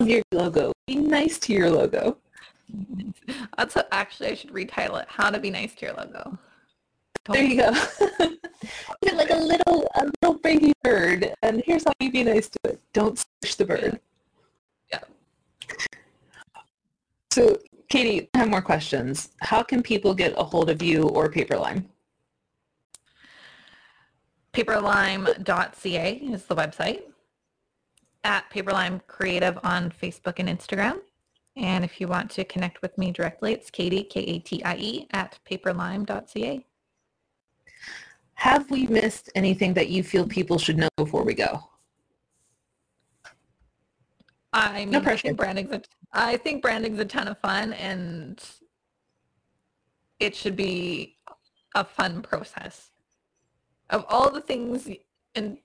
Your 0.00 0.22
logo. 0.32 0.72
Be 0.88 0.96
nice 0.96 1.38
to 1.38 1.52
your 1.52 1.70
logo. 1.70 2.16
That's 3.56 3.76
a, 3.76 3.94
actually 3.94 4.30
i 4.30 4.34
should 4.34 4.50
retitle 4.50 5.00
it 5.00 5.06
how 5.08 5.30
to 5.30 5.38
be 5.38 5.48
nice 5.48 5.76
to 5.76 5.86
your 5.86 5.94
logo. 5.94 6.36
Don't 7.24 7.34
there 7.34 7.44
you 7.44 7.56
go. 7.56 7.72
Like 9.14 9.30
a 9.30 9.36
little 9.36 9.88
a 9.94 10.10
little 10.20 10.38
baby 10.38 10.72
bird 10.82 11.32
and 11.42 11.62
here's 11.64 11.84
how 11.84 11.92
you 12.00 12.10
be 12.10 12.24
nice 12.24 12.48
to 12.48 12.58
it. 12.64 12.80
Don't 12.92 13.16
smush 13.18 13.54
the 13.54 13.64
bird. 13.64 14.00
Yeah, 14.92 15.00
so 17.30 17.58
Katie, 17.88 18.28
I 18.34 18.38
have 18.38 18.48
more 18.48 18.62
questions. 18.62 19.30
How 19.40 19.62
can 19.62 19.82
people 19.82 20.14
get 20.14 20.32
a 20.36 20.42
hold 20.42 20.70
of 20.70 20.82
you 20.82 21.02
or 21.08 21.30
Paperlime? 21.30 21.84
Paperlime.ca 24.52 26.14
is 26.14 26.44
the 26.44 26.56
website. 26.56 27.02
At 28.24 28.50
Paperlime 28.50 29.00
Creative 29.06 29.58
on 29.64 29.90
Facebook 29.90 30.38
and 30.38 30.48
Instagram. 30.48 31.00
And 31.56 31.84
if 31.84 32.00
you 32.00 32.08
want 32.08 32.30
to 32.32 32.44
connect 32.44 32.82
with 32.82 32.96
me 32.96 33.12
directly, 33.12 33.52
it's 33.52 33.70
Katie, 33.70 34.04
K-A-T-I-E, 34.04 35.08
at 35.12 35.38
paperlime.ca. 35.50 36.66
Have 38.34 38.70
we 38.70 38.86
missed 38.86 39.30
anything 39.34 39.74
that 39.74 39.88
you 39.88 40.02
feel 40.02 40.26
people 40.26 40.58
should 40.58 40.78
know 40.78 40.88
before 40.96 41.24
we 41.24 41.34
go? 41.34 41.62
I 44.52 44.80
mean, 44.80 44.90
no 44.90 45.00
pressure. 45.00 45.28
I 45.28 45.30
think 45.30 45.36
branding's 45.38 45.72
a, 45.72 45.82
I 46.12 46.36
think 46.36 46.62
branding's 46.62 46.98
a 46.98 47.04
ton 47.04 47.28
of 47.28 47.38
fun, 47.38 47.72
and 47.74 48.42
it 50.20 50.34
should 50.34 50.56
be 50.56 51.16
a 51.74 51.84
fun 51.84 52.22
process. 52.22 52.91
Of 53.92 54.06
all 54.08 54.30
the 54.30 54.40
things 54.40 54.88
and 55.34 55.58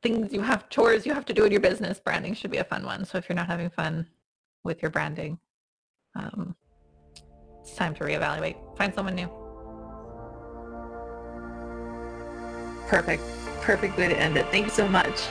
things 0.00 0.32
you 0.32 0.40
have, 0.40 0.68
chores 0.70 1.04
you 1.04 1.12
have 1.12 1.26
to 1.26 1.34
do 1.34 1.44
in 1.44 1.50
your 1.50 1.60
business, 1.60 1.98
branding 1.98 2.32
should 2.32 2.52
be 2.52 2.58
a 2.58 2.64
fun 2.64 2.84
one. 2.84 3.04
So 3.04 3.18
if 3.18 3.28
you're 3.28 3.34
not 3.36 3.48
having 3.48 3.68
fun 3.70 4.06
with 4.62 4.80
your 4.80 4.90
branding, 4.92 5.38
um, 6.14 6.54
it's 7.60 7.74
time 7.74 7.92
to 7.96 8.04
reevaluate. 8.04 8.56
Find 8.78 8.94
someone 8.94 9.16
new. 9.16 9.28
Perfect. 12.86 13.22
Perfect 13.62 13.98
way 13.98 14.08
to 14.08 14.16
end 14.16 14.36
it. 14.36 14.46
Thank 14.52 14.66
you 14.66 14.70
so 14.70 14.86
much. 14.86 15.22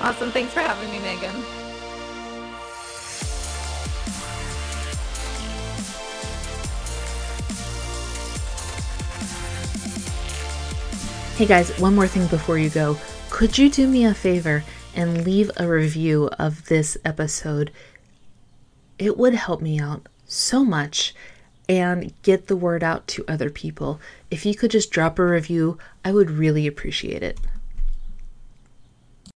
Awesome. 0.00 0.30
Thanks 0.30 0.54
for 0.54 0.60
having 0.60 0.90
me, 0.90 0.98
Megan. 1.00 1.65
Hey 11.36 11.44
guys, 11.44 11.78
one 11.78 11.94
more 11.94 12.08
thing 12.08 12.26
before 12.28 12.56
you 12.56 12.70
go. 12.70 12.96
Could 13.28 13.58
you 13.58 13.68
do 13.68 13.86
me 13.86 14.06
a 14.06 14.14
favor 14.14 14.64
and 14.94 15.22
leave 15.26 15.50
a 15.58 15.68
review 15.68 16.30
of 16.38 16.64
this 16.68 16.96
episode? 17.04 17.70
It 18.98 19.18
would 19.18 19.34
help 19.34 19.60
me 19.60 19.78
out 19.78 20.06
so 20.24 20.64
much 20.64 21.14
and 21.68 22.14
get 22.22 22.46
the 22.46 22.56
word 22.56 22.82
out 22.82 23.06
to 23.08 23.24
other 23.28 23.50
people. 23.50 24.00
If 24.30 24.46
you 24.46 24.54
could 24.54 24.70
just 24.70 24.90
drop 24.90 25.18
a 25.18 25.26
review, 25.26 25.76
I 26.02 26.12
would 26.12 26.30
really 26.30 26.66
appreciate 26.66 27.22
it. 27.22 27.38